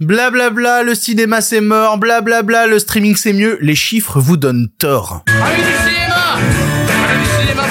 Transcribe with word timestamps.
Blablabla, 0.00 0.50
bla 0.50 0.50
bla, 0.50 0.82
le 0.84 0.94
cinéma 0.94 1.40
c'est 1.40 1.60
mort, 1.60 1.98
blablabla, 1.98 2.42
bla 2.42 2.66
bla, 2.66 2.66
le 2.68 2.78
streaming 2.78 3.16
c'est 3.16 3.32
mieux, 3.32 3.58
les 3.60 3.74
chiffres 3.74 4.20
vous 4.20 4.36
donnent 4.36 4.68
tort. 4.78 5.24
Allez 5.26 5.56
du 5.56 5.62
cinéma! 5.62 6.38
Allez 7.08 7.18
du 7.18 7.26
cinéma, 7.40 7.62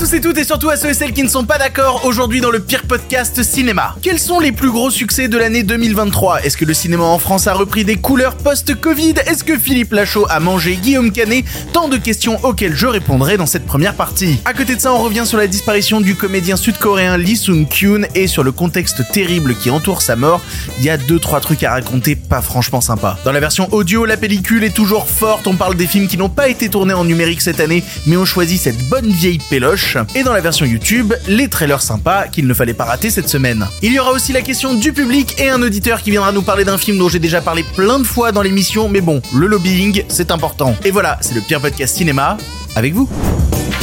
tous 0.00 0.14
et 0.14 0.20
toutes 0.22 0.38
et 0.38 0.44
surtout 0.44 0.70
à 0.70 0.78
ceux 0.78 0.88
et 0.88 0.94
celles 0.94 1.12
qui 1.12 1.22
ne 1.22 1.28
sont 1.28 1.44
pas 1.44 1.58
d'accord 1.58 2.06
aujourd'hui 2.06 2.40
dans 2.40 2.50
le 2.50 2.58
pire 2.58 2.84
podcast 2.84 3.42
cinéma. 3.42 3.96
Quels 4.00 4.18
sont 4.18 4.40
les 4.40 4.50
plus 4.50 4.70
gros 4.70 4.88
succès 4.88 5.28
de 5.28 5.36
l'année 5.36 5.62
2023 5.62 6.40
Est-ce 6.42 6.56
que 6.56 6.64
le 6.64 6.72
cinéma 6.72 7.04
en 7.04 7.18
France 7.18 7.46
a 7.46 7.52
repris 7.52 7.84
des 7.84 7.96
couleurs 7.96 8.34
post-Covid? 8.36 9.16
Est-ce 9.26 9.44
que 9.44 9.58
Philippe 9.58 9.92
Lachaud 9.92 10.24
a 10.30 10.40
mangé 10.40 10.76
Guillaume 10.76 11.12
Canet? 11.12 11.44
Tant 11.74 11.88
de 11.88 11.98
questions 11.98 12.42
auxquelles 12.46 12.74
je 12.74 12.86
répondrai 12.86 13.36
dans 13.36 13.44
cette 13.44 13.66
première 13.66 13.92
partie. 13.92 14.40
À 14.46 14.54
côté 14.54 14.74
de 14.74 14.80
ça, 14.80 14.94
on 14.94 15.02
revient 15.02 15.26
sur 15.26 15.36
la 15.36 15.46
disparition 15.46 16.00
du 16.00 16.14
comédien 16.14 16.56
sud-coréen 16.56 17.18
Lee 17.18 17.36
Sung-kyun 17.36 18.04
et 18.14 18.26
sur 18.26 18.42
le 18.42 18.52
contexte 18.52 19.02
terrible 19.12 19.54
qui 19.54 19.68
entoure 19.68 20.00
sa 20.00 20.16
mort. 20.16 20.40
Il 20.78 20.84
y 20.86 20.88
a 20.88 20.96
deux 20.96 21.18
trois 21.18 21.40
trucs 21.40 21.62
à 21.62 21.72
raconter 21.72 22.16
pas 22.16 22.40
franchement 22.40 22.80
sympa. 22.80 23.18
Dans 23.26 23.32
la 23.32 23.40
version 23.40 23.68
audio, 23.70 24.06
la 24.06 24.16
pellicule 24.16 24.64
est 24.64 24.74
toujours 24.74 25.06
forte, 25.08 25.46
on 25.46 25.56
parle 25.56 25.76
des 25.76 25.86
films 25.86 26.08
qui 26.08 26.16
n'ont 26.16 26.30
pas 26.30 26.48
été 26.48 26.70
tournés 26.70 26.94
en 26.94 27.04
numérique 27.04 27.42
cette 27.42 27.60
année, 27.60 27.84
mais 28.06 28.16
ont 28.16 28.24
choisi 28.24 28.56
cette 28.56 28.82
bonne 28.88 29.10
vieille 29.10 29.40
péloche 29.50 29.89
et 30.14 30.22
dans 30.22 30.32
la 30.32 30.40
version 30.40 30.66
YouTube, 30.66 31.14
les 31.26 31.48
trailers 31.48 31.82
sympas 31.82 32.28
qu'il 32.28 32.46
ne 32.46 32.54
fallait 32.54 32.74
pas 32.74 32.84
rater 32.84 33.10
cette 33.10 33.28
semaine. 33.28 33.66
Il 33.82 33.92
y 33.92 33.98
aura 33.98 34.12
aussi 34.12 34.32
la 34.32 34.42
question 34.42 34.74
du 34.74 34.92
public 34.92 35.34
et 35.38 35.48
un 35.48 35.62
auditeur 35.62 36.02
qui 36.02 36.10
viendra 36.10 36.32
nous 36.32 36.42
parler 36.42 36.64
d'un 36.64 36.78
film 36.78 36.98
dont 36.98 37.08
j'ai 37.08 37.18
déjà 37.18 37.40
parlé 37.40 37.64
plein 37.74 37.98
de 37.98 38.04
fois 38.04 38.30
dans 38.30 38.42
l'émission, 38.42 38.88
mais 38.88 39.00
bon, 39.00 39.20
le 39.34 39.46
lobbying, 39.46 40.04
c'est 40.08 40.30
important. 40.30 40.76
Et 40.84 40.90
voilà, 40.90 41.18
c'est 41.20 41.34
le 41.34 41.40
pire 41.40 41.60
podcast 41.60 41.96
cinéma 41.96 42.36
avec 42.76 42.94
vous. 42.94 43.08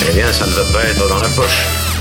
Eh 0.10 0.14
bien, 0.14 0.32
ça 0.32 0.46
ne 0.46 0.52
va 0.52 0.64
pas 0.72 0.84
être 0.86 1.10
dans 1.10 1.20
la 1.20 1.30
poche. 1.30 1.97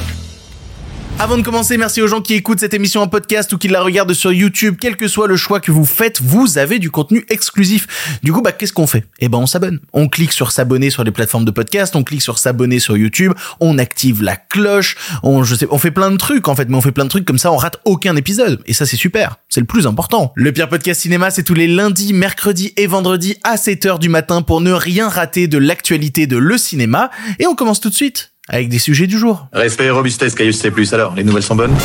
Avant 1.18 1.38
de 1.38 1.42
commencer, 1.42 1.78
merci 1.78 2.02
aux 2.02 2.08
gens 2.08 2.20
qui 2.20 2.34
écoutent 2.34 2.60
cette 2.60 2.74
émission 2.74 3.00
en 3.00 3.08
podcast 3.08 3.50
ou 3.54 3.56
qui 3.56 3.68
la 3.68 3.80
regardent 3.80 4.12
sur 4.12 4.34
YouTube. 4.34 4.76
Quel 4.78 4.96
que 4.96 5.08
soit 5.08 5.26
le 5.26 5.36
choix 5.36 5.60
que 5.60 5.72
vous 5.72 5.86
faites, 5.86 6.20
vous 6.20 6.58
avez 6.58 6.78
du 6.78 6.90
contenu 6.90 7.24
exclusif. 7.30 8.18
Du 8.22 8.34
coup, 8.34 8.42
bah, 8.42 8.52
qu'est-ce 8.52 8.74
qu'on 8.74 8.86
fait? 8.86 9.06
Eh 9.20 9.30
ben, 9.30 9.38
on 9.38 9.46
s'abonne. 9.46 9.80
On 9.94 10.08
clique 10.08 10.32
sur 10.32 10.52
s'abonner 10.52 10.90
sur 10.90 11.04
les 11.04 11.10
plateformes 11.10 11.46
de 11.46 11.50
podcast, 11.50 11.96
on 11.96 12.04
clique 12.04 12.20
sur 12.20 12.38
s'abonner 12.38 12.80
sur 12.80 12.98
YouTube, 12.98 13.32
on 13.60 13.78
active 13.78 14.22
la 14.22 14.36
cloche, 14.36 14.96
on, 15.22 15.42
je 15.42 15.54
sais, 15.54 15.66
on 15.70 15.78
fait 15.78 15.90
plein 15.90 16.10
de 16.10 16.18
trucs, 16.18 16.48
en 16.48 16.54
fait, 16.54 16.68
mais 16.68 16.76
on 16.76 16.82
fait 16.82 16.92
plein 16.92 17.04
de 17.04 17.10
trucs 17.10 17.24
comme 17.24 17.38
ça, 17.38 17.50
on 17.50 17.56
rate 17.56 17.80
aucun 17.86 18.14
épisode. 18.14 18.62
Et 18.66 18.74
ça, 18.74 18.84
c'est 18.84 18.96
super. 18.96 19.36
C'est 19.48 19.60
le 19.60 19.66
plus 19.66 19.86
important. 19.86 20.32
Le 20.36 20.52
pire 20.52 20.68
podcast 20.68 21.00
cinéma, 21.00 21.30
c'est 21.30 21.44
tous 21.44 21.54
les 21.54 21.66
lundis, 21.66 22.12
mercredis 22.12 22.74
et 22.76 22.86
vendredis 22.86 23.38
à 23.42 23.56
7h 23.56 23.98
du 23.98 24.10
matin 24.10 24.42
pour 24.42 24.60
ne 24.60 24.70
rien 24.70 25.08
rater 25.08 25.48
de 25.48 25.56
l'actualité 25.56 26.26
de 26.26 26.36
le 26.36 26.58
cinéma. 26.58 27.10
Et 27.38 27.46
on 27.46 27.54
commence 27.54 27.80
tout 27.80 27.88
de 27.88 27.94
suite 27.94 28.35
avec 28.48 28.68
des 28.68 28.78
sujets 28.78 29.06
du 29.06 29.18
jour. 29.18 29.48
Respect 29.52 29.86
et 29.86 29.90
robustesse, 29.90 30.34
Caius 30.34 30.58
C+. 30.58 30.72
Alors, 30.92 31.14
les 31.14 31.24
nouvelles 31.24 31.42
sont 31.42 31.56
bonnes? 31.56 31.76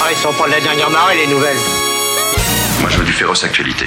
Ah, 0.00 0.08
ils 0.10 0.16
sont 0.16 0.32
pas 0.32 0.46
de 0.46 0.52
la 0.52 0.60
dernière 0.60 0.90
marée, 0.90 1.16
les 1.26 1.32
nouvelles. 1.32 1.56
Moi, 2.80 2.90
je 2.90 2.98
veux 2.98 3.04
du 3.04 3.12
féroce 3.12 3.44
actualité. 3.44 3.86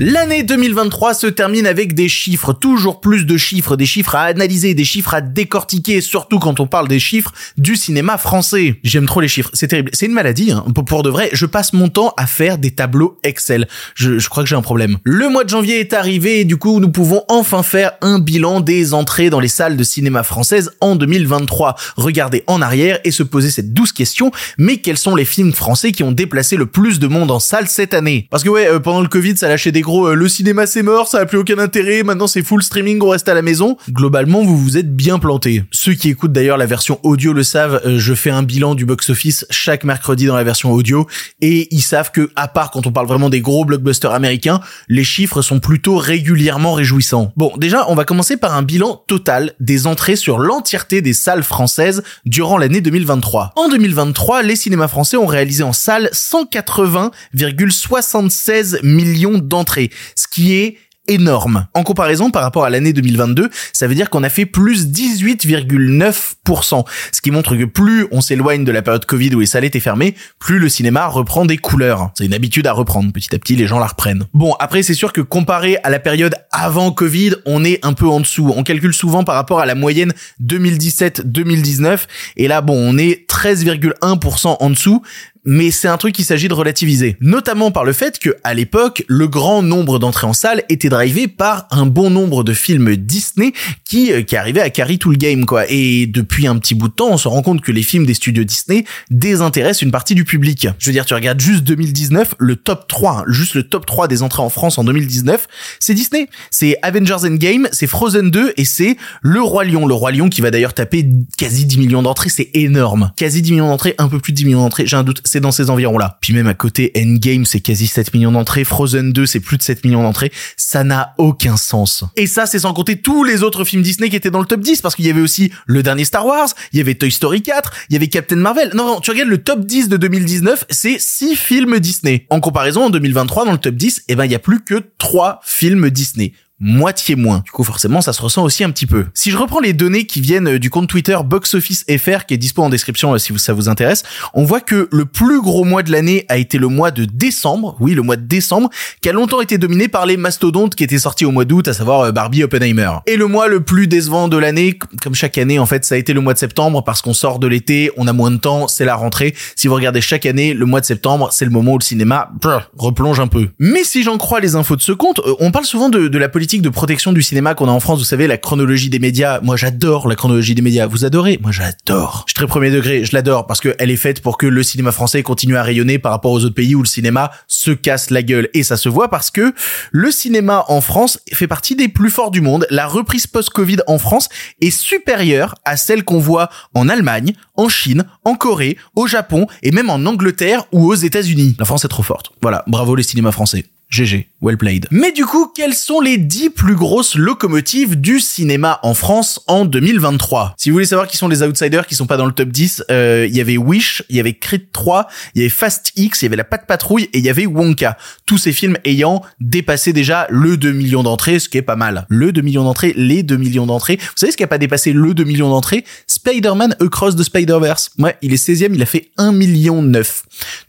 L'année 0.00 0.44
2023 0.44 1.12
se 1.12 1.26
termine 1.26 1.66
avec 1.66 1.92
des 1.92 2.08
chiffres, 2.08 2.52
toujours 2.52 3.00
plus 3.00 3.26
de 3.26 3.36
chiffres, 3.36 3.74
des 3.74 3.84
chiffres 3.84 4.14
à 4.14 4.22
analyser, 4.22 4.72
des 4.72 4.84
chiffres 4.84 5.12
à 5.12 5.20
décortiquer, 5.20 6.00
surtout 6.00 6.38
quand 6.38 6.60
on 6.60 6.68
parle 6.68 6.86
des 6.86 7.00
chiffres 7.00 7.32
du 7.56 7.74
cinéma 7.74 8.16
français. 8.16 8.78
J'aime 8.84 9.06
trop 9.06 9.20
les 9.20 9.26
chiffres, 9.26 9.50
c'est 9.54 9.66
terrible. 9.66 9.90
C'est 9.92 10.06
une 10.06 10.12
maladie, 10.12 10.52
hein. 10.52 10.64
pour 10.86 11.02
de 11.02 11.10
vrai, 11.10 11.30
je 11.32 11.46
passe 11.46 11.72
mon 11.72 11.88
temps 11.88 12.14
à 12.16 12.28
faire 12.28 12.58
des 12.58 12.70
tableaux 12.70 13.18
Excel. 13.24 13.66
Je, 13.96 14.20
je 14.20 14.28
crois 14.28 14.44
que 14.44 14.48
j'ai 14.48 14.54
un 14.54 14.62
problème. 14.62 14.98
Le 15.02 15.28
mois 15.28 15.42
de 15.42 15.48
janvier 15.48 15.80
est 15.80 15.92
arrivé 15.92 16.38
et 16.38 16.44
du 16.44 16.58
coup 16.58 16.78
nous 16.78 16.92
pouvons 16.92 17.24
enfin 17.26 17.64
faire 17.64 17.90
un 18.00 18.20
bilan 18.20 18.60
des 18.60 18.94
entrées 18.94 19.30
dans 19.30 19.40
les 19.40 19.48
salles 19.48 19.76
de 19.76 19.82
cinéma 19.82 20.22
françaises 20.22 20.70
en 20.80 20.94
2023. 20.94 21.74
Regarder 21.96 22.44
en 22.46 22.62
arrière 22.62 23.00
et 23.02 23.10
se 23.10 23.24
poser 23.24 23.50
cette 23.50 23.74
douce 23.74 23.92
question, 23.92 24.30
mais 24.58 24.76
quels 24.76 24.96
sont 24.96 25.16
les 25.16 25.24
films 25.24 25.52
français 25.52 25.90
qui 25.90 26.04
ont 26.04 26.12
déplacé 26.12 26.54
le 26.54 26.66
plus 26.66 27.00
de 27.00 27.08
monde 27.08 27.32
en 27.32 27.40
salle 27.40 27.66
cette 27.66 27.94
année? 27.94 28.28
Parce 28.30 28.44
que 28.44 28.48
ouais, 28.48 28.68
euh, 28.68 28.78
pendant 28.78 29.00
le 29.00 29.08
Covid 29.08 29.36
ça 29.36 29.48
lâchait 29.48 29.72
des 29.72 29.87
gros 29.88 30.08
euh, 30.08 30.14
le 30.14 30.28
cinéma 30.28 30.66
c'est 30.66 30.82
mort, 30.82 31.08
ça 31.08 31.20
a 31.20 31.26
plus 31.26 31.38
aucun 31.38 31.58
intérêt, 31.58 32.02
maintenant 32.02 32.26
c'est 32.26 32.42
full 32.42 32.62
streaming, 32.62 33.00
on 33.02 33.08
reste 33.08 33.30
à 33.30 33.34
la 33.34 33.40
maison. 33.40 33.78
Globalement, 33.90 34.44
vous 34.44 34.56
vous 34.56 34.76
êtes 34.76 34.94
bien 34.94 35.18
planté. 35.18 35.64
Ceux 35.70 35.94
qui 35.94 36.10
écoutent 36.10 36.32
d'ailleurs 36.32 36.58
la 36.58 36.66
version 36.66 37.00
audio 37.04 37.32
le 37.32 37.42
savent, 37.42 37.80
euh, 37.86 37.98
je 37.98 38.12
fais 38.12 38.28
un 38.28 38.42
bilan 38.42 38.74
du 38.74 38.84
box-office 38.84 39.46
chaque 39.48 39.84
mercredi 39.84 40.26
dans 40.26 40.36
la 40.36 40.44
version 40.44 40.72
audio 40.72 41.06
et 41.40 41.74
ils 41.74 41.80
savent 41.80 42.10
que 42.12 42.28
à 42.36 42.48
part 42.48 42.70
quand 42.70 42.86
on 42.86 42.92
parle 42.92 43.06
vraiment 43.06 43.30
des 43.30 43.40
gros 43.40 43.64
blockbusters 43.64 44.12
américains, 44.12 44.60
les 44.88 45.04
chiffres 45.04 45.40
sont 45.40 45.58
plutôt 45.58 45.96
régulièrement 45.96 46.74
réjouissants. 46.74 47.32
Bon, 47.36 47.54
déjà, 47.56 47.86
on 47.88 47.94
va 47.94 48.04
commencer 48.04 48.36
par 48.36 48.54
un 48.54 48.62
bilan 48.62 49.02
total 49.06 49.54
des 49.58 49.86
entrées 49.86 50.16
sur 50.16 50.38
l'entièreté 50.38 51.00
des 51.00 51.14
salles 51.14 51.42
françaises 51.42 52.02
durant 52.26 52.58
l'année 52.58 52.82
2023. 52.82 53.52
En 53.56 53.70
2023, 53.70 54.42
les 54.42 54.56
cinémas 54.56 54.88
français 54.88 55.16
ont 55.16 55.24
réalisé 55.24 55.62
en 55.62 55.72
salle 55.72 56.10
180,76 56.12 58.84
millions 58.84 59.38
d'entrées 59.38 59.77
ce 60.14 60.26
qui 60.28 60.54
est 60.54 60.76
énorme. 61.08 61.66
En 61.74 61.82
comparaison 61.82 62.30
par 62.30 62.42
rapport 62.42 62.64
à 62.64 62.70
l'année 62.70 62.92
2022, 62.92 63.50
ça 63.72 63.86
veut 63.88 63.94
dire 63.94 64.10
qu'on 64.10 64.22
a 64.22 64.28
fait 64.28 64.44
plus 64.46 64.86
18,9%. 64.86 66.84
Ce 67.12 67.20
qui 67.20 67.30
montre 67.30 67.56
que 67.56 67.64
plus 67.64 68.06
on 68.12 68.20
s'éloigne 68.20 68.64
de 68.64 68.72
la 68.72 68.82
période 68.82 69.04
Covid 69.06 69.34
où 69.34 69.40
les 69.40 69.46
salles 69.46 69.64
étaient 69.64 69.80
fermées, 69.80 70.14
plus 70.38 70.58
le 70.58 70.68
cinéma 70.68 71.06
reprend 71.06 71.46
des 71.46 71.56
couleurs. 71.56 72.10
C'est 72.16 72.26
une 72.26 72.34
habitude 72.34 72.66
à 72.66 72.72
reprendre. 72.72 73.10
Petit 73.12 73.34
à 73.34 73.38
petit, 73.38 73.56
les 73.56 73.66
gens 73.66 73.78
la 73.78 73.86
reprennent. 73.86 74.26
Bon, 74.34 74.54
après, 74.60 74.82
c'est 74.82 74.94
sûr 74.94 75.12
que 75.12 75.20
comparé 75.20 75.78
à 75.82 75.90
la 75.90 75.98
période 75.98 76.34
avant 76.52 76.92
Covid, 76.92 77.32
on 77.46 77.64
est 77.64 77.84
un 77.84 77.94
peu 77.94 78.06
en 78.06 78.20
dessous. 78.20 78.52
On 78.54 78.62
calcule 78.62 78.94
souvent 78.94 79.24
par 79.24 79.34
rapport 79.34 79.60
à 79.60 79.66
la 79.66 79.74
moyenne 79.74 80.12
2017-2019. 80.42 82.00
Et 82.36 82.48
là, 82.48 82.60
bon, 82.60 82.76
on 82.76 82.98
est 82.98 83.26
13,1% 83.30 84.56
en 84.60 84.70
dessous 84.70 85.02
mais 85.44 85.70
c'est 85.70 85.88
un 85.88 85.96
truc 85.96 86.14
qu'il 86.14 86.24
s'agit 86.24 86.48
de 86.48 86.54
relativiser. 86.54 87.16
Notamment 87.20 87.70
par 87.70 87.84
le 87.84 87.92
fait 87.92 88.18
que, 88.18 88.36
à 88.44 88.54
l'époque, 88.54 89.04
le 89.08 89.28
grand 89.28 89.62
nombre 89.62 89.98
d'entrées 89.98 90.26
en 90.26 90.32
salle 90.32 90.62
était 90.68 90.88
drivé 90.88 91.28
par 91.28 91.66
un 91.70 91.86
bon 91.86 92.10
nombre 92.10 92.44
de 92.44 92.52
films 92.52 92.96
Disney 92.96 93.52
qui, 93.84 94.12
euh, 94.12 94.22
qui 94.22 94.36
arrivaient 94.36 94.60
à 94.60 94.70
carry 94.70 94.98
tout 94.98 95.10
le 95.10 95.16
game, 95.16 95.46
quoi. 95.46 95.64
Et 95.68 96.06
depuis 96.06 96.46
un 96.46 96.58
petit 96.58 96.74
bout 96.74 96.88
de 96.88 96.94
temps, 96.94 97.10
on 97.10 97.16
se 97.16 97.28
rend 97.28 97.42
compte 97.42 97.60
que 97.60 97.72
les 97.72 97.82
films 97.82 98.06
des 98.06 98.14
studios 98.14 98.44
Disney 98.44 98.84
désintéressent 99.10 99.82
une 99.82 99.90
partie 99.90 100.14
du 100.14 100.24
public. 100.24 100.68
Je 100.78 100.86
veux 100.86 100.92
dire, 100.92 101.06
tu 101.06 101.14
regardes 101.14 101.40
juste 101.40 101.64
2019, 101.64 102.34
le 102.38 102.56
top 102.56 102.86
3, 102.88 103.12
hein, 103.12 103.24
juste 103.28 103.54
le 103.54 103.62
top 103.62 103.86
3 103.86 104.08
des 104.08 104.22
entrées 104.22 104.42
en 104.42 104.50
France 104.50 104.78
en 104.78 104.84
2019, 104.84 105.46
c'est 105.80 105.94
Disney. 105.94 106.28
C'est 106.50 106.76
Avengers 106.82 107.24
Endgame, 107.24 107.68
c'est 107.72 107.86
Frozen 107.86 108.30
2 108.30 108.54
et 108.56 108.64
c'est 108.64 108.96
Le 109.22 109.42
Roi 109.42 109.64
Lion. 109.64 109.86
Le 109.86 109.94
Roi 109.94 110.12
Lion 110.12 110.28
qui 110.28 110.40
va 110.40 110.50
d'ailleurs 110.50 110.74
taper 110.74 111.06
quasi 111.36 111.66
10 111.66 111.78
millions 111.78 112.02
d'entrées, 112.02 112.28
c'est 112.28 112.50
énorme. 112.54 113.12
Quasi 113.16 113.42
10 113.42 113.52
millions 113.52 113.68
d'entrées, 113.68 113.94
un 113.98 114.08
peu 114.08 114.18
plus 114.18 114.32
de 114.32 114.36
10 114.36 114.44
millions 114.46 114.62
d'entrées, 114.62 114.86
j'ai 114.86 114.96
un 114.96 115.04
doute 115.04 115.22
dans 115.36 115.52
ces 115.52 115.70
environs-là. 115.70 116.18
Puis 116.20 116.32
même 116.32 116.46
à 116.46 116.54
côté, 116.54 116.92
Endgame, 116.96 117.44
c'est 117.44 117.60
quasi 117.60 117.86
7 117.86 118.14
millions 118.14 118.32
d'entrées, 118.32 118.64
Frozen 118.64 119.12
2, 119.12 119.26
c'est 119.26 119.40
plus 119.40 119.56
de 119.56 119.62
7 119.62 119.84
millions 119.84 120.02
d'entrées. 120.02 120.32
Ça 120.56 120.84
n'a 120.84 121.14
aucun 121.18 121.56
sens. 121.56 122.04
Et 122.16 122.26
ça, 122.26 122.46
c'est 122.46 122.58
sans 122.58 122.72
compter 122.72 122.96
tous 122.96 123.24
les 123.24 123.42
autres 123.42 123.64
films 123.64 123.82
Disney 123.82 124.10
qui 124.10 124.16
étaient 124.16 124.30
dans 124.30 124.40
le 124.40 124.46
top 124.46 124.60
10, 124.60 124.82
parce 124.82 124.94
qu'il 124.94 125.06
y 125.06 125.10
avait 125.10 125.20
aussi 125.20 125.52
le 125.66 125.82
dernier 125.82 126.04
Star 126.04 126.26
Wars, 126.26 126.48
il 126.72 126.78
y 126.78 126.80
avait 126.80 126.94
Toy 126.94 127.10
Story 127.10 127.42
4, 127.42 127.72
il 127.90 127.92
y 127.94 127.96
avait 127.96 128.08
Captain 128.08 128.36
Marvel. 128.36 128.70
Non, 128.74 128.86
non, 128.86 129.00
tu 129.00 129.10
regardes 129.10 129.28
le 129.28 129.38
top 129.38 129.64
10 129.64 129.88
de 129.88 129.96
2019, 129.96 130.66
c'est 130.70 130.98
6 130.98 131.36
films 131.36 131.78
Disney. 131.78 132.26
En 132.30 132.40
comparaison, 132.40 132.84
en 132.84 132.90
2023, 132.90 133.44
dans 133.44 133.52
le 133.52 133.58
top 133.58 133.74
10, 133.74 134.04
eh 134.08 134.16
ben, 134.16 134.24
il 134.24 134.32
y 134.32 134.34
a 134.34 134.38
plus 134.38 134.62
que 134.62 134.82
3 134.98 135.40
films 135.44 135.90
Disney 135.90 136.32
moitié 136.60 137.14
moins. 137.14 137.40
Du 137.44 137.50
coup, 137.52 137.62
forcément, 137.62 138.00
ça 138.00 138.12
se 138.12 138.20
ressent 138.20 138.42
aussi 138.42 138.64
un 138.64 138.70
petit 138.70 138.86
peu. 138.86 139.06
Si 139.14 139.30
je 139.30 139.36
reprends 139.36 139.60
les 139.60 139.72
données 139.72 140.04
qui 140.04 140.20
viennent 140.20 140.48
euh, 140.48 140.58
du 140.58 140.70
compte 140.70 140.88
Twitter 140.88 141.16
BoxOfficeFR, 141.24 142.26
qui 142.26 142.34
est 142.34 142.38
dispo 142.38 142.62
en 142.62 142.68
description 142.68 143.14
euh, 143.14 143.18
si 143.18 143.36
ça 143.38 143.52
vous 143.52 143.68
intéresse, 143.68 144.02
on 144.34 144.44
voit 144.44 144.60
que 144.60 144.88
le 144.90 145.04
plus 145.04 145.40
gros 145.40 145.64
mois 145.64 145.82
de 145.82 145.92
l'année 145.92 146.24
a 146.28 146.36
été 146.36 146.58
le 146.58 146.66
mois 146.68 146.90
de 146.90 147.04
décembre, 147.04 147.76
oui, 147.78 147.94
le 147.94 148.02
mois 148.02 148.16
de 148.16 148.26
décembre, 148.26 148.70
qui 149.00 149.08
a 149.08 149.12
longtemps 149.12 149.40
été 149.40 149.56
dominé 149.56 149.86
par 149.86 150.04
les 150.04 150.16
mastodontes 150.16 150.74
qui 150.74 150.82
étaient 150.82 150.98
sortis 150.98 151.24
au 151.24 151.30
mois 151.30 151.44
d'août, 151.44 151.68
à 151.68 151.72
savoir 151.72 152.00
euh, 152.00 152.12
Barbie 152.12 152.42
Oppenheimer. 152.42 152.90
Et 153.06 153.16
le 153.16 153.26
mois 153.26 153.46
le 153.46 153.60
plus 153.60 153.86
décevant 153.86 154.26
de 154.26 154.36
l'année, 154.36 154.76
comme 155.02 155.14
chaque 155.14 155.38
année, 155.38 155.60
en 155.60 155.66
fait, 155.66 155.84
ça 155.84 155.94
a 155.94 155.98
été 155.98 156.12
le 156.12 156.20
mois 156.20 156.34
de 156.34 156.38
septembre, 156.38 156.82
parce 156.82 157.02
qu'on 157.02 157.14
sort 157.14 157.38
de 157.38 157.46
l'été, 157.46 157.92
on 157.96 158.08
a 158.08 158.12
moins 158.12 158.32
de 158.32 158.38
temps, 158.38 158.66
c'est 158.66 158.84
la 158.84 158.96
rentrée. 158.96 159.34
Si 159.54 159.68
vous 159.68 159.74
regardez 159.74 160.00
chaque 160.00 160.26
année, 160.26 160.54
le 160.54 160.66
mois 160.66 160.80
de 160.80 160.86
septembre, 160.86 161.28
c'est 161.30 161.44
le 161.44 161.52
moment 161.52 161.74
où 161.74 161.78
le 161.78 161.84
cinéma 161.84 162.32
replonge 162.76 163.20
un 163.20 163.28
peu. 163.28 163.48
Mais 163.60 163.84
si 163.84 164.02
j'en 164.02 164.18
crois 164.18 164.40
les 164.40 164.56
infos 164.56 164.74
de 164.74 164.82
ce 164.82 164.92
compte, 164.92 165.20
on 165.38 165.52
parle 165.52 165.64
souvent 165.64 165.88
de 165.88 166.18
la 166.18 166.28
politique 166.28 166.47
de 166.56 166.70
protection 166.70 167.12
du 167.12 167.22
cinéma 167.22 167.54
qu'on 167.54 167.68
a 167.68 167.70
en 167.70 167.80
France, 167.80 167.98
vous 167.98 168.04
savez, 168.06 168.26
la 168.26 168.38
chronologie 168.38 168.88
des 168.88 168.98
médias. 168.98 169.40
Moi, 169.42 169.56
j'adore 169.56 170.08
la 170.08 170.14
chronologie 170.14 170.54
des 170.54 170.62
médias. 170.62 170.86
Vous 170.86 171.04
adorez? 171.04 171.38
Moi, 171.42 171.52
j'adore. 171.52 172.24
Je 172.26 172.30
suis 172.30 172.34
très 172.34 172.46
premier 172.46 172.70
degré, 172.70 173.04
je 173.04 173.12
l'adore 173.12 173.46
parce 173.46 173.60
qu'elle 173.60 173.90
est 173.90 173.96
faite 173.96 174.22
pour 174.22 174.38
que 174.38 174.46
le 174.46 174.62
cinéma 174.62 174.90
français 174.90 175.22
continue 175.22 175.56
à 175.56 175.62
rayonner 175.62 175.98
par 175.98 176.10
rapport 176.10 176.32
aux 176.32 176.42
autres 176.44 176.54
pays 176.54 176.74
où 176.74 176.82
le 176.82 176.88
cinéma 176.88 177.30
se 177.48 177.70
casse 177.70 178.08
la 178.08 178.22
gueule. 178.22 178.48
Et 178.54 178.62
ça 178.62 178.78
se 178.78 178.88
voit 178.88 179.08
parce 179.08 179.30
que 179.30 179.52
le 179.92 180.10
cinéma 180.10 180.64
en 180.68 180.80
France 180.80 181.18
fait 181.32 181.46
partie 181.46 181.76
des 181.76 181.88
plus 181.88 182.10
forts 182.10 182.30
du 182.30 182.40
monde. 182.40 182.66
La 182.70 182.86
reprise 182.86 183.26
post-Covid 183.26 183.78
en 183.86 183.98
France 183.98 184.30
est 184.62 184.70
supérieure 184.70 185.54
à 185.66 185.76
celle 185.76 186.02
qu'on 186.02 186.18
voit 186.18 186.48
en 186.72 186.88
Allemagne, 186.88 187.34
en 187.56 187.68
Chine, 187.68 188.04
en 188.24 188.34
Corée, 188.34 188.78
au 188.96 189.06
Japon 189.06 189.46
et 189.62 189.70
même 189.70 189.90
en 189.90 190.06
Angleterre 190.06 190.64
ou 190.72 190.90
aux 190.90 190.94
États-Unis. 190.94 191.56
La 191.58 191.66
France 191.66 191.84
est 191.84 191.88
trop 191.88 192.02
forte. 192.02 192.32
Voilà, 192.40 192.64
bravo 192.66 192.94
les 192.94 193.02
cinémas 193.02 193.32
français. 193.32 193.66
GG, 193.90 194.28
well 194.42 194.58
played. 194.58 194.86
Mais 194.90 195.12
du 195.12 195.24
coup, 195.24 195.46
quelles 195.54 195.74
sont 195.74 196.00
les 196.00 196.18
10 196.18 196.50
plus 196.50 196.74
grosses 196.74 197.14
locomotives 197.14 197.98
du 197.98 198.20
cinéma 198.20 198.80
en 198.82 198.92
France 198.92 199.40
en 199.46 199.64
2023 199.64 200.54
Si 200.58 200.68
vous 200.68 200.74
voulez 200.74 200.84
savoir 200.84 201.08
qui 201.08 201.16
sont 201.16 201.28
les 201.28 201.42
outsiders 201.42 201.86
qui 201.86 201.94
sont 201.94 202.06
pas 202.06 202.18
dans 202.18 202.26
le 202.26 202.32
top 202.32 202.50
10, 202.50 202.84
euh, 202.90 203.26
il 203.28 203.34
y 203.34 203.40
avait 203.40 203.56
Wish, 203.56 204.02
il 204.10 204.16
y 204.16 204.20
avait 204.20 204.34
Creed 204.34 204.72
3, 204.72 205.08
il 205.34 205.38
y 205.38 205.44
avait 205.44 205.48
Fast 205.48 205.92
X, 205.96 206.20
il 206.20 206.26
y 206.26 206.28
avait 206.28 206.36
La 206.36 206.44
Patte 206.44 206.66
Patrouille 206.66 207.04
et 207.14 207.18
il 207.18 207.24
y 207.24 207.30
avait 207.30 207.46
Wonka. 207.46 207.96
Tous 208.26 208.36
ces 208.36 208.52
films 208.52 208.76
ayant 208.84 209.22
dépassé 209.40 209.94
déjà 209.94 210.26
le 210.28 210.58
2 210.58 210.72
millions 210.72 211.02
d'entrées, 211.02 211.38
ce 211.38 211.48
qui 211.48 211.56
est 211.56 211.62
pas 211.62 211.76
mal. 211.76 212.04
Le 212.10 212.30
2 212.30 212.42
millions 212.42 212.64
d'entrées, 212.64 212.92
les 212.94 213.22
2 213.22 213.38
millions 213.38 213.66
d'entrées. 213.66 213.96
Vous 213.96 214.12
savez 214.16 214.32
ce 214.32 214.36
qui 214.36 214.44
a 214.44 214.48
pas 214.48 214.58
dépassé 214.58 214.92
le 214.92 215.14
2 215.14 215.24
millions 215.24 215.48
d'entrées? 215.48 215.84
Spider-Man 216.06 216.76
Across 216.80 217.16
the 217.16 217.22
Spider-Verse. 217.22 217.92
Ouais, 217.98 218.16
il 218.20 218.34
est 218.34 218.48
16e, 218.48 218.74
il 218.74 218.82
a 218.82 218.86
fait 218.86 219.10
1 219.16 219.32
million 219.32 219.80
9. 219.80 220.24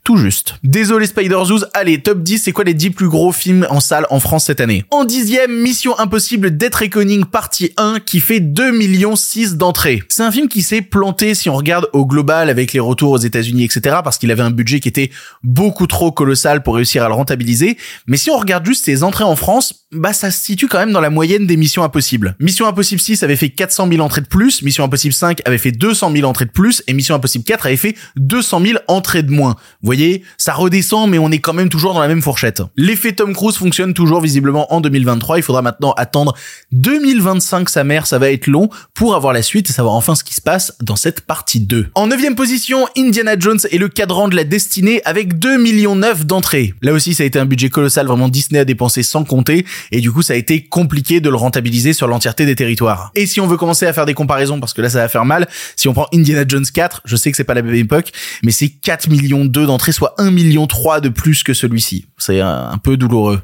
Tout 0.06 0.16
juste. 0.16 0.56
Désolé 0.64 1.06
Spider-Zoos, 1.06 1.66
allez, 1.74 2.02
top 2.02 2.24
10, 2.24 2.40
c'est 2.40 2.54
quoi 2.54 2.64
les 2.64 2.74
10 2.74 2.92
plus 2.92 3.09
gros 3.10 3.32
films 3.32 3.68
en 3.70 3.80
salle 3.80 4.06
en 4.10 4.20
France 4.20 4.46
cette 4.46 4.62
année 4.62 4.86
En 4.92 5.04
dixième, 5.04 5.52
Mission 5.52 5.98
Impossible 6.00 6.56
Death 6.56 6.76
Reckoning 6.76 7.26
partie 7.26 7.74
1 7.78 8.00
qui 8.00 8.20
fait 8.20 8.40
2 8.40 8.72
millions 8.72 9.16
6 9.16 9.58
d'entrées. 9.58 10.04
C'est 10.08 10.24
un 10.24 10.32
film 10.32 10.48
qui 10.48 10.62
s'est 10.62 10.82
planté 10.82 11.36
si 11.36 11.50
on 11.50 11.56
regarde 11.56 11.88
au 11.94 12.06
global 12.06 12.50
avec 12.50 12.74
les 12.74 12.80
retours 12.80 13.12
aux 13.12 13.18
États-Unis, 13.18 13.66
etc. 13.66 13.98
parce 14.04 14.18
qu'il 14.18 14.32
avait 14.32 14.44
un 14.44 14.52
budget 14.52 14.80
qui 14.80 14.88
était 14.88 15.12
beaucoup 15.44 15.88
trop 15.88 16.12
colossal 16.12 16.64
pour 16.64 16.76
réussir 16.76 17.04
à 17.04 17.08
le 17.08 17.14
rentabiliser. 17.14 17.78
Mais 18.08 18.18
si 18.18 18.30
on 18.30 18.38
regarde 18.38 18.66
juste 18.66 18.86
ses 18.86 19.04
entrées 19.04 19.24
en 19.24 19.36
France, 19.36 19.86
bah 19.92 20.14
ça 20.14 20.30
se 20.30 20.40
situe 20.44 20.68
quand 20.68 20.78
même 20.78 20.92
dans 20.92 21.02
la 21.02 21.10
moyenne 21.10 21.48
des 21.48 21.58
Missions 21.58 21.84
Impossibles. 21.84 22.36
Mission 22.40 22.68
Impossible 22.68 23.02
6 23.02 23.24
avait 23.24 23.36
fait 23.36 23.50
400 23.50 23.88
000 23.90 24.02
entrées 24.02 24.22
de 24.22 24.28
plus, 24.28 24.62
Mission 24.62 24.84
Impossible 24.84 25.14
5 25.14 25.42
avait 25.46 25.58
fait 25.58 25.72
200 25.72 26.12
000 26.12 26.28
entrées 26.28 26.46
de 26.46 26.52
plus, 26.52 26.84
et 26.88 26.94
Mission 26.94 27.16
Impossible 27.16 27.44
4 27.44 27.66
avait 27.66 27.76
fait 27.76 27.96
200 28.18 28.62
000 28.62 28.80
entrées 28.88 29.24
de 29.24 29.32
moins. 29.32 29.56
Vous 29.82 29.88
voyez, 29.88 30.24
ça 30.38 30.54
redescend, 30.54 31.10
mais 31.10 31.18
on 31.18 31.32
est 31.32 31.40
quand 31.40 31.54
même 31.54 31.70
toujours 31.70 31.94
dans 31.94 32.02
la 32.02 32.08
même 32.08 32.22
fourchette. 32.22 32.62
L'effet 33.00 33.14
Tom 33.14 33.34
Cruise 33.34 33.56
fonctionne 33.56 33.94
toujours 33.94 34.20
visiblement 34.20 34.74
en 34.74 34.82
2023. 34.82 35.38
Il 35.38 35.42
faudra 35.42 35.62
maintenant 35.62 35.94
attendre 35.94 36.36
2025 36.74 37.70
sa 37.70 37.86
mère, 37.86 38.06
ça 38.06 38.20
va 38.20 38.30
être 38.30 38.48
long 38.48 38.70
pour 38.94 39.16
avoir 39.16 39.32
la 39.32 39.42
suite 39.42 39.70
et 39.70 39.72
savoir 39.72 39.96
enfin 39.96 40.16
ce 40.16 40.24
qui 40.26 40.36
se 40.36 40.42
passe 40.42 40.74
dans 40.82 40.98
cette 40.98 41.22
partie 41.22 41.62
2. 41.62 41.92
En 41.96 42.08
neuvième 42.08 42.36
position, 42.36 42.90
Indiana 42.98 43.40
Jones 43.40 43.60
et 43.72 43.78
le 43.78 43.88
cadran 43.88 44.28
de 44.28 44.36
la 44.36 44.44
destinée 44.44 45.02
avec 45.06 45.40
2 45.40 45.58
millions 45.58 45.96
9 45.96 46.26
d'entrées. 46.26 46.74
Là 46.82 46.92
aussi, 46.92 47.14
ça 47.14 47.24
a 47.24 47.26
été 47.26 47.40
un 47.40 47.46
budget 47.46 47.70
colossal, 47.70 48.06
vraiment 48.06 48.28
Disney 48.28 48.60
a 48.60 48.66
dépensé 48.66 49.02
sans 49.02 49.24
compter 49.24 49.66
et 49.94 50.02
du 50.02 50.12
coup, 50.12 50.22
ça 50.22 50.34
a 50.34 50.36
été 50.36 50.66
compliqué 50.66 51.22
de 51.22 51.30
le 51.30 51.38
rentabiliser 51.38 51.94
sur 51.94 52.10
l'entièreté 52.10 52.46
des 52.46 52.58
territoires. 52.58 53.12
Et 53.16 53.28
si 53.28 53.40
on 53.40 53.48
veut 53.48 53.56
commencer 53.56 53.86
à 53.86 53.94
faire 53.94 54.08
des 54.08 54.14
comparaisons, 54.14 54.60
parce 54.60 54.74
que 54.74 54.82
là, 54.82 54.90
ça 54.90 54.98
va 54.98 55.08
faire 55.08 55.24
mal, 55.24 55.48
si 55.78 55.88
on 55.88 55.94
prend 55.94 56.08
Indiana 56.14 56.44
Jones 56.46 56.66
4, 56.66 57.04
je 57.06 57.16
sais 57.16 57.32
que 57.32 57.38
c'est 57.38 57.46
pas 57.46 57.54
la 57.54 57.62
même 57.62 57.76
époque, 57.76 58.12
mais 58.44 58.52
c'est 58.52 58.68
4 58.68 59.08
millions 59.08 59.46
2 59.46 59.68
d'entrées, 59.68 59.94
soit 59.94 60.16
1 60.18 60.32
million 60.32 60.68
3 60.68 61.00
de 61.00 61.08
plus 61.08 61.44
que 61.44 61.54
celui-ci. 61.54 62.08
C'est 62.18 62.42
un 62.42 62.78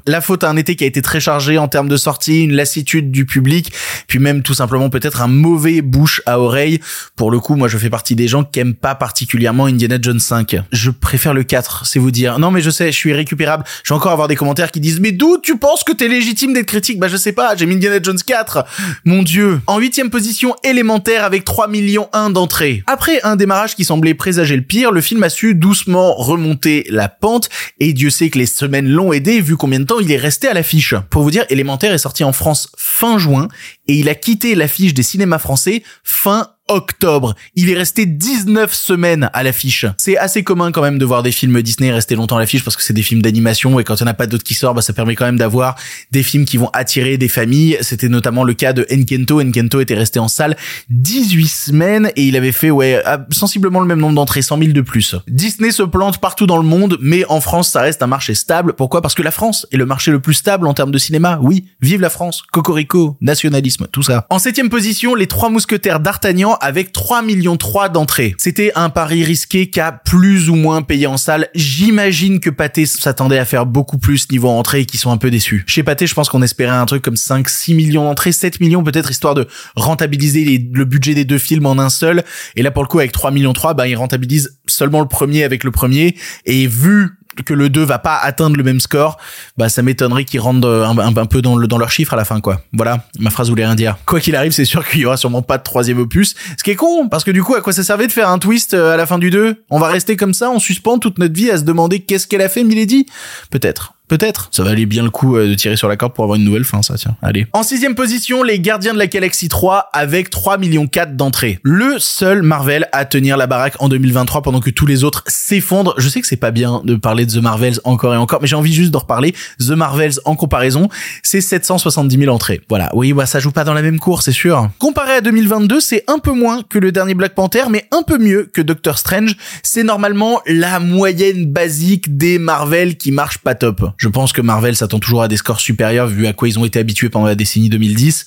La 0.06 0.20
faute 0.20 0.44
à 0.44 0.50
un 0.50 0.56
été 0.56 0.76
qui 0.76 0.84
a 0.84 0.86
été 0.86 1.02
très 1.02 1.20
chargé 1.20 1.58
en 1.58 1.68
termes 1.68 1.88
de 1.88 1.96
sortie, 1.96 2.44
une 2.44 2.54
lassitude 2.54 3.10
du 3.10 3.26
public, 3.26 3.72
puis 4.06 4.18
même 4.18 4.42
tout 4.42 4.54
simplement 4.54 4.90
peut-être 4.90 5.22
un 5.22 5.28
mauvais 5.28 5.82
bouche 5.82 6.22
à 6.26 6.40
oreille. 6.40 6.80
Pour 7.16 7.30
le 7.30 7.40
coup, 7.40 7.56
moi, 7.56 7.68
je 7.68 7.78
fais 7.78 7.90
partie 7.90 8.14
des 8.14 8.28
gens 8.28 8.44
qui 8.44 8.60
aiment 8.60 8.74
pas 8.74 8.94
particulièrement 8.94 9.66
Indiana 9.66 9.98
Jones 10.00 10.20
5. 10.20 10.56
Je 10.72 10.90
préfère 10.90 11.34
le 11.34 11.42
4, 11.42 11.86
c'est 11.86 11.98
vous 11.98 12.10
dire. 12.10 12.38
Non, 12.38 12.50
mais 12.50 12.60
je 12.60 12.70
sais, 12.70 12.92
je 12.92 12.96
suis 12.96 13.12
récupérable. 13.12 13.64
Je 13.82 13.92
vais 13.92 13.96
encore 13.96 14.12
avoir 14.12 14.28
des 14.28 14.36
commentaires 14.36 14.70
qui 14.70 14.80
disent, 14.80 15.00
mais 15.00 15.12
d'où 15.12 15.38
tu 15.42 15.58
penses 15.58 15.84
que 15.84 15.92
t'es 15.92 16.08
légitime 16.08 16.52
d'être 16.52 16.66
critique? 16.66 16.98
Bah, 16.98 17.08
je 17.08 17.16
sais 17.16 17.32
pas, 17.32 17.56
j'ai 17.56 17.66
mis 17.66 17.74
Indiana 17.74 17.98
Jones 18.02 18.18
4. 18.24 18.64
Mon 19.04 19.22
dieu. 19.22 19.60
En 19.66 19.78
huitième 19.78 20.10
position, 20.10 20.54
élémentaire 20.64 21.24
avec 21.24 21.44
3 21.44 21.68
millions 21.68 22.08
1 22.12 22.30
d'entrées. 22.30 22.82
Après 22.86 23.20
un 23.22 23.36
démarrage 23.36 23.76
qui 23.76 23.84
semblait 23.84 24.14
présager 24.14 24.56
le 24.56 24.62
pire, 24.62 24.92
le 24.92 25.00
film 25.00 25.22
a 25.22 25.28
su 25.28 25.54
doucement 25.54 26.14
remonter 26.14 26.86
la 26.90 27.08
pente 27.08 27.48
et 27.80 27.92
Dieu 27.92 28.10
sait 28.10 28.30
que 28.30 28.38
les 28.38 28.46
semaines 28.46 28.88
l'ont 28.88 29.12
aidé 29.12 29.35
vu 29.40 29.56
combien 29.56 29.80
de 29.80 29.84
temps 29.84 30.00
il 30.00 30.10
est 30.10 30.16
resté 30.16 30.48
à 30.48 30.54
l'affiche. 30.54 30.94
Pour 31.10 31.22
vous 31.22 31.30
dire, 31.30 31.44
Élémentaire 31.48 31.92
est 31.92 31.98
sorti 31.98 32.24
en 32.24 32.32
France 32.32 32.70
fin 32.76 33.18
juin 33.18 33.48
et 33.88 33.94
il 33.94 34.08
a 34.08 34.14
quitté 34.14 34.54
l'affiche 34.54 34.94
des 34.94 35.02
cinémas 35.02 35.38
français 35.38 35.82
fin 36.02 36.55
octobre. 36.68 37.34
Il 37.54 37.70
est 37.70 37.74
resté 37.74 38.06
19 38.06 38.72
semaines 38.74 39.30
à 39.32 39.42
l'affiche. 39.42 39.86
C'est 39.98 40.16
assez 40.16 40.42
commun 40.42 40.72
quand 40.72 40.82
même 40.82 40.98
de 40.98 41.04
voir 41.04 41.22
des 41.22 41.32
films 41.32 41.62
Disney 41.62 41.90
rester 41.90 42.14
longtemps 42.14 42.36
à 42.36 42.40
l'affiche 42.40 42.64
parce 42.64 42.76
que 42.76 42.82
c'est 42.82 42.92
des 42.92 43.02
films 43.02 43.22
d'animation 43.22 43.78
et 43.78 43.84
quand 43.84 43.94
il 44.00 44.02
n'y 44.02 44.08
en 44.08 44.10
a 44.10 44.14
pas 44.14 44.26
d'autres 44.26 44.44
qui 44.44 44.54
sortent, 44.54 44.76
bah, 44.76 44.82
ça 44.82 44.92
permet 44.92 45.14
quand 45.14 45.24
même 45.24 45.38
d'avoir 45.38 45.76
des 46.10 46.22
films 46.22 46.44
qui 46.44 46.56
vont 46.56 46.70
attirer 46.72 47.18
des 47.18 47.28
familles. 47.28 47.78
C'était 47.80 48.08
notamment 48.08 48.44
le 48.44 48.54
cas 48.54 48.72
de 48.72 48.86
Enkento. 48.92 49.40
Enkento 49.40 49.80
était 49.80 49.94
resté 49.94 50.18
en 50.18 50.28
salle 50.28 50.56
18 50.90 51.46
semaines 51.46 52.10
et 52.16 52.24
il 52.24 52.36
avait 52.36 52.52
fait, 52.52 52.70
ouais, 52.70 53.02
sensiblement 53.30 53.80
le 53.80 53.86
même 53.86 54.00
nombre 54.00 54.14
d'entrées, 54.14 54.42
100 54.42 54.58
000 54.58 54.72
de 54.72 54.80
plus. 54.80 55.14
Disney 55.28 55.70
se 55.70 55.82
plante 55.82 56.18
partout 56.18 56.46
dans 56.46 56.58
le 56.58 56.64
monde, 56.64 56.98
mais 57.00 57.24
en 57.28 57.40
France, 57.40 57.70
ça 57.70 57.80
reste 57.80 58.02
un 58.02 58.06
marché 58.06 58.34
stable. 58.34 58.74
Pourquoi? 58.74 59.02
Parce 59.02 59.14
que 59.14 59.22
la 59.22 59.30
France 59.30 59.66
est 59.72 59.76
le 59.76 59.86
marché 59.86 60.10
le 60.10 60.20
plus 60.20 60.34
stable 60.34 60.66
en 60.66 60.74
termes 60.74 60.90
de 60.90 60.98
cinéma. 60.98 61.38
Oui, 61.42 61.66
vive 61.80 62.00
la 62.00 62.10
France. 62.10 62.42
Cocorico, 62.52 63.16
nationalisme, 63.20 63.86
tout 63.90 64.02
ça. 64.02 64.26
En 64.30 64.38
septième 64.38 64.68
position, 64.68 65.14
les 65.14 65.26
trois 65.26 65.50
mousquetaires 65.50 66.00
d'Artagnan 66.00 66.55
avec 66.60 66.92
3 66.92 67.22
millions 67.22 67.56
3 67.56 67.88
d'entrées. 67.88 68.34
C'était 68.38 68.72
un 68.74 68.90
pari 68.90 69.24
risqué 69.24 69.70
qu'a 69.70 69.92
plus 69.92 70.48
ou 70.48 70.54
moins 70.54 70.82
payé 70.82 71.06
en 71.06 71.16
salle. 71.16 71.48
J'imagine 71.54 72.40
que 72.40 72.50
Pathé 72.50 72.86
s'attendait 72.86 73.38
à 73.38 73.44
faire 73.44 73.66
beaucoup 73.66 73.98
plus 73.98 74.30
niveau 74.30 74.48
entrée 74.48 74.80
et 74.80 74.86
qu'ils 74.86 75.00
sont 75.00 75.10
un 75.10 75.16
peu 75.16 75.30
déçus. 75.30 75.64
Chez 75.66 75.82
Pathé, 75.82 76.06
je 76.06 76.14
pense 76.14 76.28
qu'on 76.28 76.42
espérait 76.42 76.76
un 76.76 76.86
truc 76.86 77.02
comme 77.02 77.16
5, 77.16 77.48
6 77.48 77.74
millions 77.74 78.04
d'entrées, 78.04 78.32
7 78.32 78.60
millions 78.60 78.82
peut-être, 78.82 79.10
histoire 79.10 79.34
de 79.34 79.46
rentabiliser 79.74 80.68
le 80.72 80.84
budget 80.84 81.14
des 81.14 81.24
deux 81.24 81.38
films 81.38 81.66
en 81.66 81.78
un 81.78 81.90
seul. 81.90 82.24
Et 82.56 82.62
là, 82.62 82.70
pour 82.70 82.82
le 82.82 82.88
coup, 82.88 82.98
avec 82.98 83.12
3 83.12 83.30
millions 83.30 83.52
3, 83.52 83.74
bah, 83.74 83.88
ils 83.88 83.96
rentabilisent 83.96 84.58
seulement 84.66 85.00
le 85.00 85.08
premier 85.08 85.44
avec 85.44 85.64
le 85.64 85.70
premier. 85.70 86.16
Et 86.44 86.66
vu 86.66 87.18
que 87.44 87.54
le 87.54 87.68
2 87.68 87.82
va 87.82 87.98
pas 87.98 88.16
atteindre 88.16 88.56
le 88.56 88.62
même 88.62 88.80
score, 88.80 89.18
bah 89.56 89.68
ça 89.68 89.82
m'étonnerait 89.82 90.24
qu'ils 90.24 90.40
rentrent 90.40 90.66
euh, 90.68 90.86
un, 90.86 91.26
peu 91.26 91.42
dans, 91.42 91.56
le, 91.56 91.66
dans 91.66 91.78
leur 91.78 91.90
chiffre 91.90 92.14
à 92.14 92.16
la 92.16 92.24
fin 92.24 92.40
quoi. 92.40 92.60
Voilà, 92.72 93.04
ma 93.18 93.30
phrase 93.30 93.48
voulait 93.48 93.64
rien 93.64 93.74
dire. 93.74 93.96
Quoi 94.06 94.20
qu'il 94.20 94.36
arrive, 94.36 94.52
c'est 94.52 94.64
sûr 94.64 94.86
qu'il 94.86 95.00
y 95.00 95.06
aura 95.06 95.16
sûrement 95.16 95.42
pas 95.42 95.58
de 95.58 95.62
troisième 95.62 95.98
opus, 95.98 96.34
ce 96.56 96.62
qui 96.62 96.70
est 96.70 96.76
con 96.76 97.08
parce 97.08 97.24
que 97.24 97.30
du 97.30 97.42
coup 97.42 97.54
à 97.54 97.60
quoi 97.60 97.72
ça 97.72 97.84
servait 97.84 98.06
de 98.06 98.12
faire 98.12 98.28
un 98.28 98.38
twist 98.38 98.74
euh, 98.74 98.94
à 98.94 98.96
la 98.96 99.06
fin 99.06 99.18
du 99.18 99.30
2 99.30 99.64
On 99.70 99.78
va 99.78 99.88
rester 99.88 100.16
comme 100.16 100.34
ça 100.34 100.50
en 100.50 100.58
suspens 100.58 100.98
toute 100.98 101.18
notre 101.18 101.34
vie 101.34 101.50
à 101.50 101.58
se 101.58 101.62
demander 101.62 102.00
qu'est-ce 102.00 102.26
qu'elle 102.26 102.42
a 102.42 102.48
fait 102.48 102.64
Milady? 102.64 103.06
Peut-être. 103.50 103.95
Peut-être. 104.08 104.48
Ça 104.52 104.62
valait 104.62 104.86
bien 104.86 105.02
le 105.02 105.10
coup 105.10 105.36
euh, 105.36 105.48
de 105.48 105.54
tirer 105.54 105.76
sur 105.76 105.88
la 105.88 105.96
corde 105.96 106.14
pour 106.14 106.24
avoir 106.24 106.38
une 106.38 106.44
nouvelle 106.44 106.64
fin, 106.64 106.82
ça, 106.82 106.94
tiens. 106.94 107.16
Allez. 107.22 107.46
En 107.52 107.62
sixième 107.62 107.94
position, 107.94 108.42
les 108.42 108.60
Gardiens 108.60 108.92
de 108.94 108.98
la 108.98 109.08
Galaxie 109.08 109.48
3 109.48 109.90
avec 109.92 110.30
3 110.30 110.58
millions 110.58 110.86
4 110.86 111.16
d'entrées. 111.16 111.58
Le 111.64 111.98
seul 111.98 112.42
Marvel 112.42 112.86
à 112.92 113.04
tenir 113.04 113.36
la 113.36 113.46
baraque 113.48 113.74
en 113.80 113.88
2023 113.88 114.42
pendant 114.42 114.60
que 114.60 114.70
tous 114.70 114.86
les 114.86 115.02
autres 115.02 115.24
s'effondrent. 115.26 115.94
Je 115.98 116.08
sais 116.08 116.20
que 116.20 116.26
c'est 116.26 116.36
pas 116.36 116.52
bien 116.52 116.82
de 116.84 116.94
parler 116.94 117.26
de 117.26 117.32
The 117.32 117.42
Marvels 117.42 117.80
encore 117.84 118.14
et 118.14 118.16
encore, 118.16 118.40
mais 118.40 118.46
j'ai 118.46 118.56
envie 118.56 118.72
juste 118.72 118.92
d'en 118.92 119.00
reparler. 119.00 119.34
The 119.58 119.70
Marvels 119.70 120.14
en 120.24 120.36
comparaison, 120.36 120.88
c'est 121.24 121.40
770 121.40 122.16
000 122.16 122.32
entrées. 122.32 122.60
Voilà. 122.68 122.90
Oui, 122.94 123.12
bah, 123.12 123.26
ça 123.26 123.40
joue 123.40 123.50
pas 123.50 123.64
dans 123.64 123.74
la 123.74 123.82
même 123.82 123.98
cour, 123.98 124.22
c'est 124.22 124.32
sûr. 124.32 124.70
Comparé 124.78 125.14
à 125.14 125.20
2022, 125.20 125.80
c'est 125.80 126.04
un 126.06 126.18
peu 126.18 126.32
moins 126.32 126.62
que 126.62 126.78
le 126.78 126.92
dernier 126.92 127.14
Black 127.14 127.34
Panther, 127.34 127.64
mais 127.70 127.86
un 127.90 128.02
peu 128.02 128.18
mieux 128.18 128.48
que 128.52 128.62
Doctor 128.62 128.98
Strange. 128.98 129.36
C'est 129.64 129.82
normalement 129.82 130.40
la 130.46 130.78
moyenne 130.78 131.46
basique 131.46 132.16
des 132.16 132.38
Marvel 132.38 132.96
qui 132.96 133.10
marche 133.10 133.38
pas 133.38 133.54
top. 133.54 133.95
Je 133.96 134.08
pense 134.08 134.32
que 134.32 134.40
Marvel 134.40 134.76
s'attend 134.76 134.98
toujours 134.98 135.22
à 135.22 135.28
des 135.28 135.36
scores 135.36 135.60
supérieurs 135.60 136.06
vu 136.06 136.26
à 136.26 136.32
quoi 136.32 136.48
ils 136.48 136.58
ont 136.58 136.64
été 136.64 136.78
habitués 136.78 137.08
pendant 137.08 137.26
la 137.26 137.34
décennie 137.34 137.68
2010. 137.68 138.26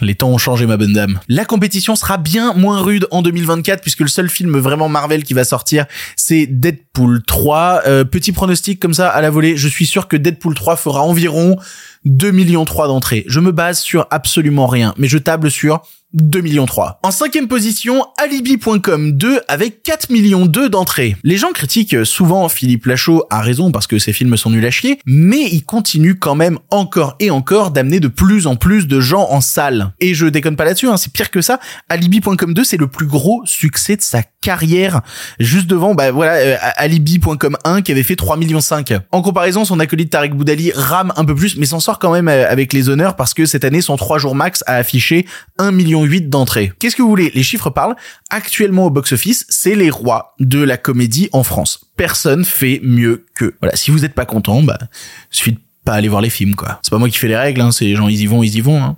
Les 0.00 0.14
temps 0.14 0.30
ont 0.30 0.38
changé, 0.38 0.66
ma 0.66 0.76
bonne 0.76 0.92
dame. 0.92 1.18
La 1.28 1.44
compétition 1.44 1.96
sera 1.96 2.16
bien 2.16 2.54
moins 2.54 2.80
rude 2.80 3.06
en 3.10 3.22
2024 3.22 3.82
puisque 3.82 4.00
le 4.00 4.08
seul 4.08 4.28
film 4.28 4.56
vraiment 4.58 4.88
Marvel 4.88 5.24
qui 5.24 5.34
va 5.34 5.44
sortir, 5.44 5.86
c'est 6.16 6.46
Deadpool 6.46 7.22
3. 7.26 7.82
Euh, 7.86 8.04
petit 8.04 8.32
pronostic 8.32 8.80
comme 8.80 8.94
ça 8.94 9.08
à 9.08 9.20
la 9.20 9.30
volée, 9.30 9.56
je 9.56 9.68
suis 9.68 9.86
sûr 9.86 10.08
que 10.08 10.16
Deadpool 10.16 10.54
3 10.54 10.76
fera 10.76 11.02
environ 11.02 11.56
2 12.08 12.30
millions 12.30 12.64
3 12.64 12.88
d'entrées. 12.88 13.24
Je 13.28 13.40
me 13.40 13.52
base 13.52 13.80
sur 13.80 14.06
absolument 14.10 14.66
rien, 14.66 14.94
mais 14.96 15.08
je 15.08 15.18
table 15.18 15.50
sur 15.50 15.82
2 16.14 16.40
millions 16.40 16.64
3. 16.64 17.00
En 17.02 17.10
cinquième 17.10 17.48
position, 17.48 18.06
Alibi.com 18.16 19.12
2 19.12 19.40
avec 19.46 19.82
4 19.82 20.08
millions 20.08 20.46
2 20.46 20.70
d'entrées. 20.70 21.16
Les 21.22 21.36
gens 21.36 21.52
critiquent 21.52 22.06
souvent 22.06 22.48
Philippe 22.48 22.86
Lachaud 22.86 23.24
à 23.28 23.42
raison 23.42 23.70
parce 23.70 23.86
que 23.86 23.98
ses 23.98 24.14
films 24.14 24.38
sont 24.38 24.48
nuls 24.48 24.64
à 24.64 24.70
chier, 24.70 25.00
mais 25.04 25.42
il 25.52 25.64
continue 25.64 26.18
quand 26.18 26.34
même 26.34 26.58
encore 26.70 27.16
et 27.20 27.30
encore 27.30 27.72
d'amener 27.72 28.00
de 28.00 28.08
plus 28.08 28.46
en 28.46 28.56
plus 28.56 28.86
de 28.86 29.00
gens 29.00 29.28
en 29.30 29.42
salle. 29.42 29.92
Et 30.00 30.14
je 30.14 30.24
déconne 30.24 30.56
pas 30.56 30.64
là-dessus, 30.64 30.88
hein, 30.88 30.96
c'est 30.96 31.12
pire 31.12 31.30
que 31.30 31.42
ça. 31.42 31.60
Alibi.com 31.90 32.54
2 32.54 32.64
c'est 32.64 32.78
le 32.78 32.88
plus 32.88 33.06
gros 33.06 33.42
succès 33.44 33.96
de 33.96 34.02
sa 34.02 34.22
carrière. 34.40 35.02
Juste 35.40 35.66
devant, 35.66 35.94
bah 35.94 36.10
voilà, 36.10 36.36
euh, 36.36 36.56
Alibi.com 36.76 37.58
1 37.64 37.82
qui 37.82 37.92
avait 37.92 38.02
fait 38.02 38.16
3 38.16 38.38
millions 38.38 38.62
5. 38.62 38.94
En 39.12 39.20
comparaison, 39.20 39.66
son 39.66 39.78
acolyte 39.78 40.10
Tarek 40.10 40.34
Boudali 40.34 40.72
rame 40.74 41.12
un 41.16 41.24
peu 41.26 41.34
plus, 41.34 41.56
mais 41.58 41.66
s'en 41.66 41.80
sort 41.80 41.97
quand 41.98 42.12
même 42.12 42.28
euh, 42.28 42.48
avec 42.48 42.72
les 42.72 42.88
honneurs 42.88 43.16
parce 43.16 43.34
que 43.34 43.46
cette 43.46 43.64
année, 43.64 43.80
son 43.80 43.96
3 43.96 44.18
jours 44.18 44.34
max 44.34 44.62
a 44.66 44.74
affiché 44.74 45.26
1 45.58 45.72
million 45.72 46.04
8 46.04 46.28
d'entrées. 46.28 46.72
Qu'est-ce 46.78 46.96
que 46.96 47.02
vous 47.02 47.08
voulez? 47.08 47.30
Les 47.34 47.42
chiffres 47.42 47.70
parlent. 47.70 47.96
Actuellement 48.30 48.86
au 48.86 48.90
box-office, 48.90 49.46
c'est 49.48 49.74
les 49.74 49.90
rois 49.90 50.34
de 50.38 50.62
la 50.62 50.76
comédie 50.76 51.28
en 51.32 51.42
France. 51.42 51.80
Personne 51.96 52.44
fait 52.44 52.80
mieux 52.82 53.26
que. 53.34 53.54
Voilà, 53.60 53.76
si 53.76 53.90
vous 53.90 54.04
êtes 54.04 54.14
pas 54.14 54.26
content, 54.26 54.62
bah, 54.62 54.78
suffit 55.30 55.52
de 55.52 55.58
pas 55.88 55.94
aller 55.94 56.08
voir 56.08 56.20
les 56.20 56.28
films, 56.28 56.54
quoi. 56.54 56.80
C'est 56.82 56.90
pas 56.90 56.98
moi 56.98 57.08
qui 57.08 57.16
fais 57.16 57.28
les 57.28 57.36
règles, 57.36 57.62
hein, 57.62 57.72
c'est 57.72 57.86
les 57.86 57.96
gens, 57.96 58.08
ils 58.08 58.20
y 58.20 58.26
vont, 58.26 58.42
ils 58.42 58.54
y 58.54 58.60
vont. 58.60 58.82
Hein. 58.82 58.96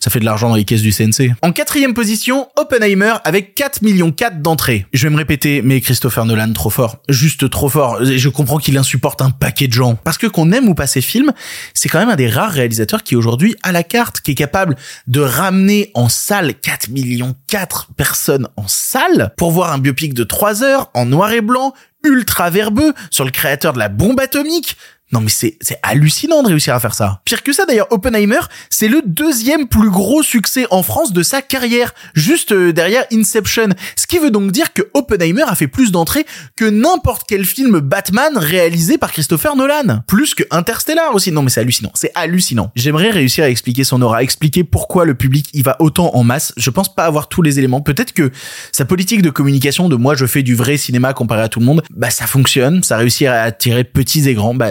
Ça 0.00 0.10
fait 0.10 0.18
de 0.18 0.24
l'argent 0.24 0.48
dans 0.48 0.56
les 0.56 0.64
caisses 0.64 0.82
du 0.82 0.90
CNC. 0.90 1.34
En 1.40 1.52
quatrième 1.52 1.94
position, 1.94 2.48
Oppenheimer 2.56 3.14
avec 3.22 3.54
4 3.54 3.82
millions 3.82 4.10
4 4.10 4.42
d'entrées. 4.42 4.86
Je 4.92 5.06
vais 5.06 5.10
me 5.10 5.16
répéter, 5.16 5.62
mais 5.62 5.80
Christopher 5.80 6.24
Nolan, 6.24 6.52
trop 6.52 6.68
fort. 6.68 6.96
Juste 7.08 7.48
trop 7.48 7.68
fort. 7.68 8.04
Je 8.04 8.28
comprends 8.28 8.58
qu'il 8.58 8.76
insupporte 8.76 9.22
un 9.22 9.30
paquet 9.30 9.68
de 9.68 9.72
gens. 9.72 9.94
Parce 9.94 10.18
que 10.18 10.26
qu'on 10.26 10.50
aime 10.50 10.68
ou 10.68 10.74
pas 10.74 10.88
ses 10.88 11.00
films, 11.00 11.30
c'est 11.74 11.88
quand 11.88 12.00
même 12.00 12.08
un 12.10 12.16
des 12.16 12.28
rares 12.28 12.50
réalisateurs 12.50 13.04
qui 13.04 13.14
aujourd'hui 13.14 13.54
à 13.62 13.70
la 13.70 13.84
carte, 13.84 14.20
qui 14.20 14.32
est 14.32 14.34
capable 14.34 14.74
de 15.06 15.20
ramener 15.20 15.92
en 15.94 16.08
salle 16.08 16.54
4 16.54 16.88
millions 16.88 17.36
4 17.46 17.90
personnes 17.96 18.48
en 18.56 18.66
salle 18.66 19.32
pour 19.36 19.52
voir 19.52 19.72
un 19.72 19.78
biopic 19.78 20.12
de 20.12 20.24
3 20.24 20.64
heures 20.64 20.90
en 20.94 21.06
noir 21.06 21.30
et 21.30 21.40
blanc, 21.40 21.72
ultra 22.04 22.50
verbeux 22.50 22.94
sur 23.10 23.24
le 23.24 23.30
créateur 23.30 23.72
de 23.72 23.78
la 23.78 23.88
bombe 23.88 24.18
atomique. 24.18 24.76
Non 25.12 25.20
mais 25.20 25.28
c'est 25.28 25.58
hallucinant 25.82 26.42
de 26.42 26.48
réussir 26.48 26.74
à 26.74 26.80
faire 26.80 26.94
ça. 26.94 27.20
Pire 27.26 27.42
que 27.42 27.52
ça 27.52 27.66
d'ailleurs, 27.66 27.88
Oppenheimer, 27.90 28.40
c'est 28.70 28.88
le 28.88 29.02
deuxième 29.04 29.68
plus 29.68 29.90
gros 29.90 30.22
succès 30.22 30.66
en 30.70 30.82
France 30.82 31.12
de 31.12 31.22
sa 31.22 31.42
carrière, 31.42 31.92
juste 32.14 32.52
euh, 32.52 32.72
derrière 32.72 33.04
Inception. 33.12 33.68
Ce 33.94 34.06
qui 34.06 34.18
veut 34.18 34.30
donc 34.30 34.52
dire 34.52 34.72
que 34.72 34.82
Oppenheimer 34.94 35.44
a 35.46 35.54
fait 35.54 35.66
plus 35.66 35.92
d'entrées 35.92 36.24
que 36.56 36.64
n'importe 36.64 37.24
quel 37.28 37.44
film 37.44 37.80
Batman 37.80 38.38
réalisé 38.38 38.96
par 38.96 39.12
Christopher 39.12 39.54
Nolan, 39.54 40.02
plus 40.06 40.34
que 40.34 40.44
Interstellar 40.50 41.14
aussi. 41.14 41.30
Non 41.30 41.42
mais 41.42 41.50
c'est 41.50 41.60
hallucinant, 41.60 41.92
c'est 41.94 42.12
hallucinant. 42.14 42.72
J'aimerais 42.74 43.10
réussir 43.10 43.44
à 43.44 43.50
expliquer 43.50 43.84
son 43.84 44.00
aura, 44.00 44.22
expliquer 44.22 44.64
pourquoi 44.64 45.04
le 45.04 45.14
public 45.14 45.50
y 45.52 45.60
va 45.60 45.76
autant 45.78 46.14
en 46.14 46.24
masse. 46.24 46.54
Je 46.56 46.70
pense 46.70 46.94
pas 46.94 47.04
avoir 47.04 47.28
tous 47.28 47.42
les 47.42 47.58
éléments. 47.58 47.82
Peut-être 47.82 48.12
que 48.12 48.30
sa 48.72 48.86
politique 48.86 49.20
de 49.20 49.30
communication 49.30 49.90
de 49.90 49.96
moi 49.96 50.14
je 50.14 50.24
fais 50.24 50.42
du 50.42 50.54
vrai 50.54 50.78
cinéma 50.78 51.12
comparé 51.12 51.42
à 51.42 51.48
tout 51.50 51.60
le 51.60 51.66
monde, 51.66 51.82
bah 51.90 52.08
ça 52.08 52.26
fonctionne, 52.26 52.82
ça 52.82 52.96
réussit 52.96 53.26
à 53.26 53.42
attirer 53.42 53.84
petits 53.84 54.26
et 54.26 54.34
grands. 54.34 54.54
Bah 54.54 54.70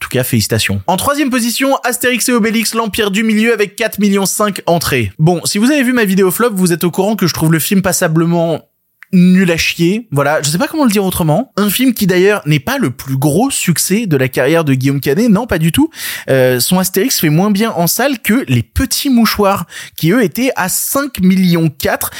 en 0.00 0.06
tout 0.06 0.08
cas, 0.08 0.24
félicitations. 0.24 0.80
En 0.86 0.96
troisième 0.96 1.28
position, 1.28 1.76
Astérix 1.84 2.26
et 2.30 2.32
Obélix, 2.32 2.72
l'Empire 2.74 3.10
du 3.10 3.22
Milieu 3.22 3.52
avec 3.52 3.76
4 3.76 3.98
millions 3.98 4.24
5 4.24 4.62
entrées. 4.64 5.12
Bon, 5.18 5.42
si 5.44 5.58
vous 5.58 5.70
avez 5.70 5.82
vu 5.82 5.92
ma 5.92 6.06
vidéo 6.06 6.30
flop, 6.30 6.52
vous 6.54 6.72
êtes 6.72 6.84
au 6.84 6.90
courant 6.90 7.16
que 7.16 7.26
je 7.26 7.34
trouve 7.34 7.52
le 7.52 7.58
film 7.58 7.82
passablement 7.82 8.62
nul 9.12 9.50
à 9.50 9.56
chier. 9.56 10.08
Voilà, 10.10 10.40
je 10.42 10.48
sais 10.48 10.58
pas 10.58 10.68
comment 10.68 10.84
le 10.84 10.90
dire 10.90 11.04
autrement. 11.04 11.52
Un 11.56 11.70
film 11.70 11.94
qui 11.94 12.06
d'ailleurs 12.06 12.42
n'est 12.46 12.60
pas 12.60 12.78
le 12.78 12.90
plus 12.90 13.16
gros 13.16 13.50
succès 13.50 14.06
de 14.06 14.16
la 14.16 14.28
carrière 14.28 14.64
de 14.64 14.74
Guillaume 14.74 15.00
Canet, 15.00 15.28
non 15.28 15.46
pas 15.46 15.58
du 15.58 15.72
tout. 15.72 15.90
Euh, 16.28 16.60
son 16.60 16.78
Astérix 16.78 17.20
fait 17.20 17.30
moins 17.30 17.50
bien 17.50 17.70
en 17.72 17.86
salle 17.86 18.20
que 18.20 18.44
Les 18.48 18.62
Petits 18.62 19.10
Mouchoirs, 19.10 19.66
qui 19.96 20.12
eux 20.12 20.22
étaient 20.22 20.50
à 20.56 20.68
5 20.68 21.20
millions 21.20 21.70
4. 21.70 22.10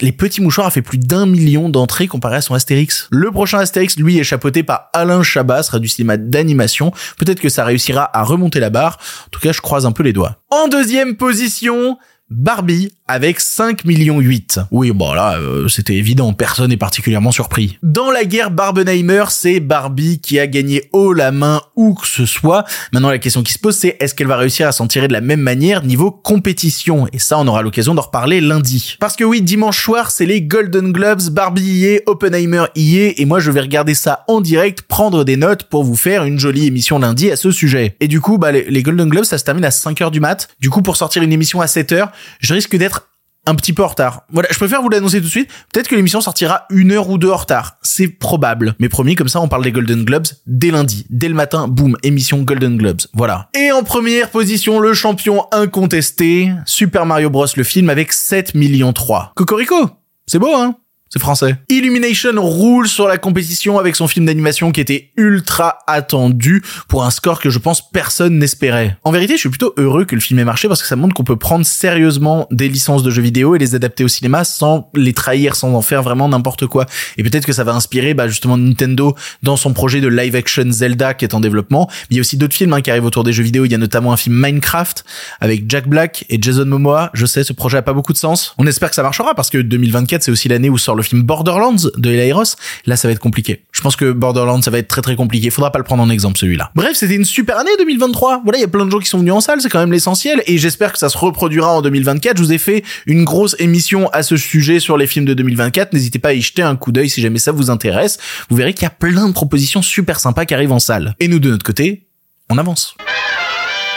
Les 0.00 0.12
Petits 0.12 0.42
Mouchoirs 0.42 0.66
a 0.66 0.70
fait 0.70 0.82
plus 0.82 0.98
d'un 0.98 1.26
million 1.26 1.68
d'entrées 1.68 2.06
comparé 2.06 2.36
à 2.36 2.40
son 2.40 2.54
Astérix. 2.54 3.08
Le 3.10 3.30
prochain 3.30 3.58
Astérix, 3.58 3.96
lui, 3.96 4.18
est 4.18 4.24
chapeauté 4.24 4.62
par 4.62 4.90
Alain 4.92 5.22
Chabat, 5.22 5.62
sera 5.62 5.78
du 5.78 5.88
cinéma 5.88 6.16
d'animation. 6.16 6.92
Peut-être 7.16 7.40
que 7.40 7.48
ça 7.48 7.64
réussira 7.64 8.10
à 8.16 8.22
remonter 8.22 8.60
la 8.60 8.70
barre. 8.70 8.98
En 9.26 9.30
tout 9.30 9.40
cas, 9.40 9.52
je 9.52 9.60
croise 9.60 9.86
un 9.86 9.92
peu 9.92 10.02
les 10.02 10.12
doigts. 10.12 10.38
En 10.50 10.68
deuxième 10.68 11.16
position, 11.16 11.98
Barbie 12.30 12.92
avec 13.06 13.38
5 13.38 13.84
millions 13.84 14.18
8. 14.18 14.60
Oui, 14.70 14.90
bon 14.90 15.12
là, 15.12 15.36
euh, 15.36 15.68
c'était 15.68 15.94
évident, 15.94 16.32
personne 16.32 16.70
n'est 16.70 16.78
particulièrement 16.78 17.32
surpris. 17.32 17.78
Dans 17.82 18.10
la 18.10 18.24
guerre 18.24 18.50
Barbenheimer, 18.50 19.24
c'est 19.28 19.60
Barbie 19.60 20.20
qui 20.20 20.38
a 20.38 20.46
gagné 20.46 20.88
haut 20.92 21.12
la 21.12 21.30
main 21.30 21.60
où 21.76 21.94
que 21.94 22.06
ce 22.06 22.24
soit. 22.24 22.64
Maintenant, 22.92 23.10
la 23.10 23.18
question 23.18 23.42
qui 23.42 23.52
se 23.52 23.58
pose, 23.58 23.76
c'est 23.76 23.98
est-ce 24.00 24.14
qu'elle 24.14 24.26
va 24.26 24.38
réussir 24.38 24.66
à 24.66 24.72
s'en 24.72 24.86
tirer 24.86 25.06
de 25.06 25.12
la 25.12 25.20
même 25.20 25.40
manière 25.40 25.84
niveau 25.84 26.10
compétition? 26.10 27.06
Et 27.12 27.18
ça, 27.18 27.38
on 27.38 27.46
aura 27.46 27.60
l'occasion 27.60 27.94
d'en 27.94 28.02
reparler 28.02 28.40
lundi. 28.40 28.96
Parce 29.00 29.16
que 29.16 29.24
oui, 29.24 29.42
dimanche 29.42 29.82
soir, 29.82 30.10
c'est 30.10 30.26
les 30.26 30.40
Golden 30.40 30.92
Globes, 30.92 31.28
Barbie 31.30 31.62
y 31.62 31.84
est, 31.86 32.02
Oppenheimer 32.06 32.64
y 32.74 32.98
est, 32.98 33.20
et 33.20 33.26
moi 33.26 33.38
je 33.38 33.50
vais 33.50 33.60
regarder 33.60 33.94
ça 33.94 34.24
en 34.28 34.40
direct, 34.40 34.82
prendre 34.82 35.24
des 35.24 35.36
notes 35.36 35.64
pour 35.64 35.84
vous 35.84 35.96
faire 35.96 36.24
une 36.24 36.38
jolie 36.38 36.66
émission 36.66 36.98
lundi 36.98 37.30
à 37.30 37.36
ce 37.36 37.50
sujet. 37.50 37.96
Et 38.00 38.08
du 38.08 38.22
coup, 38.22 38.38
bah, 38.38 38.50
les 38.52 38.82
Golden 38.82 39.10
Globes, 39.10 39.24
ça 39.24 39.36
se 39.36 39.44
termine 39.44 39.64
à 39.64 39.70
5h 39.70 40.10
du 40.10 40.20
mat. 40.20 40.48
Du 40.60 40.70
coup, 40.70 40.80
pour 40.80 40.96
sortir 40.96 41.22
une 41.22 41.32
émission 41.32 41.60
à 41.60 41.66
7h, 41.66 42.08
je 42.40 42.54
risque 42.54 42.76
d'être 42.76 43.03
un 43.46 43.54
petit 43.54 43.72
peu 43.72 43.82
en 43.82 43.88
retard. 43.88 44.22
Voilà, 44.32 44.48
je 44.50 44.56
préfère 44.56 44.82
vous 44.82 44.88
l'annoncer 44.88 45.18
tout 45.18 45.26
de 45.26 45.30
suite. 45.30 45.50
Peut-être 45.72 45.88
que 45.88 45.94
l'émission 45.94 46.20
sortira 46.20 46.66
une 46.70 46.92
heure 46.92 47.08
ou 47.08 47.18
deux 47.18 47.30
en 47.30 47.36
retard. 47.36 47.76
C'est 47.82 48.08
probable. 48.08 48.74
Mais 48.78 48.88
promis, 48.88 49.14
comme 49.14 49.28
ça, 49.28 49.40
on 49.40 49.48
parle 49.48 49.64
des 49.64 49.72
Golden 49.72 50.04
Globes 50.04 50.26
dès 50.46 50.70
lundi. 50.70 51.06
Dès 51.10 51.28
le 51.28 51.34
matin, 51.34 51.68
boum, 51.68 51.96
émission 52.02 52.42
Golden 52.42 52.76
Globes. 52.76 53.02
Voilà. 53.12 53.48
Et 53.54 53.72
en 53.72 53.82
première 53.82 54.30
position, 54.30 54.80
le 54.80 54.94
champion 54.94 55.46
incontesté, 55.52 56.52
Super 56.66 57.06
Mario 57.06 57.30
Bros. 57.30 57.46
le 57.56 57.64
film 57.64 57.90
avec 57.90 58.12
7 58.12 58.54
millions 58.54 58.92
3. 58.92 59.32
Cocorico! 59.34 59.90
C'est 60.26 60.38
beau, 60.38 60.54
hein? 60.54 60.76
C'est 61.14 61.20
français. 61.20 61.54
Illumination 61.68 62.32
roule 62.42 62.88
sur 62.88 63.06
la 63.06 63.18
compétition 63.18 63.78
avec 63.78 63.94
son 63.94 64.08
film 64.08 64.26
d'animation 64.26 64.72
qui 64.72 64.80
était 64.80 65.12
ultra 65.16 65.78
attendu 65.86 66.60
pour 66.88 67.04
un 67.04 67.12
score 67.12 67.38
que 67.38 67.50
je 67.50 67.60
pense 67.60 67.88
personne 67.88 68.36
n'espérait. 68.36 68.96
En 69.04 69.12
vérité, 69.12 69.34
je 69.34 69.38
suis 69.38 69.48
plutôt 69.48 69.74
heureux 69.76 70.06
que 70.06 70.16
le 70.16 70.20
film 70.20 70.40
ait 70.40 70.44
marché 70.44 70.66
parce 70.66 70.82
que 70.82 70.88
ça 70.88 70.96
montre 70.96 71.14
qu'on 71.14 71.22
peut 71.22 71.36
prendre 71.36 71.64
sérieusement 71.64 72.48
des 72.50 72.68
licences 72.68 73.04
de 73.04 73.12
jeux 73.12 73.22
vidéo 73.22 73.54
et 73.54 73.60
les 73.60 73.76
adapter 73.76 74.02
au 74.02 74.08
cinéma 74.08 74.42
sans 74.42 74.90
les 74.96 75.12
trahir, 75.12 75.54
sans 75.54 75.72
en 75.74 75.82
faire 75.82 76.02
vraiment 76.02 76.28
n'importe 76.28 76.66
quoi. 76.66 76.84
Et 77.16 77.22
peut-être 77.22 77.46
que 77.46 77.52
ça 77.52 77.62
va 77.62 77.74
inspirer 77.74 78.14
bah, 78.14 78.26
justement 78.26 78.56
Nintendo 78.56 79.14
dans 79.44 79.56
son 79.56 79.72
projet 79.72 80.00
de 80.00 80.08
live 80.08 80.34
action 80.34 80.68
Zelda 80.68 81.14
qui 81.14 81.24
est 81.24 81.32
en 81.32 81.38
développement. 81.38 81.88
il 82.10 82.16
y 82.16 82.18
a 82.18 82.22
aussi 82.22 82.36
d'autres 82.36 82.56
films 82.56 82.72
hein, 82.72 82.80
qui 82.80 82.90
arrivent 82.90 83.04
autour 83.04 83.22
des 83.22 83.32
jeux 83.32 83.44
vidéo. 83.44 83.66
Il 83.66 83.70
y 83.70 83.76
a 83.76 83.78
notamment 83.78 84.12
un 84.12 84.16
film 84.16 84.34
Minecraft 84.34 85.04
avec 85.40 85.70
Jack 85.70 85.86
Black 85.86 86.24
et 86.28 86.38
Jason 86.42 86.66
Momoa. 86.66 87.12
Je 87.14 87.24
sais, 87.24 87.44
ce 87.44 87.52
projet 87.52 87.78
a 87.78 87.82
pas 87.82 87.92
beaucoup 87.92 88.12
de 88.12 88.18
sens. 88.18 88.52
On 88.58 88.66
espère 88.66 88.88
que 88.88 88.96
ça 88.96 89.04
marchera 89.04 89.36
parce 89.36 89.50
que 89.50 89.58
2024 89.58 90.24
c'est 90.24 90.32
aussi 90.32 90.48
l'année 90.48 90.70
où 90.70 90.76
sort 90.76 90.96
le 90.96 91.03
film 91.04 91.22
Borderlands 91.22 91.76
de 91.96 92.10
Elairos, 92.10 92.56
là 92.86 92.96
ça 92.96 93.08
va 93.08 93.12
être 93.12 93.20
compliqué. 93.20 93.62
Je 93.72 93.80
pense 93.80 93.96
que 93.96 94.12
Borderlands 94.12 94.62
ça 94.62 94.70
va 94.70 94.78
être 94.78 94.88
très 94.88 95.02
très 95.02 95.16
compliqué. 95.16 95.50
Faudra 95.50 95.70
pas 95.70 95.78
le 95.78 95.84
prendre 95.84 96.02
en 96.02 96.10
exemple 96.10 96.38
celui-là. 96.38 96.70
Bref, 96.74 96.92
c'était 96.94 97.14
une 97.14 97.24
super 97.24 97.58
année 97.58 97.70
2023. 97.78 98.42
Voilà, 98.44 98.58
il 98.58 98.62
y 98.62 98.64
a 98.64 98.68
plein 98.68 98.86
de 98.86 98.90
gens 98.90 98.98
qui 98.98 99.08
sont 99.08 99.18
venus 99.18 99.32
en 99.32 99.40
salle, 99.40 99.60
c'est 99.60 99.68
quand 99.68 99.80
même 99.80 99.92
l'essentiel 99.92 100.42
et 100.46 100.58
j'espère 100.58 100.92
que 100.92 100.98
ça 100.98 101.08
se 101.08 101.18
reproduira 101.18 101.72
en 101.72 101.82
2024. 101.82 102.36
Je 102.36 102.42
vous 102.42 102.52
ai 102.52 102.58
fait 102.58 102.84
une 103.06 103.24
grosse 103.24 103.56
émission 103.58 104.08
à 104.12 104.22
ce 104.22 104.36
sujet 104.36 104.80
sur 104.80 104.96
les 104.96 105.06
films 105.06 105.24
de 105.24 105.34
2024. 105.34 105.92
N'hésitez 105.92 106.18
pas 106.18 106.30
à 106.30 106.32
y 106.32 106.40
jeter 106.40 106.62
un 106.62 106.76
coup 106.76 106.92
d'œil 106.92 107.08
si 107.08 107.20
jamais 107.20 107.38
ça 107.38 107.52
vous 107.52 107.70
intéresse. 107.70 108.18
Vous 108.50 108.56
verrez 108.56 108.72
qu'il 108.74 108.82
y 108.84 108.86
a 108.86 108.90
plein 108.90 109.28
de 109.28 109.32
propositions 109.32 109.82
super 109.82 110.20
sympas 110.20 110.44
qui 110.44 110.54
arrivent 110.54 110.72
en 110.72 110.78
salle. 110.78 111.14
Et 111.20 111.28
nous 111.28 111.38
de 111.38 111.50
notre 111.50 111.64
côté, 111.64 112.06
on 112.50 112.58
avance. 112.58 112.96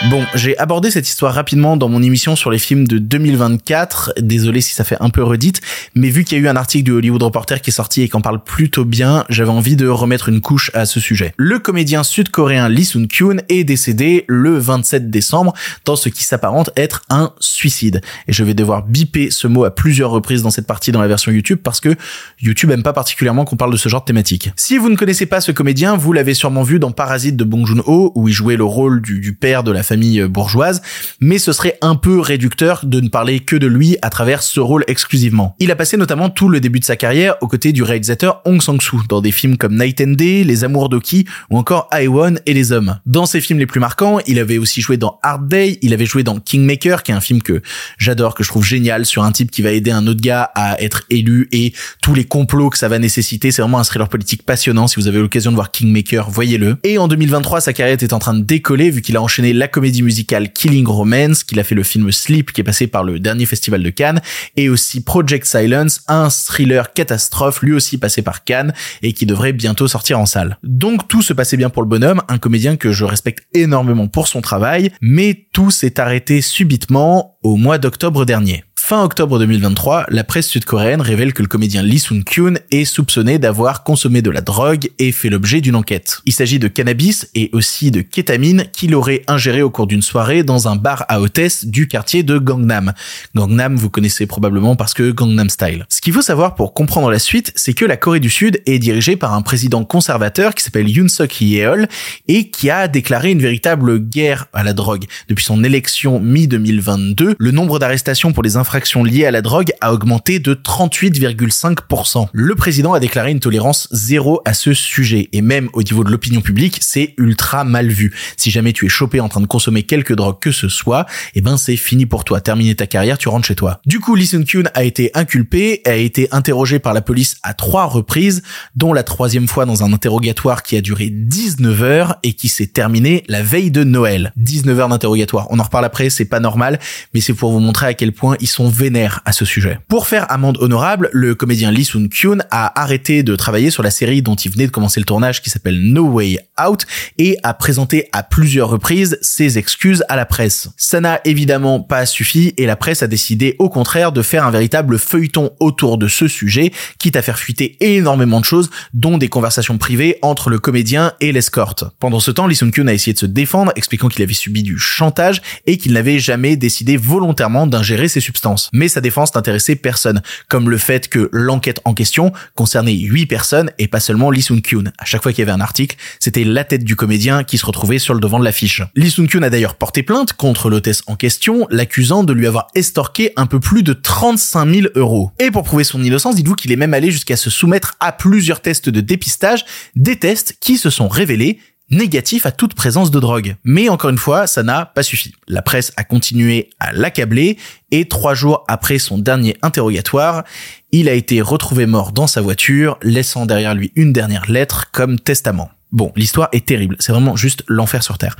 Bon, 0.06 0.24
j'ai 0.32 0.56
abordé 0.58 0.92
cette 0.92 1.08
histoire 1.08 1.34
rapidement 1.34 1.76
dans 1.76 1.88
mon 1.88 2.00
émission 2.04 2.36
sur 2.36 2.52
les 2.52 2.60
films 2.60 2.86
de 2.86 2.98
2024. 2.98 4.12
Désolé 4.20 4.60
si 4.60 4.72
ça 4.72 4.84
fait 4.84 4.96
un 5.00 5.10
peu 5.10 5.24
redite, 5.24 5.60
mais 5.96 6.08
vu 6.08 6.22
qu'il 6.22 6.38
y 6.38 6.40
a 6.40 6.44
eu 6.44 6.48
un 6.48 6.54
article 6.54 6.84
du 6.84 6.92
Hollywood 6.92 7.20
Reporter 7.20 7.60
qui 7.60 7.70
est 7.70 7.72
sorti 7.72 8.02
et 8.02 8.08
qui 8.08 8.16
en 8.16 8.20
parle 8.20 8.42
plutôt 8.42 8.84
bien, 8.84 9.24
j'avais 9.28 9.50
envie 9.50 9.74
de 9.74 9.88
remettre 9.88 10.28
une 10.28 10.40
couche 10.40 10.70
à 10.72 10.86
ce 10.86 11.00
sujet. 11.00 11.34
Le 11.36 11.58
comédien 11.58 12.04
sud-coréen 12.04 12.68
Lee 12.68 12.84
Sun-kyun 12.84 13.38
est 13.48 13.64
décédé 13.64 14.24
le 14.28 14.56
27 14.56 15.10
décembre 15.10 15.52
dans 15.84 15.96
ce 15.96 16.08
qui 16.08 16.22
s'apparente 16.22 16.70
être 16.76 17.02
un 17.10 17.32
suicide. 17.40 18.00
Et 18.28 18.32
je 18.32 18.44
vais 18.44 18.54
devoir 18.54 18.86
biper 18.86 19.32
ce 19.32 19.48
mot 19.48 19.64
à 19.64 19.74
plusieurs 19.74 20.10
reprises 20.10 20.42
dans 20.42 20.50
cette 20.50 20.68
partie 20.68 20.92
dans 20.92 21.00
la 21.00 21.08
version 21.08 21.32
YouTube 21.32 21.58
parce 21.62 21.80
que 21.80 21.96
YouTube 22.40 22.70
aime 22.70 22.84
pas 22.84 22.92
particulièrement 22.92 23.44
qu'on 23.44 23.56
parle 23.56 23.72
de 23.72 23.76
ce 23.76 23.88
genre 23.88 24.02
de 24.02 24.06
thématique. 24.06 24.52
Si 24.54 24.78
vous 24.78 24.90
ne 24.90 24.96
connaissez 24.96 25.26
pas 25.26 25.40
ce 25.40 25.50
comédien, 25.50 25.96
vous 25.96 26.12
l'avez 26.12 26.34
sûrement 26.34 26.62
vu 26.62 26.78
dans 26.78 26.92
Parasite 26.92 27.36
de 27.36 27.42
Bong 27.42 27.66
Joon-ho 27.66 28.12
où 28.14 28.28
il 28.28 28.32
jouait 28.32 28.56
le 28.56 28.64
rôle 28.64 29.02
du, 29.02 29.18
du 29.18 29.34
père 29.34 29.64
de 29.64 29.72
la 29.72 29.82
famille 29.88 30.22
bourgeoise, 30.22 30.82
mais 31.20 31.38
ce 31.38 31.52
serait 31.52 31.78
un 31.80 31.96
peu 31.96 32.20
réducteur 32.20 32.82
de 32.84 33.00
ne 33.00 33.08
parler 33.08 33.40
que 33.40 33.56
de 33.56 33.66
lui 33.66 33.96
à 34.02 34.10
travers 34.10 34.42
ce 34.42 34.60
rôle 34.60 34.84
exclusivement. 34.86 35.56
Il 35.58 35.70
a 35.70 35.76
passé 35.76 35.96
notamment 35.96 36.30
tout 36.30 36.48
le 36.48 36.60
début 36.60 36.80
de 36.80 36.84
sa 36.84 36.96
carrière 36.96 37.36
aux 37.40 37.48
côtés 37.48 37.72
du 37.72 37.82
réalisateur 37.82 38.42
Hong 38.44 38.60
Sang-soo 38.62 39.02
dans 39.08 39.20
des 39.20 39.32
films 39.32 39.56
comme 39.56 39.76
Night 39.76 40.00
and 40.00 40.12
Day, 40.12 40.44
Les 40.44 40.64
Amours 40.64 40.88
d'Oki 40.88 41.26
ou 41.50 41.58
encore 41.58 41.88
Iwan 41.92 42.38
et 42.46 42.54
les 42.54 42.72
Hommes. 42.72 42.98
Dans 43.06 43.26
ses 43.26 43.40
films 43.40 43.58
les 43.58 43.66
plus 43.66 43.80
marquants, 43.80 44.18
il 44.26 44.38
avait 44.38 44.58
aussi 44.58 44.80
joué 44.80 44.96
dans 44.96 45.18
Hard 45.22 45.48
Day, 45.48 45.78
il 45.82 45.92
avait 45.92 46.06
joué 46.06 46.22
dans 46.22 46.38
Kingmaker, 46.38 47.02
qui 47.02 47.12
est 47.12 47.14
un 47.14 47.20
film 47.20 47.42
que 47.42 47.62
j'adore, 47.96 48.34
que 48.34 48.42
je 48.42 48.48
trouve 48.48 48.64
génial, 48.64 49.06
sur 49.06 49.22
un 49.24 49.32
type 49.32 49.50
qui 49.50 49.62
va 49.62 49.70
aider 49.70 49.90
un 49.90 50.06
autre 50.06 50.20
gars 50.20 50.50
à 50.54 50.80
être 50.82 51.04
élu 51.10 51.48
et 51.52 51.72
tous 52.02 52.14
les 52.14 52.24
complots 52.24 52.70
que 52.70 52.78
ça 52.78 52.88
va 52.88 52.98
nécessiter. 52.98 53.50
C'est 53.50 53.62
vraiment 53.62 53.78
un 53.78 53.84
thriller 53.84 54.08
politique 54.08 54.42
passionnant. 54.44 54.86
Si 54.86 54.96
vous 54.96 55.08
avez 55.08 55.18
l'occasion 55.18 55.50
de 55.50 55.56
voir 55.56 55.70
Kingmaker, 55.70 56.30
voyez-le. 56.30 56.76
Et 56.84 56.98
en 56.98 57.08
2023, 57.08 57.60
sa 57.60 57.72
carrière 57.72 57.96
est 58.00 58.12
en 58.12 58.18
train 58.18 58.34
de 58.34 58.42
décoller 58.42 58.90
vu 58.90 59.02
qu'il 59.02 59.16
a 59.16 59.22
enchaîné 59.22 59.52
la 59.52 59.68
comédie 59.78 60.02
musicale 60.02 60.52
Killing 60.52 60.88
Romance, 60.88 61.44
qu'il 61.44 61.60
a 61.60 61.62
fait 61.62 61.76
le 61.76 61.84
film 61.84 62.10
Sleep 62.10 62.50
qui 62.50 62.62
est 62.62 62.64
passé 62.64 62.88
par 62.88 63.04
le 63.04 63.20
dernier 63.20 63.46
festival 63.46 63.80
de 63.80 63.90
Cannes, 63.90 64.20
et 64.56 64.68
aussi 64.68 65.04
Project 65.04 65.46
Silence, 65.46 66.00
un 66.08 66.30
thriller 66.30 66.92
catastrophe, 66.92 67.62
lui 67.62 67.74
aussi 67.74 67.96
passé 67.96 68.22
par 68.22 68.42
Cannes, 68.42 68.72
et 69.02 69.12
qui 69.12 69.24
devrait 69.24 69.52
bientôt 69.52 69.86
sortir 69.86 70.18
en 70.18 70.26
salle. 70.26 70.58
Donc 70.64 71.06
tout 71.06 71.22
se 71.22 71.32
passait 71.32 71.56
bien 71.56 71.70
pour 71.70 71.82
le 71.82 71.88
bonhomme, 71.88 72.22
un 72.26 72.38
comédien 72.38 72.74
que 72.74 72.90
je 72.90 73.04
respecte 73.04 73.46
énormément 73.54 74.08
pour 74.08 74.26
son 74.26 74.40
travail, 74.40 74.90
mais 75.00 75.46
tout 75.52 75.70
s'est 75.70 76.00
arrêté 76.00 76.40
subitement 76.40 77.38
au 77.44 77.54
mois 77.54 77.78
d'octobre 77.78 78.24
dernier. 78.24 78.64
Fin 78.88 79.04
octobre 79.04 79.38
2023, 79.38 80.06
la 80.08 80.24
presse 80.24 80.48
sud-coréenne 80.48 81.02
révèle 81.02 81.34
que 81.34 81.42
le 81.42 81.48
comédien 81.48 81.82
Lee 81.82 81.98
Sun-kyun 81.98 82.54
est 82.70 82.86
soupçonné 82.86 83.38
d'avoir 83.38 83.82
consommé 83.82 84.22
de 84.22 84.30
la 84.30 84.40
drogue 84.40 84.88
et 84.98 85.12
fait 85.12 85.28
l'objet 85.28 85.60
d'une 85.60 85.76
enquête. 85.76 86.22
Il 86.24 86.32
s'agit 86.32 86.58
de 86.58 86.68
cannabis 86.68 87.28
et 87.34 87.50
aussi 87.52 87.90
de 87.90 88.00
kétamine 88.00 88.64
qu'il 88.72 88.94
aurait 88.94 89.24
ingéré 89.26 89.60
au 89.60 89.68
cours 89.68 89.88
d'une 89.88 90.00
soirée 90.00 90.42
dans 90.42 90.68
un 90.68 90.76
bar 90.76 91.04
à 91.10 91.20
hôtesse 91.20 91.66
du 91.66 91.86
quartier 91.86 92.22
de 92.22 92.38
Gangnam. 92.38 92.94
Gangnam, 93.34 93.76
vous 93.76 93.90
connaissez 93.90 94.24
probablement 94.24 94.74
parce 94.74 94.94
que 94.94 95.10
Gangnam 95.10 95.50
Style. 95.50 95.84
Ce 95.90 96.00
qu'il 96.00 96.14
faut 96.14 96.22
savoir 96.22 96.54
pour 96.54 96.72
comprendre 96.72 97.10
la 97.10 97.18
suite, 97.18 97.52
c'est 97.56 97.74
que 97.74 97.84
la 97.84 97.98
Corée 97.98 98.20
du 98.20 98.30
Sud 98.30 98.62
est 98.64 98.78
dirigée 98.78 99.16
par 99.16 99.34
un 99.34 99.42
président 99.42 99.84
conservateur 99.84 100.54
qui 100.54 100.64
s'appelle 100.64 100.88
Yoon 100.88 101.08
Suk 101.08 101.42
Yeol 101.42 101.88
et 102.26 102.48
qui 102.48 102.70
a 102.70 102.88
déclaré 102.88 103.32
une 103.32 103.42
véritable 103.42 103.98
guerre 103.98 104.46
à 104.54 104.62
la 104.62 104.72
drogue. 104.72 105.04
Depuis 105.28 105.44
son 105.44 105.62
élection 105.62 106.20
mi-2022, 106.20 107.34
le 107.38 107.50
nombre 107.50 107.78
d'arrestations 107.78 108.32
pour 108.32 108.42
les 108.42 108.56
infractions 108.56 108.77
liées 109.04 109.26
à 109.26 109.30
la 109.30 109.42
drogue 109.42 109.72
a 109.80 109.92
augmenté 109.92 110.38
de 110.38 110.54
38,5%. 110.54 112.28
Le 112.32 112.54
président 112.54 112.92
a 112.92 113.00
déclaré 113.00 113.30
une 113.30 113.40
tolérance 113.40 113.88
zéro 113.90 114.40
à 114.44 114.54
ce 114.54 114.72
sujet 114.74 115.28
et 115.32 115.42
même 115.42 115.68
au 115.72 115.82
niveau 115.82 116.04
de 116.04 116.10
l'opinion 116.10 116.40
publique, 116.40 116.78
c'est 116.80 117.14
ultra 117.18 117.64
mal 117.64 117.88
vu. 117.88 118.14
Si 118.36 118.50
jamais 118.50 118.72
tu 118.72 118.86
es 118.86 118.88
chopé 118.88 119.20
en 119.20 119.28
train 119.28 119.40
de 119.40 119.46
consommer 119.46 119.82
quelque 119.82 120.14
drogue 120.14 120.38
que 120.40 120.52
ce 120.52 120.68
soit, 120.68 121.06
eh 121.34 121.40
ben 121.40 121.56
c'est 121.56 121.76
fini 121.76 122.06
pour 122.06 122.24
toi. 122.24 122.40
Terminer 122.40 122.74
ta 122.74 122.86
carrière, 122.86 123.18
tu 123.18 123.28
rentres 123.28 123.46
chez 123.46 123.54
toi. 123.54 123.80
Du 123.86 124.00
coup, 124.00 124.14
Lee 124.14 124.26
Sun-kyun 124.26 124.70
a 124.74 124.84
été 124.84 125.10
inculpé 125.14 125.82
a 125.88 125.96
été 125.96 126.28
interrogé 126.32 126.78
par 126.78 126.94
la 126.94 127.00
police 127.00 127.36
à 127.42 127.54
trois 127.54 127.86
reprises, 127.86 128.42
dont 128.76 128.92
la 128.92 129.02
troisième 129.02 129.48
fois 129.48 129.66
dans 129.66 129.82
un 129.82 129.92
interrogatoire 129.92 130.62
qui 130.62 130.76
a 130.76 130.80
duré 130.80 131.10
19 131.10 131.82
heures 131.82 132.16
et 132.22 132.34
qui 132.34 132.48
s'est 132.48 132.66
terminé 132.66 133.24
la 133.28 133.42
veille 133.42 133.70
de 133.70 133.84
Noël. 133.84 134.32
19 134.36 134.78
heures 134.78 134.88
d'interrogatoire. 134.88 135.46
On 135.50 135.58
en 135.58 135.62
reparle 135.62 135.84
après, 135.84 136.10
c'est 136.10 136.24
pas 136.24 136.40
normal, 136.40 136.78
mais 137.14 137.20
c'est 137.20 137.34
pour 137.34 137.52
vous 137.52 137.60
montrer 137.60 137.86
à 137.86 137.94
quel 137.94 138.12
point 138.12 138.36
ils 138.40 138.48
sont 138.48 138.67
vénères 138.68 139.20
à 139.24 139.32
ce 139.32 139.44
sujet. 139.44 139.78
Pour 139.88 140.06
faire 140.06 140.30
amende 140.30 140.58
honorable, 140.60 141.10
le 141.12 141.34
comédien 141.34 141.70
Lee 141.70 141.84
Sun-kyun 141.84 142.38
a 142.50 142.80
arrêté 142.80 143.22
de 143.22 143.36
travailler 143.36 143.70
sur 143.70 143.82
la 143.82 143.90
série 143.90 144.22
dont 144.22 144.34
il 144.34 144.50
venait 144.50 144.66
de 144.66 144.72
commencer 144.72 145.00
le 145.00 145.06
tournage 145.06 145.42
qui 145.42 145.50
s'appelle 145.50 145.80
No 145.80 146.04
Way 146.08 146.38
Out 146.64 146.86
et 147.18 147.36
a 147.42 147.54
présenté 147.54 148.08
à 148.12 148.22
plusieurs 148.22 148.68
reprises 148.68 149.18
ses 149.22 149.58
excuses 149.58 150.04
à 150.08 150.16
la 150.16 150.26
presse. 150.26 150.70
Ça 150.76 151.00
n'a 151.00 151.20
évidemment 151.24 151.80
pas 151.80 152.06
suffi 152.06 152.54
et 152.56 152.66
la 152.66 152.76
presse 152.76 153.02
a 153.02 153.06
décidé 153.06 153.56
au 153.58 153.68
contraire 153.68 154.12
de 154.12 154.22
faire 154.22 154.44
un 154.44 154.50
véritable 154.50 154.98
feuilleton 154.98 155.50
autour 155.60 155.98
de 155.98 156.08
ce 156.08 156.28
sujet, 156.28 156.72
quitte 156.98 157.16
à 157.16 157.22
faire 157.22 157.38
fuiter 157.38 157.76
énormément 157.80 158.40
de 158.40 158.44
choses, 158.44 158.70
dont 158.94 159.18
des 159.18 159.28
conversations 159.28 159.78
privées 159.78 160.18
entre 160.22 160.50
le 160.50 160.58
comédien 160.58 161.12
et 161.20 161.32
l'escorte. 161.32 161.84
Pendant 162.00 162.20
ce 162.20 162.30
temps, 162.30 162.46
Lee 162.46 162.56
Sun-kyun 162.56 162.88
a 162.88 162.92
essayé 162.92 163.12
de 163.12 163.18
se 163.18 163.26
défendre, 163.26 163.72
expliquant 163.76 164.08
qu'il 164.08 164.22
avait 164.22 164.34
subi 164.34 164.62
du 164.62 164.78
chantage 164.78 165.42
et 165.66 165.78
qu'il 165.78 165.92
n'avait 165.92 166.18
jamais 166.18 166.56
décidé 166.56 166.96
volontairement 166.96 167.66
d'ingérer 167.66 168.08
ces 168.08 168.20
substances. 168.20 168.57
Mais 168.72 168.88
sa 168.88 169.00
défense 169.00 169.34
n'intéressait 169.34 169.76
personne, 169.76 170.22
comme 170.48 170.70
le 170.70 170.78
fait 170.78 171.08
que 171.08 171.28
l'enquête 171.32 171.80
en 171.84 171.94
question 171.94 172.32
concernait 172.54 172.94
8 172.94 173.26
personnes 173.26 173.70
et 173.78 173.88
pas 173.88 174.00
seulement 174.00 174.30
Lee 174.30 174.42
Sun-kyun. 174.42 174.92
À 174.98 175.04
chaque 175.04 175.22
fois 175.22 175.32
qu'il 175.32 175.40
y 175.40 175.48
avait 175.48 175.52
un 175.52 175.60
article, 175.60 175.96
c'était 176.20 176.44
la 176.44 176.64
tête 176.64 176.84
du 176.84 176.96
comédien 176.96 177.44
qui 177.44 177.58
se 177.58 177.66
retrouvait 177.66 177.98
sur 177.98 178.14
le 178.14 178.20
devant 178.20 178.38
de 178.38 178.44
l'affiche. 178.44 178.82
Lee 178.94 179.10
Sun-kyun 179.10 179.42
a 179.42 179.50
d'ailleurs 179.50 179.76
porté 179.76 180.02
plainte 180.02 180.32
contre 180.32 180.70
l'hôtesse 180.70 181.02
en 181.06 181.16
question, 181.16 181.66
l'accusant 181.70 182.24
de 182.24 182.32
lui 182.32 182.46
avoir 182.46 182.68
estorqué 182.74 183.32
un 183.36 183.46
peu 183.46 183.60
plus 183.60 183.82
de 183.82 183.92
35 183.92 184.72
000 184.72 184.86
euros. 184.94 185.30
Et 185.38 185.50
pour 185.50 185.64
prouver 185.64 185.84
son 185.84 186.02
innocence, 186.02 186.34
dites-vous 186.36 186.54
qu'il 186.54 186.72
est 186.72 186.76
même 186.76 186.94
allé 186.94 187.10
jusqu'à 187.10 187.36
se 187.36 187.50
soumettre 187.50 187.96
à 188.00 188.12
plusieurs 188.12 188.60
tests 188.60 188.88
de 188.88 189.00
dépistage, 189.00 189.64
des 189.96 190.16
tests 190.16 190.56
qui 190.60 190.78
se 190.78 190.90
sont 190.90 191.08
révélés 191.08 191.58
négatifs 191.90 192.46
à 192.46 192.52
toute 192.52 192.74
présence 192.74 193.10
de 193.10 193.20
drogue. 193.20 193.56
Mais 193.64 193.88
encore 193.88 194.10
une 194.10 194.18
fois, 194.18 194.46
ça 194.46 194.62
n'a 194.62 194.86
pas 194.86 195.02
suffi. 195.02 195.34
La 195.46 195.62
presse 195.62 195.92
a 195.96 196.04
continué 196.04 196.70
à 196.80 196.92
l'accabler 196.92 197.56
et 197.90 198.06
trois 198.06 198.34
jours 198.34 198.64
après 198.68 198.98
son 198.98 199.18
dernier 199.18 199.56
interrogatoire, 199.62 200.44
il 200.92 201.08
a 201.08 201.12
été 201.12 201.40
retrouvé 201.40 201.86
mort 201.86 202.12
dans 202.12 202.26
sa 202.26 202.40
voiture, 202.40 202.98
laissant 203.02 203.46
derrière 203.46 203.74
lui 203.74 203.92
une 203.94 204.12
dernière 204.12 204.50
lettre 204.50 204.90
comme 204.92 205.18
testament. 205.18 205.70
Bon, 205.90 206.12
l'histoire 206.16 206.48
est 206.52 206.66
terrible, 206.66 206.96
c'est 206.98 207.12
vraiment 207.12 207.36
juste 207.36 207.64
l'enfer 207.66 208.02
sur 208.02 208.18
Terre. 208.18 208.36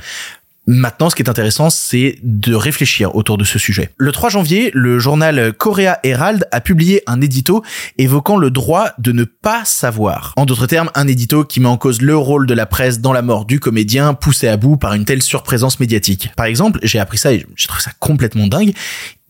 Maintenant, 0.71 1.09
ce 1.09 1.15
qui 1.15 1.23
est 1.23 1.29
intéressant, 1.29 1.71
c'est 1.71 2.19
de 2.21 2.53
réfléchir 2.53 3.15
autour 3.15 3.39
de 3.39 3.43
ce 3.43 3.57
sujet. 3.57 3.89
Le 3.97 4.11
3 4.11 4.29
janvier, 4.29 4.69
le 4.75 4.99
journal 4.99 5.51
Korea 5.53 5.99
Herald 6.03 6.47
a 6.51 6.61
publié 6.61 7.01
un 7.07 7.21
édito 7.21 7.63
évoquant 7.97 8.37
le 8.37 8.51
droit 8.51 8.91
de 8.99 9.11
ne 9.11 9.23
pas 9.23 9.65
savoir. 9.65 10.31
En 10.37 10.45
d'autres 10.45 10.67
termes, 10.67 10.91
un 10.93 11.07
édito 11.07 11.43
qui 11.43 11.59
met 11.59 11.67
en 11.67 11.77
cause 11.77 12.03
le 12.03 12.15
rôle 12.15 12.45
de 12.45 12.53
la 12.53 12.67
presse 12.67 12.99
dans 12.99 13.13
la 13.13 13.23
mort 13.23 13.45
du 13.45 13.59
comédien 13.59 14.13
poussé 14.13 14.47
à 14.47 14.57
bout 14.57 14.77
par 14.77 14.93
une 14.93 15.05
telle 15.05 15.23
surprésence 15.23 15.79
médiatique. 15.79 16.29
Par 16.37 16.45
exemple, 16.45 16.79
j'ai 16.83 16.99
appris 16.99 17.17
ça 17.17 17.33
et 17.33 17.47
j'ai 17.55 17.67
trouvé 17.67 17.81
ça 17.81 17.91
complètement 17.99 18.45
dingue 18.45 18.75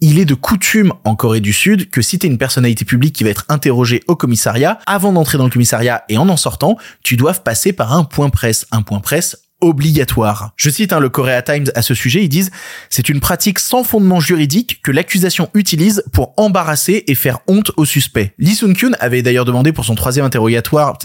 il 0.02 0.18
est 0.18 0.26
de 0.26 0.34
coutume 0.34 0.94
en 1.04 1.16
Corée 1.16 1.42
du 1.42 1.52
Sud 1.52 1.90
que 1.90 2.02
si 2.02 2.18
t'es 2.20 2.28
une 2.28 2.38
personnalité 2.38 2.86
publique 2.86 3.14
qui 3.14 3.26
va 3.26 3.32
être 3.32 3.46
interrogée 3.50 4.02
au 4.08 4.16
commissariat, 4.16 4.80
avant 4.86 5.12
d'entrer 5.12 5.38
dans 5.38 5.44
le 5.44 5.50
commissariat 5.50 6.04
et 6.08 6.18
en 6.18 6.30
en 6.30 6.38
sortant, 6.38 6.78
tu 7.04 7.18
dois 7.18 7.34
passer 7.34 7.74
par 7.74 7.94
un 7.94 8.06
point 8.06 8.30
presse. 8.30 8.66
Un 8.72 8.82
point 8.82 9.02
presse 9.02 9.49
obligatoire. 9.62 10.54
Je 10.56 10.70
cite 10.70 10.94
hein, 10.94 11.00
le 11.00 11.10
Korea 11.10 11.42
Times 11.42 11.68
à 11.76 11.82
ce 11.82 11.94
sujet, 11.94 12.24
ils 12.24 12.30
disent 12.30 12.52
c'est 12.90 13.10
une 13.10 13.20
pratique 13.20 13.60
sans 13.60 13.84
fondement 13.84 14.20
juridique 14.20 14.82
que 14.82 14.92
l'accusation 14.92 15.50
utilise 15.54 16.04
pour 16.12 16.34
embarrasser 16.38 17.04
et 17.08 17.16
faire 17.16 17.40
honte 17.48 17.72
au 17.78 17.86
suspect. 17.86 18.34
Lee 18.38 18.56
Sun 18.56 18.76
Kyun 18.76 18.92
avait 19.00 19.22
d'ailleurs 19.22 19.46
demandé 19.46 19.72
pour 19.72 19.86
son 19.86 19.96
troisième 19.96 20.26
interrogatoire, 20.26 20.98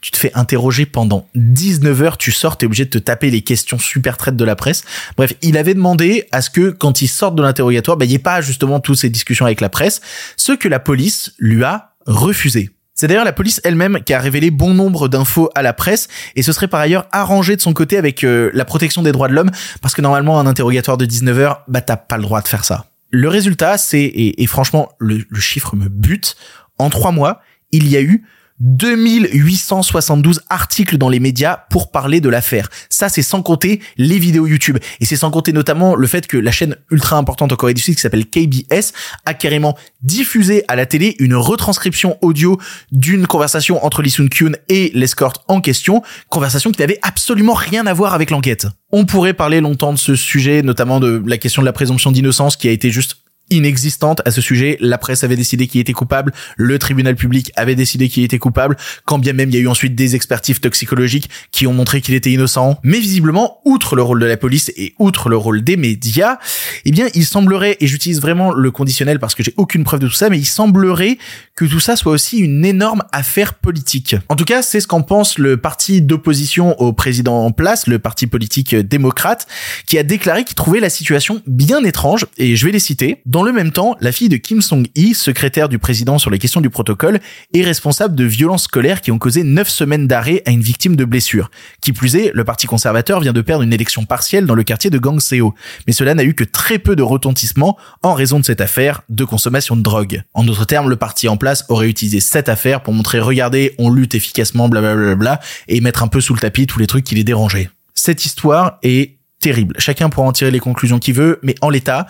tu, 0.00 0.10
te 0.10 0.16
fais 0.16 0.32
interroger 0.34 0.86
pendant 0.86 1.28
19 1.34 2.02
heures, 2.02 2.18
tu 2.18 2.32
sors, 2.32 2.56
t'es 2.56 2.66
obligé 2.66 2.84
de 2.84 2.90
te 2.90 2.98
taper 2.98 3.30
les 3.30 3.42
questions 3.42 3.78
super 3.78 4.16
traites 4.16 4.36
de 4.36 4.44
la 4.44 4.56
presse. 4.56 4.84
Bref, 5.16 5.34
il 5.42 5.56
avait 5.56 5.74
demandé 5.74 6.26
à 6.32 6.40
ce 6.40 6.50
que 6.50 6.70
quand 6.70 7.02
il 7.02 7.08
sorte 7.08 7.34
de 7.34 7.42
l'interrogatoire, 7.42 7.96
bah, 7.96 8.04
il 8.04 8.08
n'y 8.08 8.14
ait 8.14 8.20
pas 8.20 8.40
justement 8.40 8.80
toutes 8.80 8.98
ces 8.98 9.10
discussions 9.10 9.46
avec 9.46 9.60
la 9.60 9.68
presse, 9.68 10.00
ce 10.36 10.52
que 10.52 10.68
la 10.68 10.78
police 10.78 11.32
lui 11.38 11.64
a 11.64 11.94
refusé. 12.06 12.70
C'est 13.00 13.06
d'ailleurs 13.06 13.24
la 13.24 13.32
police 13.32 13.60
elle-même 13.62 14.00
qui 14.02 14.12
a 14.12 14.18
révélé 14.18 14.50
bon 14.50 14.74
nombre 14.74 15.06
d'infos 15.06 15.50
à 15.54 15.62
la 15.62 15.72
presse 15.72 16.08
et 16.34 16.42
ce 16.42 16.50
serait 16.50 16.66
par 16.66 16.80
ailleurs 16.80 17.06
arrangé 17.12 17.54
de 17.54 17.60
son 17.60 17.72
côté 17.72 17.96
avec 17.96 18.24
euh, 18.24 18.50
la 18.54 18.64
protection 18.64 19.02
des 19.02 19.12
droits 19.12 19.28
de 19.28 19.34
l'homme 19.34 19.52
parce 19.80 19.94
que 19.94 20.02
normalement 20.02 20.40
un 20.40 20.46
interrogatoire 20.46 20.96
de 20.96 21.04
19 21.04 21.38
heures, 21.38 21.62
bah 21.68 21.80
t'as 21.80 21.96
pas 21.96 22.16
le 22.16 22.24
droit 22.24 22.42
de 22.42 22.48
faire 22.48 22.64
ça. 22.64 22.86
Le 23.10 23.28
résultat, 23.28 23.78
c'est, 23.78 24.02
et, 24.02 24.46
franchement, 24.48 24.90
le 24.98 25.24
chiffre 25.38 25.76
me 25.76 25.88
bute, 25.88 26.36
en 26.76 26.90
trois 26.90 27.12
mois, 27.12 27.40
il 27.70 27.88
y 27.88 27.96
a 27.96 28.02
eu 28.02 28.24
2872 28.60 30.40
articles 30.48 30.98
dans 30.98 31.08
les 31.08 31.20
médias 31.20 31.58
pour 31.70 31.90
parler 31.90 32.20
de 32.20 32.28
l'affaire. 32.28 32.68
Ça, 32.88 33.08
c'est 33.08 33.22
sans 33.22 33.42
compter 33.42 33.80
les 33.96 34.18
vidéos 34.18 34.46
YouTube. 34.46 34.78
Et 35.00 35.04
c'est 35.04 35.16
sans 35.16 35.30
compter 35.30 35.52
notamment 35.52 35.94
le 35.94 36.06
fait 36.06 36.26
que 36.26 36.36
la 36.36 36.50
chaîne 36.50 36.76
ultra 36.90 37.16
importante 37.16 37.52
en 37.52 37.56
Corée 37.56 37.74
du 37.74 37.82
Sud 37.82 37.94
qui 37.94 38.00
s'appelle 38.00 38.26
KBS 38.26 38.92
a 39.26 39.34
carrément 39.34 39.76
diffusé 40.02 40.64
à 40.68 40.76
la 40.76 40.86
télé 40.86 41.16
une 41.18 41.34
retranscription 41.34 42.18
audio 42.20 42.58
d'une 42.92 43.26
conversation 43.26 43.84
entre 43.84 44.02
Lee 44.02 44.10
Sun 44.10 44.28
Kyun 44.28 44.52
et 44.68 44.90
l'escorte 44.94 45.44
en 45.48 45.60
question, 45.60 46.02
conversation 46.28 46.70
qui 46.70 46.80
n'avait 46.80 46.98
absolument 47.02 47.54
rien 47.54 47.86
à 47.86 47.92
voir 47.92 48.14
avec 48.14 48.30
l'enquête. 48.30 48.66
On 48.90 49.04
pourrait 49.04 49.34
parler 49.34 49.60
longtemps 49.60 49.92
de 49.92 49.98
ce 49.98 50.14
sujet, 50.14 50.62
notamment 50.62 51.00
de 51.00 51.22
la 51.26 51.38
question 51.38 51.62
de 51.62 51.66
la 51.66 51.72
présomption 51.72 52.10
d'innocence 52.10 52.56
qui 52.56 52.68
a 52.68 52.70
été 52.70 52.90
juste 52.90 53.16
inexistante 53.50 54.22
à 54.24 54.30
ce 54.30 54.40
sujet. 54.40 54.76
La 54.80 54.98
presse 54.98 55.24
avait 55.24 55.36
décidé 55.36 55.66
qu'il 55.66 55.80
était 55.80 55.92
coupable, 55.92 56.32
le 56.56 56.78
tribunal 56.78 57.16
public 57.16 57.52
avait 57.56 57.74
décidé 57.74 58.08
qu'il 58.08 58.24
était 58.24 58.38
coupable, 58.38 58.76
quand 59.04 59.18
bien 59.18 59.32
même 59.32 59.50
il 59.50 59.54
y 59.54 59.58
a 59.58 59.60
eu 59.60 59.68
ensuite 59.68 59.94
des 59.94 60.14
expertises 60.14 60.60
toxicologiques 60.60 61.30
qui 61.50 61.66
ont 61.66 61.72
montré 61.72 62.00
qu'il 62.00 62.14
était 62.14 62.30
innocent. 62.30 62.78
Mais 62.82 62.98
visiblement, 62.98 63.60
outre 63.64 63.96
le 63.96 64.02
rôle 64.02 64.20
de 64.20 64.26
la 64.26 64.36
police 64.36 64.70
et 64.76 64.94
outre 64.98 65.28
le 65.28 65.36
rôle 65.36 65.62
des 65.62 65.76
médias, 65.76 66.38
eh 66.84 66.90
bien, 66.90 67.08
il 67.14 67.24
semblerait, 67.24 67.76
et 67.80 67.86
j'utilise 67.86 68.20
vraiment 68.20 68.52
le 68.52 68.70
conditionnel 68.70 69.18
parce 69.18 69.34
que 69.34 69.42
j'ai 69.42 69.54
aucune 69.56 69.84
preuve 69.84 70.00
de 70.00 70.08
tout 70.08 70.14
ça, 70.14 70.30
mais 70.30 70.38
il 70.38 70.46
semblerait 70.46 71.18
que 71.54 71.64
tout 71.64 71.80
ça 71.80 71.96
soit 71.96 72.12
aussi 72.12 72.38
une 72.38 72.64
énorme 72.64 73.02
affaire 73.12 73.54
politique. 73.54 74.16
En 74.28 74.36
tout 74.36 74.44
cas, 74.44 74.62
c'est 74.62 74.80
ce 74.80 74.86
qu'en 74.86 75.02
pense 75.02 75.38
le 75.38 75.56
parti 75.56 76.02
d'opposition 76.02 76.80
au 76.80 76.92
président 76.92 77.44
en 77.44 77.50
place, 77.50 77.86
le 77.86 77.98
parti 77.98 78.26
politique 78.26 78.74
démocrate, 78.74 79.46
qui 79.86 79.98
a 79.98 80.02
déclaré 80.02 80.44
qu'il 80.44 80.54
trouvait 80.54 80.80
la 80.80 80.90
situation 80.90 81.42
bien 81.46 81.82
étrange, 81.84 82.26
et 82.36 82.56
je 82.56 82.66
vais 82.66 82.72
les 82.72 82.78
citer. 82.78 83.22
Le 83.42 83.52
même 83.52 83.72
temps, 83.72 83.96
la 84.00 84.12
fille 84.12 84.28
de 84.28 84.36
Kim 84.36 84.62
Song-hee, 84.62 85.14
secrétaire 85.14 85.68
du 85.68 85.78
président 85.78 86.18
sur 86.18 86.30
les 86.30 86.38
questions 86.38 86.60
du 86.60 86.70
protocole, 86.70 87.20
est 87.52 87.62
responsable 87.62 88.14
de 88.14 88.24
violences 88.24 88.64
scolaires 88.64 89.00
qui 89.00 89.10
ont 89.10 89.18
causé 89.18 89.42
9 89.42 89.68
semaines 89.68 90.06
d'arrêt 90.06 90.42
à 90.46 90.50
une 90.50 90.60
victime 90.60 90.96
de 90.96 91.04
blessures. 91.04 91.50
Qui 91.80 91.92
plus 91.92 92.16
est, 92.16 92.30
le 92.34 92.44
parti 92.44 92.66
conservateur 92.66 93.20
vient 93.20 93.32
de 93.32 93.40
perdre 93.40 93.62
une 93.62 93.72
élection 93.72 94.04
partielle 94.04 94.46
dans 94.46 94.54
le 94.54 94.62
quartier 94.62 94.90
de 94.90 94.98
Gangseo. 94.98 95.54
Mais 95.86 95.92
cela 95.92 96.14
n'a 96.14 96.24
eu 96.24 96.34
que 96.34 96.44
très 96.44 96.78
peu 96.78 96.96
de 96.96 97.02
retentissement 97.02 97.76
en 98.02 98.14
raison 98.14 98.40
de 98.40 98.44
cette 98.44 98.60
affaire 98.60 99.02
de 99.08 99.24
consommation 99.24 99.76
de 99.76 99.82
drogue. 99.82 100.22
En 100.34 100.44
d'autres 100.44 100.64
termes, 100.64 100.88
le 100.88 100.96
parti 100.96 101.28
en 101.28 101.36
place 101.36 101.64
aurait 101.68 101.88
utilisé 101.88 102.20
cette 102.20 102.48
affaire 102.48 102.82
pour 102.82 102.94
montrer 102.94 103.20
regardez, 103.20 103.74
on 103.78 103.90
lutte 103.90 104.14
efficacement, 104.14 104.68
blablabla, 104.68 105.40
et 105.68 105.80
mettre 105.80 106.02
un 106.02 106.08
peu 106.08 106.20
sous 106.20 106.34
le 106.34 106.40
tapis 106.40 106.66
tous 106.66 106.78
les 106.78 106.86
trucs 106.86 107.04
qui 107.04 107.14
les 107.14 107.24
dérangeaient. 107.24 107.70
Cette 107.94 108.24
histoire 108.24 108.78
est 108.82 109.18
terrible. 109.40 109.74
Chacun 109.78 110.08
pourra 110.08 110.26
en 110.26 110.32
tirer 110.32 110.50
les 110.50 110.60
conclusions 110.60 110.98
qu'il 110.98 111.14
veut, 111.14 111.38
mais 111.42 111.54
en 111.60 111.70
l'état, 111.70 112.06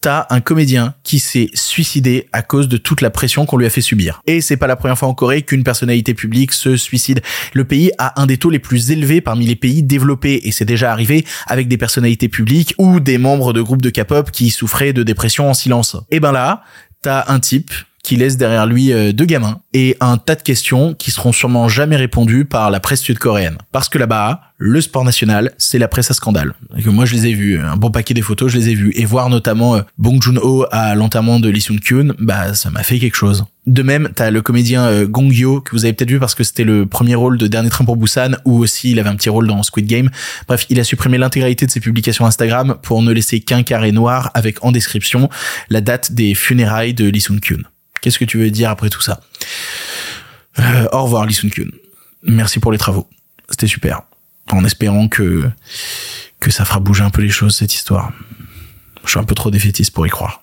t'as 0.00 0.26
un 0.30 0.40
comédien 0.40 0.94
qui 1.02 1.18
s'est 1.18 1.50
suicidé 1.52 2.26
à 2.32 2.42
cause 2.42 2.68
de 2.68 2.78
toute 2.78 3.02
la 3.02 3.10
pression 3.10 3.44
qu'on 3.44 3.58
lui 3.58 3.66
a 3.66 3.70
fait 3.70 3.82
subir. 3.82 4.22
Et 4.26 4.40
c'est 4.40 4.56
pas 4.56 4.66
la 4.66 4.76
première 4.76 4.98
fois 4.98 5.08
en 5.08 5.14
Corée 5.14 5.42
qu'une 5.42 5.62
personnalité 5.62 6.14
publique 6.14 6.52
se 6.52 6.76
suicide. 6.76 7.20
Le 7.52 7.64
pays 7.64 7.92
a 7.98 8.20
un 8.20 8.26
des 8.26 8.38
taux 8.38 8.50
les 8.50 8.58
plus 8.58 8.90
élevés 8.90 9.20
parmi 9.20 9.46
les 9.46 9.56
pays 9.56 9.82
développés 9.82 10.40
et 10.44 10.52
c'est 10.52 10.64
déjà 10.64 10.90
arrivé 10.90 11.26
avec 11.46 11.68
des 11.68 11.76
personnalités 11.76 12.28
publiques 12.28 12.74
ou 12.78 12.98
des 12.98 13.18
membres 13.18 13.52
de 13.52 13.60
groupes 13.60 13.82
de 13.82 13.90
K-pop 13.90 14.30
qui 14.30 14.50
souffraient 14.50 14.94
de 14.94 15.02
dépression 15.02 15.50
en 15.50 15.54
silence. 15.54 15.96
Et 16.10 16.18
ben 16.18 16.32
là, 16.32 16.62
t'as 17.02 17.24
un 17.28 17.38
type 17.38 17.70
qui 18.02 18.16
laisse 18.16 18.36
derrière 18.36 18.66
lui 18.66 18.92
euh, 18.92 19.12
deux 19.12 19.24
gamins 19.24 19.60
et 19.72 19.96
un 20.00 20.16
tas 20.16 20.34
de 20.34 20.42
questions 20.42 20.94
qui 20.94 21.10
seront 21.10 21.32
sûrement 21.32 21.68
jamais 21.68 21.96
répondues 21.96 22.44
par 22.44 22.70
la 22.70 22.80
presse 22.80 23.00
sud-coréenne. 23.00 23.58
Parce 23.72 23.88
que 23.88 23.98
là-bas, 23.98 24.40
le 24.56 24.80
sport 24.80 25.04
national, 25.04 25.52
c'est 25.58 25.78
la 25.78 25.88
presse 25.88 26.10
à 26.10 26.14
scandale. 26.14 26.54
Moi, 26.84 27.04
je 27.04 27.14
les 27.14 27.26
ai 27.28 27.32
vus, 27.32 27.58
un 27.58 27.76
bon 27.76 27.90
paquet 27.90 28.14
des 28.14 28.22
photos, 28.22 28.52
je 28.52 28.58
les 28.58 28.68
ai 28.70 28.74
vus. 28.74 28.92
Et 28.94 29.04
voir 29.04 29.28
notamment 29.28 29.76
euh, 29.76 29.82
Bong 29.98 30.20
Joon-ho 30.20 30.66
à 30.70 30.94
l'enterrement 30.94 31.40
de 31.40 31.48
Lee 31.48 31.60
Sung-kyun, 31.60 32.14
bah, 32.18 32.54
ça 32.54 32.70
m'a 32.70 32.82
fait 32.82 32.98
quelque 32.98 33.16
chose. 33.16 33.44
De 33.66 33.82
même, 33.82 34.10
t'as 34.14 34.30
le 34.30 34.42
comédien 34.42 34.84
euh, 34.84 35.06
Gong 35.06 35.30
Yoo, 35.30 35.60
que 35.60 35.72
vous 35.72 35.84
avez 35.84 35.92
peut-être 35.92 36.10
vu 36.10 36.18
parce 36.18 36.34
que 36.34 36.44
c'était 36.44 36.64
le 36.64 36.86
premier 36.86 37.14
rôle 37.14 37.38
de 37.38 37.46
Dernier 37.46 37.70
Train 37.70 37.84
pour 37.84 37.96
Busan, 37.96 38.32
ou 38.44 38.58
aussi 38.58 38.90
il 38.90 38.98
avait 38.98 39.10
un 39.10 39.16
petit 39.16 39.28
rôle 39.28 39.46
dans 39.46 39.62
Squid 39.62 39.86
Game. 39.86 40.10
Bref, 40.48 40.66
il 40.70 40.80
a 40.80 40.84
supprimé 40.84 41.18
l'intégralité 41.18 41.66
de 41.66 41.70
ses 41.70 41.80
publications 41.80 42.26
Instagram 42.26 42.76
pour 42.82 43.02
ne 43.02 43.12
laisser 43.12 43.40
qu'un 43.40 43.62
carré 43.62 43.92
noir 43.92 44.30
avec 44.34 44.64
en 44.64 44.72
description 44.72 45.28
la 45.68 45.80
date 45.80 46.12
des 46.12 46.34
funérailles 46.34 46.94
de 46.94 47.08
Lee 47.08 47.20
Sung-kyun. 47.20 47.62
Qu'est-ce 48.00 48.18
que 48.18 48.24
tu 48.24 48.38
veux 48.38 48.50
dire 48.50 48.70
après 48.70 48.90
tout 48.90 49.00
ça 49.00 49.20
euh, 50.58 50.86
Au 50.92 51.04
revoir 51.04 51.26
Lee 51.26 51.34
Sun-kyun. 51.34 51.70
Merci 52.22 52.60
pour 52.60 52.72
les 52.72 52.78
travaux. 52.78 53.08
C'était 53.48 53.66
super. 53.66 54.02
En 54.50 54.64
espérant 54.64 55.08
que 55.08 55.50
que 56.40 56.50
ça 56.50 56.64
fera 56.64 56.80
bouger 56.80 57.04
un 57.04 57.10
peu 57.10 57.22
les 57.22 57.28
choses 57.28 57.56
cette 57.56 57.74
histoire. 57.74 58.12
Je 59.04 59.10
suis 59.10 59.18
un 59.18 59.24
peu 59.24 59.34
trop 59.34 59.50
défaitiste 59.50 59.92
pour 59.92 60.06
y 60.06 60.10
croire. 60.10 60.42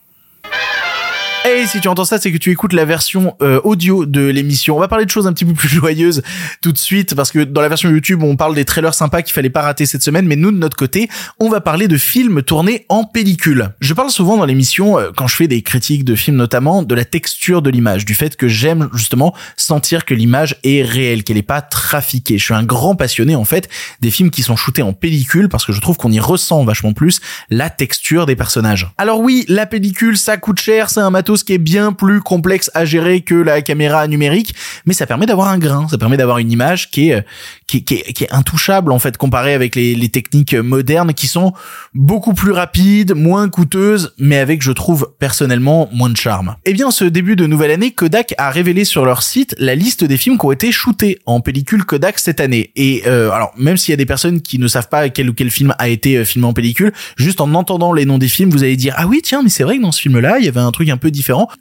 Et 1.48 1.66
si 1.66 1.80
tu 1.80 1.88
entends 1.88 2.04
ça, 2.04 2.18
c'est 2.18 2.32
que 2.34 2.38
tu 2.38 2.52
écoutes 2.52 2.74
la 2.74 2.84
version 2.84 3.36
euh, 3.42 3.62
audio 3.64 4.06
de 4.06 4.20
l'émission. 4.20 4.76
On 4.76 4.80
va 4.80 4.90
parler 4.90 5.06
de 5.06 5.10
choses 5.10 5.28
un 5.28 5.34
petit 5.34 5.46
peu 5.46 5.54
plus 5.54 5.70
joyeuses 5.70 6.22
tout 6.62 6.74
de 6.74 6.78
suite 6.78 7.16
parce 7.16 7.32
que 7.32 7.40
dans 7.40 7.62
la 7.62 7.70
version 7.70 7.90
YouTube, 7.90 8.22
on 8.22 8.36
parle 8.36 8.54
des 8.54 8.66
trailers 8.66 8.94
sympas 8.94 9.22
qu'il 9.22 9.34
fallait 9.34 9.50
pas 9.50 9.62
rater 9.62 9.86
cette 9.86 10.04
semaine, 10.04 10.26
mais 10.26 10.36
nous 10.36 10.52
de 10.52 10.58
notre 10.58 10.76
côté, 10.76 11.10
on 11.40 11.48
va 11.48 11.62
parler 11.62 11.88
de 11.88 11.96
films 11.98 12.42
tournés 12.42 12.86
en 12.90 13.06
pellicule. 13.06 13.70
Je 13.80 13.94
parle 13.94 14.10
souvent 14.10 14.36
dans 14.36 14.44
l'émission 14.44 15.00
euh, 15.00 15.12
quand 15.16 15.28
je 15.28 15.36
fais 15.36 15.48
des 15.48 15.62
critiques 15.62 16.04
de 16.04 16.16
films 16.16 16.36
notamment 16.36 16.84
de 16.84 16.94
la 16.94 17.06
texture 17.06 17.62
de 17.62 17.70
l'image, 17.70 18.04
du 18.04 18.14
fait 18.14 18.36
que 18.36 18.50
j'aime 18.50 18.90
justement 18.94 19.34
sentir 19.56 20.04
que 20.04 20.14
l'image 20.14 20.58
est 20.66 20.84
réelle, 20.84 21.24
qu'elle 21.24 21.38
est 21.38 21.44
pas 21.44 21.62
trafiquée. 21.62 22.38
Je 22.38 22.44
suis 22.44 22.56
un 22.56 22.64
grand 22.64 22.96
passionné 22.96 23.38
en 23.38 23.46
fait 23.46 23.70
des 24.02 24.12
films 24.12 24.32
qui 24.32 24.44
sont 24.44 24.58
shootés 24.58 24.82
en 24.82 24.92
pellicule 24.92 25.48
parce 25.48 25.66
que 25.66 25.72
je 25.72 25.80
trouve 25.80 25.96
qu'on 25.96 26.12
y 26.12 26.20
ressent 26.20 26.66
vachement 26.66 26.92
plus 26.92 27.22
la 27.50 27.70
texture 27.70 28.26
des 28.26 28.36
personnages. 28.36 28.92
Alors 28.98 29.22
oui, 29.22 29.46
la 29.48 29.66
pellicule 29.66 30.18
ça 30.18 30.36
coûte 30.36 30.60
cher, 30.60 30.90
c'est 30.90 31.00
un 31.00 31.10
matos 31.10 31.37
qui 31.44 31.54
est 31.54 31.58
bien 31.58 31.94
plus 31.94 32.22
complexe 32.22 32.72
à 32.74 32.86
gérer 32.86 33.22
que 33.22 33.36
la 33.36 33.62
caméra 33.62 34.08
numérique, 34.08 34.56
mais 34.86 34.94
ça 34.94 35.06
permet 35.06 35.26
d'avoir 35.26 35.50
un 35.50 35.58
grain, 35.58 35.88
ça 35.88 35.98
permet 35.98 36.18
d'avoir 36.18 36.38
une 36.38 36.52
image 36.52 36.92
qui 36.92 37.10
est, 37.10 37.26
qui, 37.68 37.84
qui, 37.84 37.96
est, 37.96 38.14
qui 38.14 38.24
est 38.24 38.34
intouchable 38.34 38.92
en 38.92 39.00
fait 39.00 39.18
comparé 39.18 39.54
avec 39.54 39.76
les, 39.76 39.96
les 39.96 40.10
techniques 40.10 40.54
modernes 40.54 41.14
qui 41.14 41.28
sont 41.28 41.54
beaucoup 41.94 42.34
plus 42.34 42.52
rapides, 42.52 43.14
moins 43.16 43.50
coûteuses, 43.50 44.14
mais 44.18 44.38
avec 44.38 44.62
je 44.62 44.72
trouve 44.72 45.14
personnellement 45.20 45.90
moins 45.92 46.10
de 46.10 46.18
charme. 46.18 46.56
Eh 46.66 46.74
bien, 46.74 46.92
ce 46.92 47.06
début 47.06 47.36
de 47.36 47.46
nouvelle 47.46 47.72
année, 47.72 47.92
Kodak 47.92 48.34
a 48.38 48.50
révélé 48.50 48.86
sur 48.86 49.06
leur 49.06 49.24
site 49.24 49.56
la 49.58 49.76
liste 49.76 50.04
des 50.04 50.18
films 50.18 50.38
qui 50.38 50.46
ont 50.46 50.52
été 50.52 50.72
shootés 50.72 51.20
en 51.26 51.42
pellicule 51.42 51.86
Kodak 51.86 52.20
cette 52.20 52.40
année. 52.40 52.72
Et 52.76 53.04
euh, 53.08 53.32
alors, 53.32 53.54
même 53.58 53.78
s'il 53.78 53.92
y 53.92 53.94
a 53.94 53.98
des 53.98 54.06
personnes 54.06 54.42
qui 54.42 54.60
ne 54.60 54.68
savent 54.68 54.90
pas 54.90 55.10
quel 55.10 55.30
ou 55.30 55.34
quel 55.34 55.52
film 55.52 55.74
a 55.80 55.90
été 55.90 56.18
euh, 56.18 56.26
filmé 56.26 56.48
en 56.48 56.54
pellicule, 56.54 56.94
juste 57.16 57.42
en 57.42 57.54
entendant 57.54 57.94
les 57.94 58.06
noms 58.06 58.18
des 58.18 58.28
films, 58.28 58.50
vous 58.50 58.64
allez 58.64 58.76
dire 58.76 58.94
ah 58.98 59.08
oui 59.08 59.22
tiens 59.24 59.42
mais 59.44 59.50
c'est 59.50 59.64
vrai 59.64 59.78
que 59.78 59.82
dans 59.82 59.92
ce 59.92 60.02
film-là 60.02 60.38
il 60.40 60.46
y 60.46 60.48
avait 60.48 60.60
un 60.60 60.72
truc 60.72 60.90
un 60.90 60.98
peu 60.98 61.12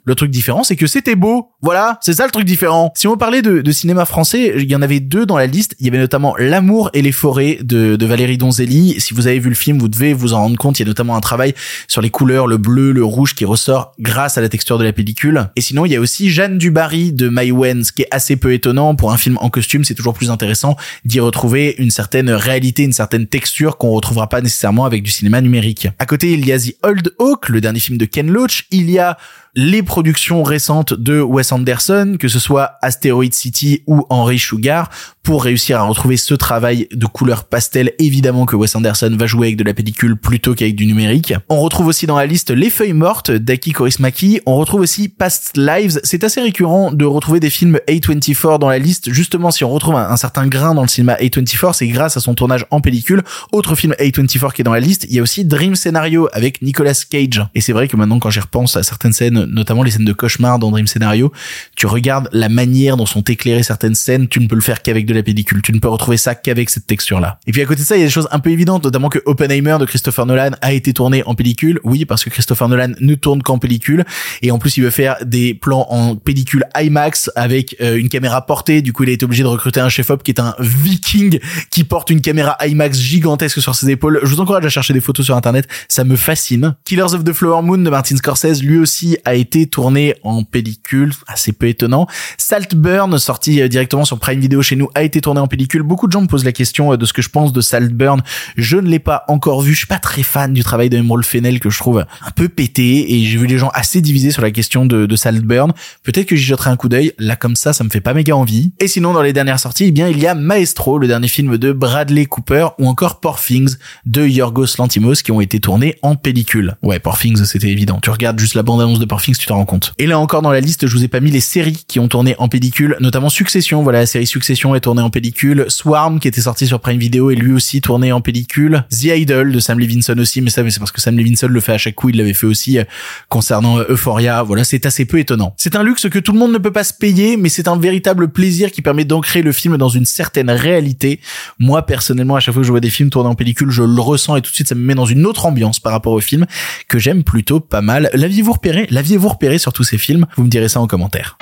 le 0.05 0.15
truc 0.15 0.31
différent, 0.31 0.63
c'est 0.63 0.75
que 0.75 0.87
c'était 0.87 1.15
beau. 1.15 1.51
Voilà, 1.61 1.97
c'est 2.01 2.13
ça 2.13 2.25
le 2.25 2.31
truc 2.31 2.45
différent. 2.45 2.91
Si 2.95 3.07
on 3.07 3.17
parlait 3.17 3.41
de, 3.41 3.71
cinéma 3.71 4.05
français, 4.05 4.53
il 4.57 4.69
y 4.69 4.75
en 4.75 4.81
avait 4.81 4.99
deux 4.99 5.25
dans 5.25 5.37
la 5.37 5.47
liste. 5.47 5.75
Il 5.79 5.85
y 5.85 5.89
avait 5.89 5.97
notamment 5.97 6.35
L'amour 6.37 6.89
et 6.93 7.01
les 7.01 7.11
forêts 7.11 7.59
de, 7.61 7.97
Valérie 8.05 8.37
Donzelli. 8.37 8.99
Si 8.99 9.13
vous 9.13 9.27
avez 9.27 9.39
vu 9.39 9.49
le 9.49 9.55
film, 9.55 9.79
vous 9.79 9.89
devez 9.89 10.13
vous 10.13 10.33
en 10.33 10.37
rendre 10.37 10.57
compte. 10.57 10.79
Il 10.79 10.83
y 10.83 10.85
a 10.85 10.87
notamment 10.87 11.15
un 11.15 11.21
travail 11.21 11.53
sur 11.87 12.01
les 12.01 12.09
couleurs, 12.09 12.47
le 12.47 12.57
bleu, 12.57 12.91
le 12.91 13.03
rouge 13.03 13.35
qui 13.35 13.43
ressort 13.45 13.93
grâce 13.99 14.37
à 14.37 14.41
la 14.41 14.49
texture 14.49 14.77
de 14.77 14.83
la 14.83 14.93
pellicule. 14.93 15.49
Et 15.55 15.61
sinon, 15.61 15.85
il 15.85 15.91
y 15.91 15.95
a 15.95 15.99
aussi 15.99 16.29
Jeanne 16.29 16.57
Dubarry 16.57 17.11
de 17.11 17.29
Maïwen, 17.29 17.83
ce 17.83 17.91
qui 17.91 18.03
est 18.03 18.07
assez 18.11 18.37
peu 18.37 18.53
étonnant 18.53 18.95
pour 18.95 19.11
un 19.11 19.17
film 19.17 19.37
en 19.41 19.49
costume. 19.49 19.83
C'est 19.83 19.95
toujours 19.95 20.13
plus 20.13 20.31
intéressant 20.31 20.77
d'y 21.05 21.19
retrouver 21.19 21.75
une 21.77 21.91
certaine 21.91 22.29
réalité, 22.29 22.83
une 22.83 22.93
certaine 22.93 23.27
texture 23.27 23.77
qu'on 23.77 23.91
retrouvera 23.91 24.29
pas 24.29 24.41
nécessairement 24.41 24.85
avec 24.85 25.03
du 25.03 25.11
cinéma 25.11 25.41
numérique. 25.41 25.87
À 25.99 26.05
côté, 26.05 26.31
il 26.31 26.45
y 26.45 26.51
a 26.51 26.59
The 26.59 26.75
Old 26.83 27.13
Hawk, 27.19 27.49
le 27.49 27.61
dernier 27.61 27.79
film 27.79 27.97
de 27.97 28.05
Ken 28.05 28.31
Loach. 28.31 28.65
Il 28.71 28.89
y 28.89 28.99
a 28.99 29.17
les 29.57 29.81
productions 29.81 30.43
récentes 30.43 30.93
de 30.93 31.19
Wes 31.19 31.51
Anderson, 31.51 32.17
que 32.19 32.27
ce 32.27 32.37
soit 32.37 32.77
Asteroid 32.83 33.31
City 33.31 33.81
ou 33.87 34.05
Henry 34.11 34.37
Sugar, 34.37 34.91
pour 35.27 35.43
réussir 35.43 35.77
à 35.77 35.83
retrouver 35.83 36.15
ce 36.15 36.33
travail 36.33 36.87
de 36.93 37.05
couleur 37.05 37.43
pastel, 37.43 37.91
évidemment 37.99 38.45
que 38.45 38.55
Wes 38.55 38.73
Anderson 38.77 39.13
va 39.19 39.25
jouer 39.25 39.47
avec 39.47 39.57
de 39.57 39.65
la 39.65 39.73
pellicule 39.73 40.15
plutôt 40.15 40.55
qu'avec 40.55 40.73
du 40.73 40.85
numérique. 40.85 41.33
On 41.49 41.59
retrouve 41.59 41.87
aussi 41.87 42.07
dans 42.07 42.15
la 42.15 42.25
liste 42.25 42.49
Les 42.49 42.69
Feuilles 42.69 42.93
Mortes 42.93 43.31
d'Aki 43.31 43.73
Korismaki, 43.73 44.39
on 44.45 44.55
retrouve 44.55 44.79
aussi 44.79 45.09
Past 45.09 45.57
Lives, 45.57 45.99
c'est 46.05 46.23
assez 46.23 46.39
récurrent 46.39 46.93
de 46.93 47.03
retrouver 47.03 47.41
des 47.41 47.49
films 47.49 47.77
A24 47.89 48.57
dans 48.57 48.69
la 48.69 48.79
liste, 48.79 49.11
justement 49.11 49.51
si 49.51 49.65
on 49.65 49.69
retrouve 49.69 49.95
un, 49.95 50.15
certain 50.15 50.47
grain 50.47 50.73
dans 50.73 50.83
le 50.83 50.87
cinéma 50.87 51.15
A24, 51.15 51.73
c'est 51.73 51.87
grâce 51.89 52.15
à 52.15 52.21
son 52.21 52.33
tournage 52.33 52.65
en 52.71 52.79
pellicule. 52.79 53.21
Autre 53.51 53.75
film 53.75 53.93
A24 53.99 54.53
qui 54.53 54.61
est 54.61 54.63
dans 54.63 54.71
la 54.71 54.79
liste, 54.79 55.07
il 55.09 55.15
y 55.17 55.19
a 55.19 55.21
aussi 55.21 55.43
Dream 55.43 55.75
Scenario 55.75 56.29
avec 56.31 56.61
Nicolas 56.61 57.03
Cage. 57.09 57.45
Et 57.53 57.59
c'est 57.59 57.73
vrai 57.73 57.89
que 57.89 57.97
maintenant 57.97 58.19
quand 58.19 58.29
j'y 58.29 58.39
repense 58.39 58.77
à 58.77 58.83
certaines 58.83 59.11
scènes, 59.11 59.43
notamment 59.43 59.83
les 59.83 59.91
scènes 59.91 60.05
de 60.05 60.13
cauchemar 60.13 60.57
dans 60.57 60.71
Dream 60.71 60.87
Scenario, 60.87 61.33
tu 61.75 61.85
regardes 61.85 62.29
la 62.31 62.47
manière 62.47 62.95
dont 62.95 63.05
sont 63.05 63.23
éclairées 63.23 63.63
certaines 63.63 63.95
scènes, 63.95 64.29
tu 64.29 64.39
ne 64.39 64.47
peux 64.47 64.55
le 64.55 64.61
faire 64.61 64.81
qu'avec 64.81 65.05
de 65.05 65.16
la 65.17 65.23
pellicule. 65.23 65.61
Tu 65.61 65.73
ne 65.73 65.79
peux 65.79 65.89
retrouver 65.89 66.17
ça 66.17 66.35
qu'avec 66.35 66.69
cette 66.69 66.87
texture-là. 66.87 67.39
Et 67.47 67.51
puis 67.51 67.61
à 67.61 67.65
côté 67.65 67.81
de 67.81 67.85
ça, 67.85 67.95
il 67.95 67.99
y 67.99 68.03
a 68.03 68.05
des 68.05 68.11
choses 68.11 68.27
un 68.31 68.39
peu 68.39 68.49
évidentes, 68.49 68.83
notamment 68.83 69.09
que 69.09 69.19
Oppenheimer 69.25 69.77
de 69.79 69.85
Christopher 69.85 70.25
Nolan 70.25 70.51
a 70.61 70.73
été 70.73 70.93
tourné 70.93 71.23
en 71.25 71.35
pellicule. 71.35 71.79
Oui, 71.83 72.05
parce 72.05 72.23
que 72.23 72.29
Christopher 72.29 72.69
Nolan 72.69 72.93
ne 72.99 73.15
tourne 73.15 73.41
qu'en 73.43 73.57
pellicule. 73.57 74.05
Et 74.41 74.51
en 74.51 74.59
plus, 74.59 74.77
il 74.77 74.83
veut 74.83 74.89
faire 74.89 75.17
des 75.25 75.53
plans 75.53 75.87
en 75.89 76.15
pellicule 76.15 76.65
IMAX 76.75 77.29
avec 77.35 77.75
euh, 77.81 77.97
une 77.97 78.09
caméra 78.09 78.45
portée. 78.45 78.81
Du 78.81 78.93
coup, 78.93 79.03
il 79.03 79.09
a 79.09 79.13
été 79.13 79.25
obligé 79.25 79.43
de 79.43 79.47
recruter 79.47 79.79
un 79.79 79.89
chef-op 79.89 80.23
qui 80.23 80.31
est 80.31 80.39
un 80.39 80.55
viking 80.59 81.39
qui 81.69 81.83
porte 81.83 82.09
une 82.09 82.21
caméra 82.21 82.57
IMAX 82.65 82.97
gigantesque 82.97 83.61
sur 83.61 83.75
ses 83.75 83.89
épaules. 83.89 84.19
Je 84.23 84.27
vous 84.27 84.39
encourage 84.39 84.65
à 84.65 84.69
chercher 84.69 84.93
des 84.93 85.01
photos 85.01 85.25
sur 85.25 85.35
internet. 85.35 85.67
Ça 85.87 86.03
me 86.03 86.15
fascine. 86.15 86.75
Killers 86.85 87.13
of 87.13 87.23
the 87.23 87.33
Flower 87.33 87.61
Moon 87.61 87.77
de 87.77 87.89
Martin 87.89 88.15
Scorsese, 88.15 88.61
lui 88.61 88.77
aussi, 88.77 89.17
a 89.25 89.35
été 89.35 89.67
tourné 89.67 90.15
en 90.23 90.43
pellicule. 90.43 91.11
Assez 91.27 91.51
peu 91.51 91.67
étonnant. 91.67 92.07
Saltburn, 92.37 93.17
sorti 93.17 93.61
euh, 93.61 93.67
directement 93.67 94.05
sur 94.05 94.19
Prime 94.19 94.39
Video 94.39 94.61
chez 94.61 94.75
nous, 94.75 94.89
été 95.07 95.21
tourné 95.21 95.39
en 95.39 95.47
pellicule. 95.47 95.81
Beaucoup 95.81 96.07
de 96.07 96.11
gens 96.11 96.21
me 96.21 96.27
posent 96.27 96.45
la 96.45 96.51
question 96.51 96.93
euh, 96.93 96.97
de 96.97 97.05
ce 97.05 97.13
que 97.13 97.21
je 97.21 97.29
pense 97.29 97.51
de 97.51 97.61
Saltburn. 97.61 98.21
Je 98.55 98.77
ne 98.77 98.87
l'ai 98.87 98.99
pas 98.99 99.23
encore 99.27 99.61
vu. 99.61 99.73
Je 99.73 99.79
suis 99.79 99.87
pas 99.87 99.99
très 99.99 100.23
fan 100.23 100.53
du 100.53 100.63
travail 100.63 100.89
de 100.89 100.97
Emerald 100.97 101.25
Fennel 101.25 101.59
que 101.59 101.69
je 101.69 101.77
trouve 101.79 101.99
un 101.99 102.31
peu 102.31 102.49
pété 102.49 103.13
et 103.13 103.25
j'ai 103.25 103.37
vu 103.37 103.47
les 103.47 103.57
gens 103.57 103.71
assez 103.73 104.01
divisés 104.01 104.31
sur 104.31 104.41
la 104.41 104.51
question 104.51 104.85
de, 104.85 105.05
de 105.05 105.15
Saltburn. 105.15 105.73
Peut-être 106.03 106.27
que 106.27 106.35
j'y 106.35 106.45
jetterai 106.45 106.69
un 106.69 106.75
coup 106.75 106.89
d'œil. 106.89 107.13
Là, 107.17 107.35
comme 107.35 107.55
ça, 107.55 107.73
ça 107.73 107.83
me 107.83 107.89
fait 107.89 108.01
pas 108.01 108.13
méga 108.13 108.35
envie. 108.35 108.71
Et 108.79 108.87
sinon, 108.87 109.13
dans 109.13 109.21
les 109.21 109.33
dernières 109.33 109.59
sorties, 109.59 109.85
eh 109.85 109.91
bien, 109.91 110.07
il 110.07 110.19
y 110.19 110.27
a 110.27 110.35
Maestro, 110.35 110.99
le 110.99 111.07
dernier 111.07 111.27
film 111.27 111.57
de 111.57 111.71
Bradley 111.71 112.25
Cooper 112.25 112.67
ou 112.79 112.87
encore 112.87 113.19
Poor 113.19 113.39
Things 113.39 113.75
de 114.05 114.25
Yorgos 114.25 114.77
Lantimos 114.77 115.15
qui 115.23 115.31
ont 115.31 115.41
été 115.41 115.59
tournés 115.59 115.95
en 116.01 116.15
pellicule. 116.15 116.75
Ouais, 116.83 116.99
Poor 116.99 117.17
Things, 117.17 117.45
c'était 117.45 117.69
évident. 117.69 117.99
Tu 118.01 118.09
regardes 118.09 118.39
juste 118.39 118.55
la 118.55 118.63
bande-annonce 118.63 118.99
de 118.99 119.05
Poor 119.05 119.21
Things, 119.21 119.37
tu 119.37 119.47
t'en 119.47 119.55
rends 119.55 119.65
compte. 119.65 119.93
Et 119.97 120.07
là 120.07 120.19
encore 120.19 120.41
dans 120.41 120.51
la 120.51 120.59
liste, 120.59 120.87
je 120.87 120.93
vous 120.95 121.03
ai 121.03 121.07
pas 121.07 121.19
mis 121.19 121.31
les 121.31 121.39
séries 121.39 121.83
qui 121.87 121.99
ont 121.99 122.07
tourné 122.07 122.35
en 122.39 122.47
pellicule, 122.47 122.97
notamment 122.99 123.29
Succession. 123.29 123.83
Voilà, 123.83 123.99
la 123.99 124.05
série 124.05 124.27
Succession 124.27 124.75
est 124.75 124.79
tournée 124.79 124.96
en 125.01 125.09
pellicule. 125.09 125.65
Swarm, 125.69 126.19
qui 126.19 126.27
était 126.27 126.41
sorti 126.41 126.67
sur 126.67 126.79
Prime 126.79 126.99
Video, 126.99 127.31
est 127.31 127.35
lui 127.35 127.53
aussi 127.53 127.81
tourné 127.81 128.11
en 128.11 128.21
pellicule. 128.21 128.85
The 128.89 129.05
Idol 129.05 129.51
de 129.51 129.59
Sam 129.59 129.79
Levinson 129.79 130.17
aussi, 130.17 130.41
mais 130.41 130.49
ça, 130.49 130.61
c'est 130.69 130.79
parce 130.79 130.91
que 130.91 131.01
Sam 131.01 131.17
Levinson 131.17 131.47
le 131.47 131.59
fait 131.59 131.73
à 131.73 131.77
chaque 131.77 131.95
coup. 131.95 132.09
Il 132.09 132.17
l'avait 132.17 132.33
fait 132.33 132.47
aussi 132.47 132.77
euh, 132.77 132.83
concernant 133.29 133.79
euh, 133.79 133.85
Euphoria. 133.89 134.43
Voilà, 134.43 134.63
c'est 134.63 134.85
assez 134.85 135.05
peu 135.05 135.19
étonnant. 135.19 135.53
C'est 135.57 135.75
un 135.75 135.83
luxe 135.83 136.07
que 136.09 136.19
tout 136.19 136.31
le 136.31 136.39
monde 136.39 136.53
ne 136.53 136.57
peut 136.57 136.71
pas 136.71 136.83
se 136.83 136.93
payer, 136.93 137.37
mais 137.37 137.49
c'est 137.49 137.67
un 137.67 137.77
véritable 137.77 138.29
plaisir 138.29 138.71
qui 138.71 138.81
permet 138.81 139.05
d'ancrer 139.05 139.41
le 139.41 139.51
film 139.51 139.77
dans 139.77 139.89
une 139.89 140.05
certaine 140.05 140.49
réalité. 140.49 141.19
Moi, 141.59 141.85
personnellement, 141.85 142.35
à 142.35 142.39
chaque 142.39 142.53
fois 142.53 142.61
que 142.61 142.67
je 142.67 142.71
vois 142.71 142.79
des 142.79 142.89
films 142.89 143.09
tournés 143.09 143.29
en 143.29 143.35
pellicule, 143.35 143.69
je 143.69 143.83
le 143.83 144.01
ressens 144.01 144.35
et 144.35 144.41
tout 144.41 144.51
de 144.51 144.55
suite, 144.55 144.67
ça 144.67 144.75
me 144.75 144.81
met 144.81 144.95
dans 144.95 145.05
une 145.05 145.25
autre 145.25 145.45
ambiance 145.45 145.79
par 145.79 145.91
rapport 145.91 146.13
au 146.13 146.21
film 146.21 146.45
que 146.87 146.99
j'aime 146.99 147.23
plutôt 147.23 147.59
pas 147.59 147.81
mal. 147.81 148.09
L'aviez-vous 148.13 148.53
repéré? 148.53 148.87
L'aviez-vous 148.89 149.29
repéré 149.29 149.57
sur 149.57 149.73
tous 149.73 149.83
ces 149.83 149.97
films? 149.97 150.25
Vous 150.35 150.43
me 150.43 150.49
direz 150.49 150.69
ça 150.69 150.79
en 150.79 150.87
commentaire. 150.87 151.37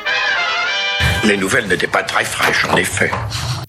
Les 1.24 1.38
nouvelles 1.38 1.68
n'étaient 1.68 1.88
pas 1.88 2.04
très 2.04 2.24
fraîches, 2.24 2.66
en 2.72 2.78
effet. 2.78 3.10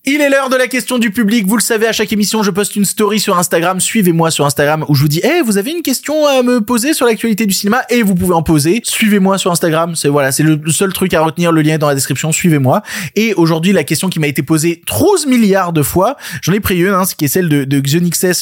Il 0.08 0.20
est 0.20 0.28
l'heure 0.28 0.50
de 0.50 0.56
la 0.56 0.68
question 0.68 0.98
du 0.98 1.10
public. 1.10 1.46
Vous 1.46 1.56
le 1.56 1.62
savez, 1.62 1.88
à 1.88 1.92
chaque 1.92 2.12
émission, 2.12 2.42
je 2.42 2.52
poste 2.52 2.76
une 2.76 2.84
story 2.84 3.18
sur 3.18 3.38
Instagram. 3.38 3.80
Suivez-moi 3.80 4.30
sur 4.30 4.46
Instagram 4.46 4.84
où 4.88 4.94
je 4.94 5.00
vous 5.00 5.08
dis, 5.08 5.20
eh, 5.24 5.40
vous 5.42 5.58
avez 5.58 5.72
une 5.72 5.82
question 5.82 6.26
à 6.26 6.42
me 6.42 6.60
poser 6.60 6.92
sur 6.92 7.06
l'actualité 7.06 7.44
du 7.44 7.54
cinéma 7.54 7.82
et 7.90 8.02
vous 8.02 8.14
pouvez 8.14 8.34
en 8.34 8.42
poser. 8.42 8.82
Suivez-moi 8.84 9.36
sur 9.36 9.50
Instagram. 9.50 9.96
C'est 9.96 10.08
voilà, 10.08 10.30
c'est 10.30 10.44
le 10.44 10.60
seul 10.68 10.92
truc 10.92 11.12
à 11.14 11.22
retenir. 11.22 11.50
Le 11.50 11.60
lien 11.60 11.74
est 11.74 11.78
dans 11.78 11.88
la 11.88 11.96
description. 11.96 12.30
Suivez-moi. 12.30 12.82
Et 13.16 13.34
aujourd'hui, 13.34 13.72
la 13.72 13.82
question 13.82 14.08
qui 14.08 14.20
m'a 14.20 14.28
été 14.28 14.42
posée 14.42 14.82
12 14.86 15.26
milliards 15.26 15.72
de 15.72 15.82
fois, 15.82 16.16
j'en 16.42 16.52
ai 16.52 16.60
pris 16.60 16.78
une, 16.78 16.94
hein, 16.94 17.04
ce 17.04 17.16
qui 17.16 17.24
est 17.24 17.28
celle 17.28 17.48
de, 17.48 17.64
de 17.64 17.82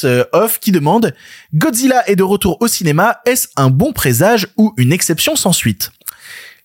euh, 0.05 0.25
Off 0.33 0.59
qui 0.59 0.70
demande, 0.70 1.14
Godzilla 1.55 2.03
est 2.11 2.16
de 2.16 2.25
retour 2.25 2.59
au 2.61 2.66
cinéma. 2.66 3.20
Est-ce 3.25 3.49
un 3.57 3.70
bon 3.70 3.94
présage 3.94 4.49
ou 4.59 4.75
une 4.77 4.92
exception 4.92 5.35
sans 5.35 5.53
suite? 5.53 5.92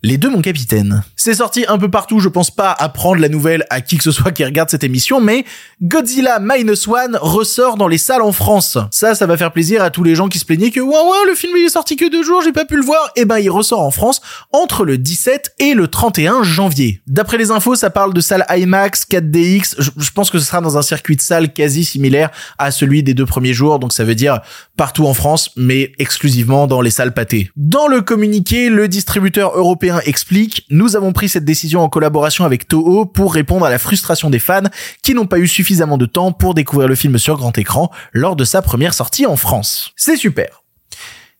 Les 0.01 0.17
deux, 0.17 0.29
mon 0.29 0.41
capitaine. 0.41 1.03
C'est 1.17 1.33
sorti 1.33 1.65
un 1.67 1.77
peu 1.77 1.91
partout, 1.91 2.21
je 2.21 2.29
pense 2.29 2.51
pas 2.51 2.71
apprendre 2.71 3.19
la 3.19 3.27
nouvelle 3.27 3.65
à 3.69 3.81
qui 3.81 3.97
que 3.97 4.03
ce 4.05 4.13
soit 4.13 4.31
qui 4.31 4.45
regarde 4.45 4.69
cette 4.69 4.85
émission, 4.85 5.19
mais 5.19 5.43
Godzilla 5.83 6.39
Minus 6.39 6.87
One 6.87 7.17
ressort 7.21 7.75
dans 7.75 7.89
les 7.89 7.97
salles 7.97 8.21
en 8.21 8.31
France. 8.31 8.77
Ça, 8.91 9.13
ça 9.13 9.25
va 9.25 9.35
faire 9.35 9.51
plaisir 9.51 9.83
à 9.83 9.89
tous 9.89 10.05
les 10.05 10.15
gens 10.15 10.29
qui 10.29 10.39
se 10.39 10.45
plaignaient 10.45 10.71
que, 10.71 10.79
ouais, 10.79 10.87
ouais, 10.87 11.27
le 11.27 11.35
film 11.35 11.51
il 11.57 11.65
est 11.65 11.69
sorti 11.69 11.97
que 11.97 12.09
deux 12.09 12.23
jours, 12.23 12.41
j'ai 12.41 12.53
pas 12.53 12.63
pu 12.63 12.77
le 12.77 12.81
voir. 12.81 13.11
Eh 13.17 13.25
ben, 13.25 13.39
il 13.39 13.49
ressort 13.49 13.81
en 13.81 13.91
France 13.91 14.21
entre 14.53 14.85
le 14.85 14.97
17 14.97 15.55
et 15.59 15.73
le 15.73 15.89
31 15.89 16.43
janvier. 16.43 17.01
D'après 17.05 17.37
les 17.37 17.51
infos, 17.51 17.75
ça 17.75 17.89
parle 17.89 18.13
de 18.13 18.21
salle 18.21 18.45
IMAX, 18.49 19.03
4DX. 19.03 19.75
Je, 19.79 20.11
pense 20.11 20.29
que 20.29 20.39
ce 20.39 20.45
sera 20.45 20.61
dans 20.61 20.77
un 20.77 20.81
circuit 20.81 21.17
de 21.17 21.21
salle 21.21 21.51
quasi 21.51 21.83
similaire 21.83 22.29
à 22.57 22.71
celui 22.71 23.03
des 23.03 23.13
deux 23.13 23.25
premiers 23.25 23.53
jours, 23.53 23.79
donc 23.79 23.91
ça 23.91 24.05
veut 24.05 24.15
dire 24.15 24.39
partout 24.77 25.07
en 25.07 25.13
France, 25.13 25.49
mais 25.57 25.91
exclusivement 25.99 26.67
dans 26.67 26.79
les 26.79 26.89
salles 26.89 27.13
pâtées. 27.13 27.51
Dans 27.57 27.89
le 27.89 27.99
communiqué, 27.99 28.69
le 28.69 28.87
distributeur 28.87 29.57
européen 29.57 29.88
explique, 30.05 30.65
nous 30.69 30.95
avons 30.95 31.13
pris 31.13 31.29
cette 31.29 31.45
décision 31.45 31.81
en 31.81 31.89
collaboration 31.89 32.45
avec 32.45 32.67
Toho 32.67 33.05
pour 33.05 33.33
répondre 33.33 33.65
à 33.65 33.69
la 33.69 33.79
frustration 33.79 34.29
des 34.29 34.39
fans 34.39 34.69
qui 35.01 35.13
n'ont 35.13 35.27
pas 35.27 35.39
eu 35.39 35.47
suffisamment 35.47 35.97
de 35.97 36.05
temps 36.05 36.31
pour 36.31 36.53
découvrir 36.53 36.87
le 36.87 36.95
film 36.95 37.17
sur 37.17 37.37
grand 37.37 37.57
écran 37.57 37.91
lors 38.13 38.35
de 38.35 38.43
sa 38.43 38.61
première 38.61 38.93
sortie 38.93 39.25
en 39.25 39.35
France. 39.35 39.91
C'est 39.95 40.17
super. 40.17 40.63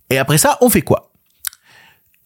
Et 0.10 0.18
après 0.18 0.38
ça, 0.38 0.58
on 0.62 0.70
fait 0.70 0.82
quoi? 0.82 1.09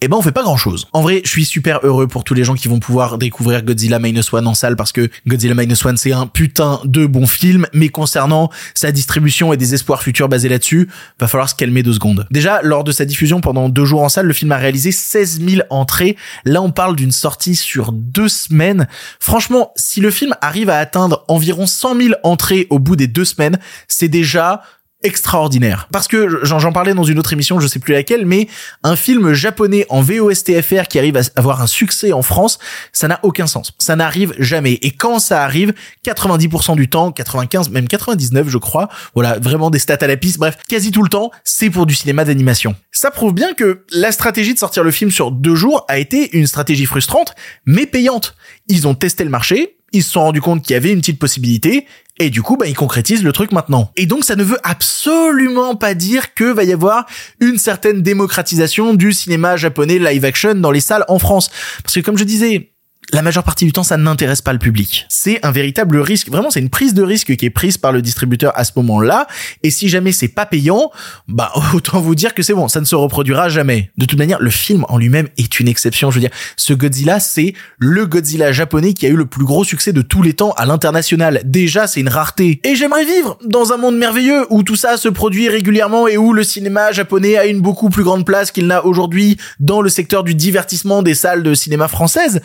Eh 0.04 0.10
ben 0.10 0.18
on 0.18 0.22
fait 0.22 0.34
pas 0.34 0.44
grand 0.44 0.58
chose. 0.58 0.90
En 0.92 1.02
vrai, 1.02 1.22
je 1.24 1.30
suis 1.30 1.46
super 1.46 1.80
heureux 1.84 2.08
pour 2.08 2.26
tous 2.26 2.34
les 2.34 2.44
gens 2.44 2.56
qui 2.56 2.68
vont 2.68 2.80
pouvoir 2.80 3.18
découvrir 3.18 3.64
Godzilla 3.64 4.00
Minus 4.00 4.34
One 4.34 4.46
en 4.48 4.54
salle 4.54 4.76
parce 4.76 4.92
que 4.92 5.10
Godzilla 5.26 5.54
Minus 5.56 5.86
One 5.86 5.96
c'est 5.96 6.12
un 6.12 6.28
putain 6.28 6.82
de 6.84 7.06
bon 7.06 7.26
film, 7.26 7.68
mais 7.72 7.88
concernant 7.88 8.50
sa 8.74 8.92
distribution 8.92 9.54
et 9.54 9.58
des 9.58 9.74
espoirs 9.74 10.04
futurs 10.04 10.28
basés 10.28 10.50
là-dessus, 10.50 10.90
va 11.22 11.30
falloir 11.30 11.48
se 11.48 11.56
calmer 11.56 11.84
deux 11.84 11.94
secondes. 11.94 12.28
Déjà, 12.32 12.62
lors 12.64 12.84
de 12.84 12.92
sa 12.92 13.06
diffusion 13.06 13.40
pendant 13.40 13.70
deux 13.70 13.86
jours 13.86 14.02
en 14.02 14.10
salle, 14.10 14.26
le 14.26 14.34
film 14.34 14.52
a 14.52 14.58
réalisé 14.58 14.92
16 14.92 15.40
000 15.40 15.62
entrées. 15.70 16.18
Là, 16.44 16.62
on 16.62 16.72
parle 16.72 16.98
d'une 16.98 17.14
sortie 17.14 17.56
sur 17.56 17.94
deux 17.94 18.28
semaines. 18.28 18.90
Franchement, 19.22 19.72
si 19.78 20.02
le 20.02 20.12
film 20.12 20.36
arrive 20.42 20.70
à 20.70 20.80
atteindre 20.80 21.24
environ 21.30 21.66
100 21.66 21.96
000 21.96 22.14
entrées 22.24 22.68
au 22.70 22.80
bout 22.80 22.98
des 22.98 23.08
deux 23.08 23.24
semaines, 23.24 23.58
c'est 23.88 24.10
déjà 24.10 24.64
extraordinaire. 25.04 25.88
Parce 25.92 26.08
que 26.08 26.40
j'en 26.44 26.72
parlais 26.72 26.94
dans 26.94 27.04
une 27.04 27.20
autre 27.20 27.34
émission, 27.34 27.60
je 27.60 27.68
sais 27.68 27.80
plus 27.80 27.94
laquelle, 27.94 28.26
mais 28.26 28.48
un 28.84 28.96
film 28.96 29.34
japonais 29.34 29.86
en 29.90 30.02
VOSTFR 30.02 30.88
qui 30.90 30.98
arrive 30.98 31.18
à 31.18 31.22
avoir 31.36 31.62
un 31.62 31.68
succès 31.68 32.14
en 32.14 32.22
France, 32.22 32.60
ça 32.92 33.08
n'a 33.08 33.20
aucun 33.24 33.48
sens. 33.48 33.74
Ça 33.80 33.96
n'arrive 33.96 34.34
jamais. 34.40 34.74
Et 34.82 34.92
quand 34.92 35.20
ça 35.20 35.44
arrive, 35.44 35.74
90% 36.06 36.76
du 36.76 36.90
temps, 36.90 37.12
95, 37.12 37.70
même 37.70 37.88
99 37.88 38.50
je 38.50 38.58
crois, 38.58 38.90
voilà, 39.14 39.40
vraiment 39.40 39.70
des 39.70 39.80
stats 39.80 39.98
à 40.02 40.08
la 40.08 40.18
piste, 40.18 40.38
bref, 40.40 40.58
quasi 40.68 40.92
tout 40.92 41.04
le 41.04 41.10
temps, 41.10 41.32
c'est 41.44 41.70
pour 41.70 41.86
du 41.86 41.94
cinéma 41.94 42.26
d'animation. 42.26 42.76
Ça 42.92 43.12
prouve 43.12 43.34
bien 43.34 43.54
que 43.54 43.86
la 43.92 44.12
stratégie 44.12 44.54
de 44.54 44.60
sortir 44.60 44.84
le 44.84 44.92
film 44.92 45.12
sur 45.12 45.32
deux 45.32 45.56
jours 45.56 45.86
a 45.88 45.98
été 45.98 46.38
une 46.38 46.48
stratégie 46.48 46.86
frustrante, 46.86 47.36
mais 47.66 47.86
payante. 47.86 48.36
Ils 48.68 48.88
ont 48.88 48.96
testé 48.96 49.24
le 49.24 49.30
marché, 49.30 49.78
ils 49.94 50.04
se 50.04 50.12
sont 50.12 50.22
rendus 50.22 50.42
compte 50.42 50.64
qu'il 50.64 50.74
y 50.74 50.78
avait 50.78 50.92
une 50.92 51.00
petite 51.00 51.20
possibilité 51.20 51.88
et 52.20 52.30
du 52.30 52.44
coup, 52.44 52.58
bah, 52.58 52.68
ils 52.68 52.76
concrétisent 52.76 53.24
le 53.24 53.32
truc 53.32 53.52
maintenant. 53.52 53.92
Et 53.96 54.06
donc, 54.06 54.24
ça 54.24 54.36
ne 54.36 54.44
veut 54.44 54.60
absolument 54.64 55.76
pas 55.76 55.96
dire 55.96 56.36
que 56.36 56.44
va 56.44 56.64
y 56.64 56.72
avoir 56.72 57.08
une 57.40 57.58
certaine 57.58 58.02
démocratisation 58.04 58.94
du 58.94 59.14
cinéma 59.14 59.58
japonais 59.58 59.98
live 59.98 60.24
action 60.24 60.54
dans 60.54 60.70
les 60.70 60.80
salles 60.80 61.06
en 61.08 61.18
France. 61.18 61.50
Parce 61.82 61.96
que 61.96 62.02
comme 62.02 62.18
je 62.18 62.24
disais, 62.24 62.73
la 63.12 63.22
majeure 63.22 63.44
partie 63.44 63.66
du 63.66 63.72
temps, 63.72 63.84
ça 63.84 63.98
n'intéresse 63.98 64.42
pas 64.42 64.54
le 64.54 64.60
public. 64.60 65.06
C'est 65.10 65.44
un 65.46 65.52
véritable 65.52 65.98
risque. 65.98 66.30
Vraiment, 66.30 66.50
c'est 66.50 66.60
une 66.60 66.70
prise 66.70 66.94
de 66.94 67.04
risque 67.04 67.36
qui 67.36 67.46
est 67.46 67.50
prise 67.50 67.78
par 67.78 67.92
le 67.92 68.02
distributeur 68.02 68.54
à 68.56 68.64
ce 68.64 68.72
moment-là. 68.78 69.28
Et 69.62 69.72
si 69.72 69.90
jamais 69.90 70.12
c'est 70.12 70.30
pas 70.30 70.46
payant, 70.46 70.92
bah, 71.28 71.52
autant 71.74 72.00
vous 72.00 72.16
dire 72.16 72.34
que 72.34 72.44
c'est 72.44 72.54
bon, 72.54 72.68
ça 72.68 72.80
ne 72.80 72.86
se 72.86 72.96
reproduira 72.96 73.50
jamais. 73.50 73.92
De 73.98 74.06
toute 74.06 74.18
manière, 74.18 74.42
le 74.42 74.50
film 74.50 74.86
en 74.90 74.98
lui-même 74.98 75.28
est 75.38 75.60
une 75.60 75.68
exception. 75.68 76.12
Je 76.12 76.16
veux 76.16 76.22
dire, 76.22 76.32
ce 76.56 76.74
Godzilla, 76.74 77.20
c'est 77.20 77.54
le 77.78 78.06
Godzilla 78.06 78.52
japonais 78.52 78.94
qui 78.94 79.06
a 79.06 79.10
eu 79.10 79.16
le 79.16 79.26
plus 79.26 79.46
gros 79.46 79.64
succès 79.64 79.94
de 79.94 80.02
tous 80.02 80.22
les 80.22 80.34
temps 80.34 80.52
à 80.52 80.66
l'international. 80.66 81.42
Déjà, 81.46 81.88
c'est 81.88 82.00
une 82.00 82.10
rareté. 82.10 82.62
Et 82.64 82.76
j'aimerais 82.76 83.06
vivre 83.06 83.38
dans 83.46 83.74
un 83.74 83.78
monde 83.78 83.98
merveilleux 83.98 84.46
où 84.50 84.64
tout 84.64 84.76
ça 84.76 84.98
se 84.98 85.10
produit 85.10 85.50
régulièrement 85.50 86.08
et 86.08 86.18
où 86.18 86.34
le 86.34 86.44
cinéma 86.44 86.92
japonais 86.92 87.38
a 87.38 87.46
une 87.46 87.62
beaucoup 87.62 87.90
plus 87.90 88.04
grande 88.04 88.26
place 88.26 88.52
qu'il 88.52 88.68
n'a 88.68 88.86
aujourd'hui 88.86 89.38
dans 89.60 89.82
le 89.82 89.90
secteur 89.90 90.24
du 90.24 90.36
divertissement 90.36 91.04
des 91.04 91.16
salles 91.16 91.44
de 91.44 91.54
cinéma 91.54 91.88
françaises. 91.88 92.42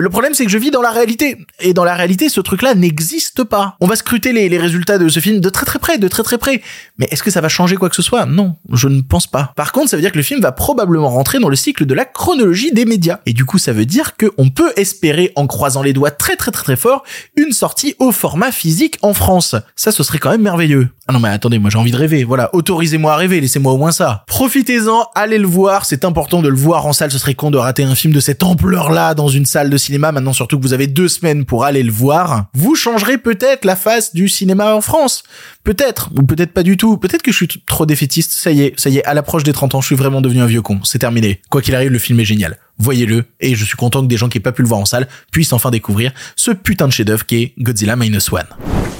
Le 0.00 0.08
problème, 0.08 0.32
c'est 0.32 0.44
que 0.44 0.50
je 0.50 0.56
vis 0.56 0.70
dans 0.70 0.80
la 0.80 0.90
réalité. 0.90 1.36
Et 1.60 1.74
dans 1.74 1.84
la 1.84 1.94
réalité, 1.94 2.30
ce 2.30 2.40
truc-là 2.40 2.74
n'existe 2.74 3.44
pas. 3.44 3.76
On 3.80 3.86
va 3.86 3.96
scruter 3.96 4.32
les, 4.32 4.48
les, 4.48 4.58
résultats 4.58 4.96
de 4.96 5.08
ce 5.08 5.20
film 5.20 5.40
de 5.40 5.48
très 5.50 5.66
très 5.66 5.78
près, 5.78 5.98
de 5.98 6.08
très 6.08 6.22
très 6.22 6.38
près. 6.38 6.62
Mais 6.98 7.06
est-ce 7.10 7.22
que 7.22 7.30
ça 7.30 7.42
va 7.42 7.48
changer 7.48 7.76
quoi 7.76 7.90
que 7.90 7.96
ce 7.96 8.02
soit? 8.02 8.24
Non, 8.24 8.56
je 8.72 8.88
ne 8.88 9.02
pense 9.02 9.26
pas. 9.26 9.52
Par 9.56 9.72
contre, 9.72 9.90
ça 9.90 9.96
veut 9.96 10.02
dire 10.02 10.12
que 10.12 10.16
le 10.16 10.22
film 10.22 10.40
va 10.40 10.52
probablement 10.52 11.10
rentrer 11.10 11.38
dans 11.38 11.50
le 11.50 11.56
cycle 11.56 11.84
de 11.84 11.92
la 11.92 12.06
chronologie 12.06 12.72
des 12.72 12.86
médias. 12.86 13.20
Et 13.26 13.34
du 13.34 13.44
coup, 13.44 13.58
ça 13.58 13.72
veut 13.72 13.84
dire 13.84 14.16
qu'on 14.16 14.48
peut 14.48 14.72
espérer, 14.76 15.32
en 15.36 15.46
croisant 15.46 15.82
les 15.82 15.92
doigts 15.92 16.10
très 16.10 16.36
très 16.36 16.50
très 16.50 16.62
très 16.62 16.76
fort, 16.76 17.04
une 17.36 17.52
sortie 17.52 17.94
au 17.98 18.10
format 18.10 18.52
physique 18.52 18.98
en 19.02 19.12
France. 19.12 19.54
Ça, 19.76 19.92
ce 19.92 20.02
serait 20.02 20.18
quand 20.18 20.30
même 20.30 20.42
merveilleux. 20.42 20.88
Ah 21.10 21.12
non 21.12 21.18
mais 21.18 21.28
attendez, 21.30 21.58
moi 21.58 21.70
j'ai 21.70 21.78
envie 21.78 21.90
de 21.90 21.96
rêver. 21.96 22.22
Voilà, 22.22 22.54
autorisez-moi 22.54 23.12
à 23.12 23.16
rêver, 23.16 23.40
laissez-moi 23.40 23.72
au 23.72 23.76
moins 23.76 23.90
ça. 23.90 24.22
Profitez-en, 24.28 25.08
allez 25.16 25.38
le 25.38 25.46
voir. 25.48 25.84
C'est 25.84 26.04
important 26.04 26.40
de 26.40 26.48
le 26.48 26.54
voir 26.54 26.86
en 26.86 26.92
salle. 26.92 27.10
Ce 27.10 27.18
serait 27.18 27.34
con 27.34 27.50
de 27.50 27.58
rater 27.58 27.82
un 27.82 27.96
film 27.96 28.12
de 28.12 28.20
cette 28.20 28.44
ampleur-là 28.44 29.14
dans 29.14 29.26
une 29.26 29.44
salle 29.44 29.70
de 29.70 29.76
cinéma 29.76 30.12
maintenant 30.12 30.32
surtout 30.32 30.56
que 30.56 30.62
vous 30.62 30.72
avez 30.72 30.86
deux 30.86 31.08
semaines 31.08 31.46
pour 31.46 31.64
aller 31.64 31.82
le 31.82 31.90
voir, 31.90 32.44
vous 32.54 32.76
changerez 32.76 33.18
peut-être 33.18 33.64
la 33.64 33.74
face 33.74 34.14
du 34.14 34.28
cinéma 34.28 34.72
en 34.72 34.80
France. 34.80 35.24
Peut-être, 35.64 36.10
ou 36.16 36.22
peut-être 36.22 36.52
pas 36.52 36.62
du 36.62 36.76
tout. 36.76 36.96
Peut-être 36.96 37.22
que 37.22 37.32
je 37.32 37.36
suis 37.38 37.48
trop 37.66 37.86
défaitiste. 37.86 38.30
Ça 38.30 38.52
y 38.52 38.62
est, 38.62 38.78
ça 38.78 38.88
y 38.88 38.98
est, 38.98 39.04
à 39.04 39.12
l'approche 39.12 39.42
des 39.42 39.52
30 39.52 39.74
ans, 39.74 39.80
je 39.80 39.86
suis 39.86 39.96
vraiment 39.96 40.20
devenu 40.20 40.40
un 40.42 40.46
vieux 40.46 40.62
con. 40.62 40.78
C'est 40.84 41.00
terminé. 41.00 41.42
Quoi 41.50 41.60
qu'il 41.60 41.74
arrive, 41.74 41.90
le 41.90 41.98
film 41.98 42.20
est 42.20 42.24
génial. 42.24 42.56
Voyez-le, 42.80 43.26
et 43.40 43.54
je 43.54 43.64
suis 43.66 43.76
content 43.76 44.00
que 44.00 44.06
des 44.06 44.16
gens 44.16 44.30
qui 44.30 44.38
n'aient 44.38 44.42
pas 44.42 44.52
pu 44.52 44.62
le 44.62 44.68
voir 44.68 44.80
en 44.80 44.86
salle 44.86 45.06
puissent 45.30 45.52
enfin 45.52 45.70
découvrir 45.70 46.12
ce 46.34 46.50
putain 46.50 46.88
de 46.88 46.92
chef-d'œuvre 46.92 47.26
qui 47.26 47.42
est 47.42 47.52
Godzilla 47.58 47.94
Minus 47.94 48.32
One. 48.32 48.46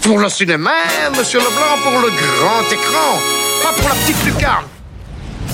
Pour 0.03 0.19
le 0.19 0.29
cinéma, 0.29 0.71
monsieur 1.17 1.39
Leblanc, 1.39 1.83
pour 1.83 1.93
le 1.93 2.09
grand 2.11 2.63
écran, 2.71 3.19
pas 3.63 3.73
pour 3.73 3.89
la 3.89 3.95
petite 3.95 4.23
lucarne. 4.27 4.67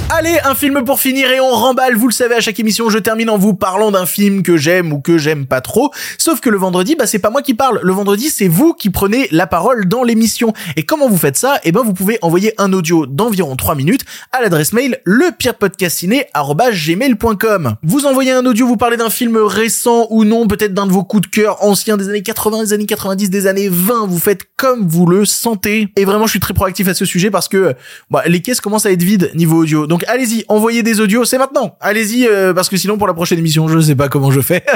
Allez, 0.08 0.38
un 0.44 0.54
film 0.54 0.84
pour 0.84 1.00
finir 1.00 1.28
et 1.32 1.40
on 1.40 1.50
remballe. 1.50 1.96
Vous 1.96 2.06
le 2.06 2.12
savez, 2.12 2.36
à 2.36 2.40
chaque 2.40 2.60
émission, 2.60 2.88
je 2.90 2.98
termine 2.98 3.28
en 3.28 3.38
vous 3.38 3.54
parlant 3.54 3.90
d'un 3.90 4.06
film 4.06 4.44
que 4.44 4.56
j'aime 4.56 4.92
ou 4.92 5.00
que 5.00 5.18
j'aime 5.18 5.46
pas 5.46 5.60
trop. 5.60 5.90
Sauf 6.16 6.38
que 6.38 6.48
le 6.48 6.56
vendredi, 6.56 6.94
bah, 6.94 7.08
c'est 7.08 7.18
pas 7.18 7.30
moi 7.30 7.42
qui 7.42 7.54
parle. 7.54 7.80
Le 7.82 7.92
vendredi, 7.92 8.30
c'est 8.30 8.46
vous 8.46 8.72
qui 8.72 8.90
prenez 8.90 9.26
la 9.32 9.48
parole 9.48 9.88
dans 9.88 10.04
l'émission. 10.04 10.52
Et 10.76 10.84
comment 10.84 11.08
vous 11.08 11.16
faites 11.16 11.36
ça? 11.36 11.58
Eh 11.64 11.72
ben, 11.72 11.82
vous 11.82 11.92
pouvez 11.92 12.20
envoyer 12.22 12.54
un 12.56 12.72
audio 12.72 13.06
d'environ 13.06 13.56
3 13.56 13.74
minutes 13.74 14.04
à 14.30 14.40
l'adresse 14.40 14.72
mail 14.72 15.00
lepirepodcastiné.gmail.com. 15.06 17.74
Vous 17.82 18.06
envoyez 18.06 18.30
un 18.30 18.46
audio, 18.46 18.64
vous 18.64 18.76
parlez 18.76 18.96
d'un 18.96 19.10
film 19.10 19.36
récent 19.38 20.06
ou 20.10 20.24
non, 20.24 20.46
peut-être 20.46 20.72
d'un 20.72 20.86
de 20.86 20.92
vos 20.92 21.02
coups 21.02 21.22
de 21.22 21.28
cœur 21.34 21.64
anciens 21.64 21.96
des 21.96 22.08
années 22.08 22.22
80, 22.22 22.62
des 22.62 22.72
années 22.72 22.86
90, 22.86 23.28
des 23.28 23.48
années 23.48 23.68
20. 23.68 24.06
Vous 24.06 24.20
faites 24.20 24.42
comme 24.56 24.86
vous 24.86 25.06
le 25.06 25.24
sentez. 25.24 25.88
Et 25.96 26.04
vraiment, 26.04 26.26
je 26.26 26.30
suis 26.30 26.38
très 26.38 26.54
proactif 26.54 26.86
à 26.86 26.94
ce 26.94 27.04
sujet 27.04 27.32
parce 27.32 27.48
que, 27.48 27.74
bah, 28.08 28.22
les 28.26 28.40
caisses 28.40 28.60
commencent 28.60 28.86
à 28.86 28.92
être 28.92 29.02
vides 29.02 29.32
niveau 29.34 29.62
audio. 29.62 29.88
Allez-y, 30.08 30.44
envoyez 30.48 30.82
des 30.82 31.00
audios, 31.00 31.24
c'est 31.24 31.38
maintenant. 31.38 31.76
Allez-y, 31.80 32.26
euh, 32.26 32.52
parce 32.52 32.68
que 32.68 32.76
sinon 32.76 32.98
pour 32.98 33.06
la 33.06 33.14
prochaine 33.14 33.38
émission, 33.38 33.68
je 33.68 33.78
sais 33.80 33.94
pas 33.94 34.08
comment 34.08 34.30
je 34.30 34.40
fais. 34.40 34.64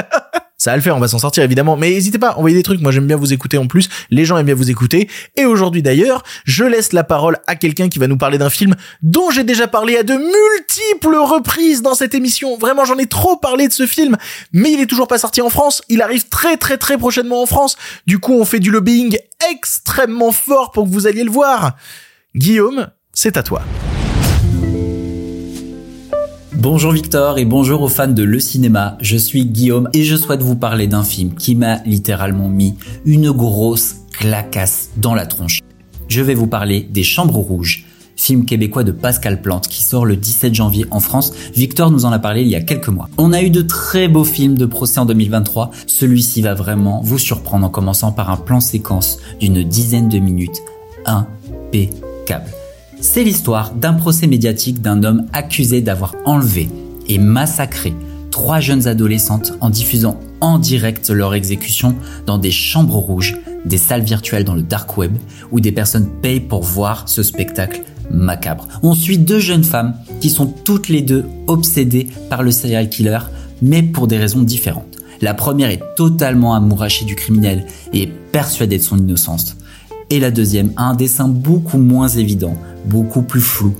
Ça 0.61 0.69
va 0.69 0.75
le 0.75 0.83
faire, 0.83 0.95
on 0.95 0.99
va 0.99 1.07
s'en 1.07 1.17
sortir 1.17 1.43
évidemment. 1.43 1.75
Mais 1.75 1.89
n'hésitez 1.89 2.19
pas, 2.19 2.35
envoyez 2.37 2.55
des 2.55 2.61
trucs. 2.61 2.81
Moi, 2.81 2.91
j'aime 2.91 3.07
bien 3.07 3.17
vous 3.17 3.33
écouter 3.33 3.57
en 3.57 3.65
plus. 3.65 3.89
Les 4.11 4.25
gens 4.25 4.37
aiment 4.37 4.45
bien 4.45 4.53
vous 4.53 4.69
écouter. 4.69 5.09
Et 5.35 5.45
aujourd'hui 5.45 5.81
d'ailleurs, 5.81 6.21
je 6.45 6.63
laisse 6.63 6.93
la 6.93 7.03
parole 7.03 7.39
à 7.47 7.55
quelqu'un 7.55 7.89
qui 7.89 7.97
va 7.97 8.05
nous 8.05 8.17
parler 8.17 8.37
d'un 8.37 8.51
film 8.51 8.75
dont 9.01 9.31
j'ai 9.31 9.43
déjà 9.43 9.67
parlé 9.67 9.97
à 9.97 10.03
de 10.03 10.13
multiples 10.13 11.15
reprises 11.15 11.81
dans 11.81 11.95
cette 11.95 12.13
émission. 12.13 12.59
Vraiment, 12.59 12.85
j'en 12.85 12.99
ai 12.99 13.07
trop 13.07 13.37
parlé 13.37 13.67
de 13.67 13.73
ce 13.73 13.87
film. 13.87 14.17
Mais 14.53 14.71
il 14.71 14.79
est 14.79 14.85
toujours 14.85 15.07
pas 15.07 15.17
sorti 15.17 15.41
en 15.41 15.49
France. 15.49 15.81
Il 15.89 16.03
arrive 16.03 16.29
très 16.29 16.57
très 16.57 16.77
très 16.77 16.95
prochainement 16.95 17.41
en 17.41 17.47
France. 17.47 17.75
Du 18.05 18.19
coup, 18.19 18.33
on 18.33 18.45
fait 18.45 18.59
du 18.59 18.69
lobbying 18.69 19.17
extrêmement 19.51 20.31
fort 20.31 20.69
pour 20.69 20.83
que 20.83 20.91
vous 20.91 21.07
alliez 21.07 21.23
le 21.23 21.31
voir. 21.31 21.75
Guillaume, 22.35 22.91
c'est 23.13 23.35
à 23.35 23.41
toi. 23.41 23.63
Bonjour 26.61 26.91
Victor 26.91 27.39
et 27.39 27.45
bonjour 27.45 27.81
aux 27.81 27.87
fans 27.87 28.07
de 28.07 28.21
Le 28.21 28.39
Cinéma, 28.39 28.95
je 29.01 29.17
suis 29.17 29.45
Guillaume 29.45 29.89
et 29.93 30.03
je 30.03 30.15
souhaite 30.15 30.43
vous 30.43 30.55
parler 30.55 30.85
d'un 30.85 31.03
film 31.03 31.33
qui 31.33 31.55
m'a 31.55 31.77
littéralement 31.87 32.49
mis 32.49 32.75
une 33.03 33.31
grosse 33.31 33.95
clacasse 34.11 34.91
dans 34.95 35.15
la 35.15 35.25
tronche. 35.25 35.61
Je 36.07 36.21
vais 36.21 36.35
vous 36.35 36.45
parler 36.45 36.87
des 36.87 37.01
Chambres 37.01 37.39
Rouges, 37.39 37.87
film 38.15 38.45
québécois 38.45 38.83
de 38.83 38.91
Pascal 38.91 39.41
Plante 39.41 39.69
qui 39.69 39.81
sort 39.81 40.05
le 40.05 40.15
17 40.15 40.53
janvier 40.53 40.85
en 40.91 40.99
France. 40.99 41.33
Victor 41.55 41.89
nous 41.89 42.05
en 42.05 42.11
a 42.11 42.19
parlé 42.19 42.43
il 42.43 42.47
y 42.49 42.55
a 42.55 42.61
quelques 42.61 42.89
mois. 42.89 43.09
On 43.17 43.33
a 43.33 43.41
eu 43.41 43.49
de 43.49 43.63
très 43.63 44.07
beaux 44.07 44.23
films 44.23 44.55
de 44.55 44.67
procès 44.67 44.99
en 44.99 45.05
2023. 45.05 45.71
Celui-ci 45.87 46.43
va 46.43 46.53
vraiment 46.53 47.01
vous 47.01 47.17
surprendre 47.17 47.65
en 47.65 47.69
commençant 47.69 48.11
par 48.11 48.29
un 48.29 48.37
plan 48.37 48.59
séquence 48.59 49.17
d'une 49.39 49.63
dizaine 49.63 50.09
de 50.09 50.19
minutes 50.19 50.61
impeccable. 51.07 52.51
C'est 53.03 53.23
l'histoire 53.23 53.73
d'un 53.73 53.93
procès 53.93 54.27
médiatique 54.27 54.79
d'un 54.79 55.03
homme 55.03 55.25
accusé 55.33 55.81
d'avoir 55.81 56.15
enlevé 56.23 56.69
et 57.09 57.17
massacré 57.17 57.95
trois 58.29 58.59
jeunes 58.59 58.87
adolescentes 58.87 59.53
en 59.59 59.71
diffusant 59.71 60.19
en 60.39 60.59
direct 60.59 61.09
leur 61.09 61.33
exécution 61.33 61.95
dans 62.27 62.37
des 62.37 62.51
chambres 62.51 62.97
rouges, 62.97 63.39
des 63.65 63.79
salles 63.79 64.03
virtuelles 64.03 64.43
dans 64.43 64.53
le 64.53 64.61
dark 64.61 64.97
web, 64.97 65.13
où 65.51 65.59
des 65.59 65.71
personnes 65.71 66.09
payent 66.21 66.39
pour 66.41 66.61
voir 66.61 67.09
ce 67.09 67.23
spectacle 67.23 67.81
macabre. 68.11 68.67
On 68.83 68.93
suit 68.93 69.17
deux 69.17 69.39
jeunes 69.39 69.63
femmes 69.63 69.95
qui 70.19 70.29
sont 70.29 70.45
toutes 70.45 70.87
les 70.87 71.01
deux 71.01 71.25
obsédées 71.47 72.07
par 72.29 72.43
le 72.43 72.51
serial 72.51 72.87
killer 72.87 73.19
mais 73.63 73.81
pour 73.81 74.05
des 74.05 74.19
raisons 74.19 74.43
différentes. 74.43 74.97
La 75.21 75.33
première 75.33 75.71
est 75.71 75.81
totalement 75.95 76.53
amourachée 76.53 77.05
du 77.05 77.15
criminel 77.15 77.65
et 77.93 78.03
est 78.03 78.11
persuadée 78.31 78.77
de 78.77 78.83
son 78.83 78.99
innocence. 78.99 79.55
Et 80.11 80.19
la 80.19 80.29
deuxième 80.29 80.73
a 80.75 80.89
un 80.89 80.93
dessin 80.93 81.29
beaucoup 81.29 81.77
moins 81.77 82.09
évident, 82.09 82.57
beaucoup 82.85 83.21
plus 83.21 83.39
flou. 83.39 83.73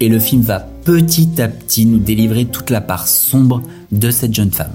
Et 0.00 0.10
le 0.10 0.18
film 0.18 0.42
va 0.42 0.60
petit 0.60 1.40
à 1.40 1.48
petit 1.48 1.86
nous 1.86 1.98
délivrer 1.98 2.44
toute 2.44 2.68
la 2.68 2.82
part 2.82 3.08
sombre 3.08 3.62
de 3.90 4.10
cette 4.10 4.34
jeune 4.34 4.52
femme. 4.52 4.74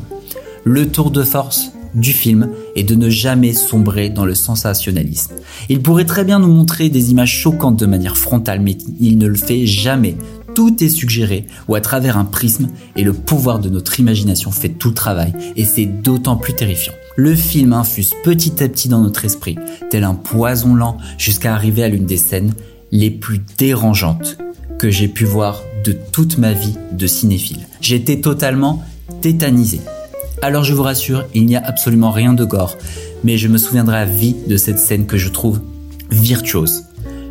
Le 0.63 0.87
tour 0.87 1.11
de 1.11 1.21
force 1.21 1.71
du 1.93 2.13
film 2.13 2.49
est 2.75 2.83
de 2.83 2.95
ne 2.95 3.11
jamais 3.11 3.53
sombrer 3.53 4.09
dans 4.09 4.25
le 4.25 4.33
sensationnalisme. 4.33 5.35
Il 5.69 5.83
pourrait 5.83 6.05
très 6.05 6.23
bien 6.23 6.39
nous 6.39 6.51
montrer 6.51 6.89
des 6.89 7.11
images 7.11 7.37
choquantes 7.37 7.77
de 7.77 7.85
manière 7.85 8.17
frontale, 8.17 8.61
mais 8.61 8.75
il 8.99 9.19
ne 9.19 9.27
le 9.27 9.35
fait 9.35 9.67
jamais. 9.67 10.17
Tout 10.55 10.83
est 10.83 10.89
suggéré 10.89 11.45
ou 11.67 11.75
à 11.75 11.81
travers 11.81 12.17
un 12.17 12.25
prisme 12.25 12.69
et 12.95 13.03
le 13.03 13.13
pouvoir 13.13 13.59
de 13.59 13.69
notre 13.69 13.99
imagination 13.99 14.49
fait 14.49 14.69
tout 14.69 14.89
le 14.89 14.95
travail 14.95 15.31
et 15.55 15.63
c'est 15.63 15.85
d'autant 15.85 16.37
plus 16.37 16.55
terrifiant. 16.55 16.93
Le 17.15 17.35
film 17.35 17.73
infuse 17.73 18.13
petit 18.23 18.63
à 18.63 18.67
petit 18.67 18.89
dans 18.89 19.01
notre 19.01 19.23
esprit, 19.23 19.55
tel 19.91 20.03
un 20.03 20.15
poison 20.15 20.73
lent, 20.73 20.97
jusqu'à 21.19 21.53
arriver 21.53 21.83
à 21.83 21.87
l'une 21.87 22.05
des 22.05 22.17
scènes 22.17 22.53
les 22.91 23.11
plus 23.11 23.39
dérangeantes 23.57 24.37
que 24.79 24.89
j'ai 24.89 25.07
pu 25.07 25.23
voir 25.23 25.61
de 25.85 25.95
toute 26.11 26.39
ma 26.39 26.53
vie 26.53 26.75
de 26.91 27.05
cinéphile. 27.05 27.67
J'étais 27.81 28.19
totalement 28.19 28.83
tétanisé. 29.21 29.79
Alors 30.41 30.63
je 30.63 30.73
vous 30.73 30.81
rassure, 30.81 31.25
il 31.35 31.45
n'y 31.45 31.55
a 31.55 31.63
absolument 31.63 32.09
rien 32.09 32.33
de 32.33 32.45
gore, 32.45 32.77
mais 33.23 33.37
je 33.37 33.47
me 33.47 33.59
souviendrai 33.59 33.97
à 33.97 34.05
vie 34.05 34.35
de 34.47 34.57
cette 34.57 34.79
scène 34.79 35.05
que 35.05 35.17
je 35.17 35.29
trouve 35.29 35.61
virtuose. 36.09 36.85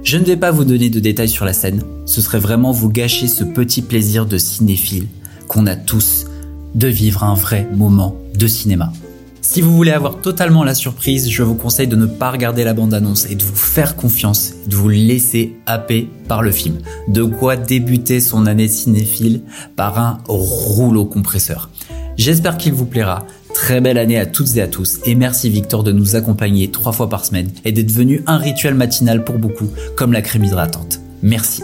Je 0.04 0.16
ne 0.16 0.24
vais 0.24 0.36
pas 0.36 0.52
vous 0.52 0.64
donner 0.64 0.90
de 0.90 1.00
détails 1.00 1.28
sur 1.28 1.44
la 1.44 1.52
scène, 1.52 1.82
ce 2.06 2.20
serait 2.20 2.38
vraiment 2.38 2.70
vous 2.70 2.88
gâcher 2.88 3.26
ce 3.26 3.42
petit 3.42 3.82
plaisir 3.82 4.26
de 4.26 4.38
cinéphile 4.38 5.08
qu'on 5.48 5.66
a 5.66 5.74
tous 5.74 6.26
de 6.74 6.86
vivre 6.86 7.24
un 7.24 7.34
vrai 7.34 7.68
moment 7.74 8.16
de 8.36 8.46
cinéma. 8.46 8.92
Si 9.52 9.60
vous 9.60 9.76
voulez 9.76 9.90
avoir 9.90 10.22
totalement 10.22 10.64
la 10.64 10.74
surprise, 10.74 11.28
je 11.28 11.42
vous 11.42 11.54
conseille 11.54 11.86
de 11.86 11.94
ne 11.94 12.06
pas 12.06 12.30
regarder 12.30 12.64
la 12.64 12.72
bande-annonce 12.72 13.30
et 13.30 13.34
de 13.34 13.42
vous 13.42 13.54
faire 13.54 13.96
confiance, 13.96 14.54
de 14.66 14.74
vous 14.74 14.88
laisser 14.88 15.56
happer 15.66 16.08
par 16.26 16.40
le 16.40 16.50
film. 16.50 16.78
De 17.06 17.22
quoi 17.22 17.56
débuter 17.56 18.20
son 18.20 18.46
année 18.46 18.66
cinéphile 18.66 19.42
par 19.76 19.98
un 19.98 20.20
rouleau 20.26 21.04
compresseur. 21.04 21.68
J'espère 22.16 22.56
qu'il 22.56 22.72
vous 22.72 22.86
plaira. 22.86 23.26
Très 23.52 23.82
belle 23.82 23.98
année 23.98 24.18
à 24.18 24.24
toutes 24.24 24.56
et 24.56 24.62
à 24.62 24.68
tous 24.68 25.00
et 25.04 25.14
merci 25.14 25.50
Victor 25.50 25.82
de 25.82 25.92
nous 25.92 26.16
accompagner 26.16 26.70
trois 26.70 26.92
fois 26.92 27.10
par 27.10 27.26
semaine 27.26 27.50
et 27.66 27.72
d'être 27.72 27.88
devenu 27.88 28.22
un 28.26 28.38
rituel 28.38 28.74
matinal 28.74 29.22
pour 29.22 29.36
beaucoup, 29.36 29.68
comme 29.96 30.14
la 30.14 30.22
crème 30.22 30.44
hydratante. 30.44 30.98
Merci. 31.22 31.62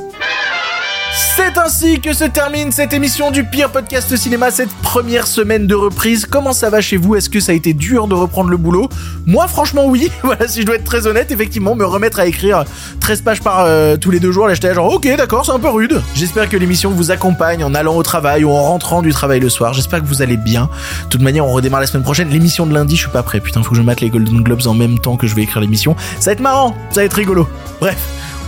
C'est 1.19 1.59
ainsi 1.59 2.01
que 2.01 2.13
se 2.13 2.23
termine 2.23 2.71
cette 2.71 2.93
émission 2.93 3.33
du 3.33 3.43
pire 3.43 3.71
podcast 3.73 4.15
cinéma, 4.17 4.53
cette 4.53 4.73
première 4.83 5.27
semaine 5.27 5.67
de 5.67 5.75
reprise. 5.75 6.27
Comment 6.27 6.53
ça 6.53 6.71
va 6.71 6.81
chez 6.81 6.97
vous? 6.97 7.17
Est-ce 7.17 7.29
que 7.29 7.41
ça 7.41 7.51
a 7.51 7.55
été 7.57 7.75
dur 7.75 8.07
de 8.07 8.15
reprendre 8.15 8.51
le 8.51 8.57
boulot? 8.57 8.89
Moi, 9.27 9.49
franchement, 9.49 9.87
oui. 9.87 10.13
Voilà, 10.23 10.47
si 10.47 10.61
je 10.61 10.67
dois 10.67 10.77
être 10.77 10.85
très 10.85 11.09
honnête, 11.09 11.33
effectivement, 11.33 11.75
me 11.75 11.85
remettre 11.85 12.21
à 12.21 12.27
écrire 12.27 12.65
13 13.01 13.23
pages 13.23 13.41
par 13.41 13.65
euh, 13.65 13.97
tous 13.97 14.13
les 14.13 14.21
deux 14.21 14.31
jours, 14.31 14.47
là, 14.47 14.55
j'étais 14.55 14.73
genre, 14.73 14.95
ok, 14.95 15.09
d'accord, 15.17 15.45
c'est 15.45 15.51
un 15.51 15.59
peu 15.59 15.71
rude. 15.71 16.01
J'espère 16.15 16.49
que 16.49 16.57
l'émission 16.57 16.91
vous 16.91 17.11
accompagne 17.11 17.65
en 17.65 17.75
allant 17.75 17.97
au 17.97 18.03
travail 18.05 18.45
ou 18.45 18.51
en 18.51 18.63
rentrant 18.63 19.03
du 19.03 19.11
travail 19.11 19.41
le 19.41 19.49
soir. 19.49 19.73
J'espère 19.73 20.01
que 20.01 20.07
vous 20.07 20.23
allez 20.23 20.37
bien. 20.37 20.71
De 21.07 21.09
toute 21.09 21.23
manière, 21.23 21.45
on 21.47 21.53
redémarre 21.53 21.81
la 21.81 21.89
semaine 21.89 22.05
prochaine. 22.05 22.29
L'émission 22.29 22.65
de 22.65 22.75
lundi, 22.75 22.95
je 22.95 23.01
suis 23.01 23.11
pas 23.11 23.25
prêt. 23.25 23.41
Putain, 23.41 23.65
faut 23.65 23.71
que 23.71 23.77
je 23.77 23.83
mate 23.83 24.01
les 24.01 24.11
Golden 24.11 24.45
Globes 24.45 24.69
en 24.69 24.75
même 24.75 25.01
temps 25.01 25.17
que 25.17 25.27
je 25.27 25.35
vais 25.35 25.43
écrire 25.43 25.63
l'émission. 25.63 25.97
Ça 26.21 26.31
va 26.31 26.33
être 26.35 26.41
marrant, 26.41 26.77
ça 26.91 27.01
va 27.01 27.07
être 27.07 27.15
rigolo. 27.15 27.49
Bref. 27.81 27.99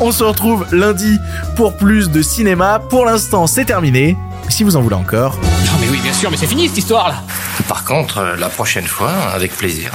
On 0.02 0.12
se 0.12 0.24
retrouve 0.24 0.66
lundi 0.72 1.18
pour 1.56 1.76
plus 1.76 2.10
de 2.10 2.22
cinéma. 2.22 2.78
Pour 2.78 3.04
l'instant, 3.04 3.46
c'est 3.46 3.66
terminé. 3.66 4.16
Si 4.48 4.64
vous 4.64 4.74
en 4.76 4.80
voulez 4.80 4.96
encore. 4.96 5.36
Non 5.42 5.72
mais 5.78 5.88
oui, 5.90 5.98
bien 6.02 6.14
sûr, 6.14 6.30
mais 6.30 6.38
c'est 6.38 6.46
fini 6.46 6.68
cette 6.68 6.78
histoire 6.78 7.08
là 7.08 7.22
Par 7.68 7.84
contre, 7.84 8.18
euh, 8.18 8.36
la 8.36 8.48
prochaine 8.48 8.86
fois, 8.86 9.10
avec 9.10 9.54
plaisir. 9.54 9.92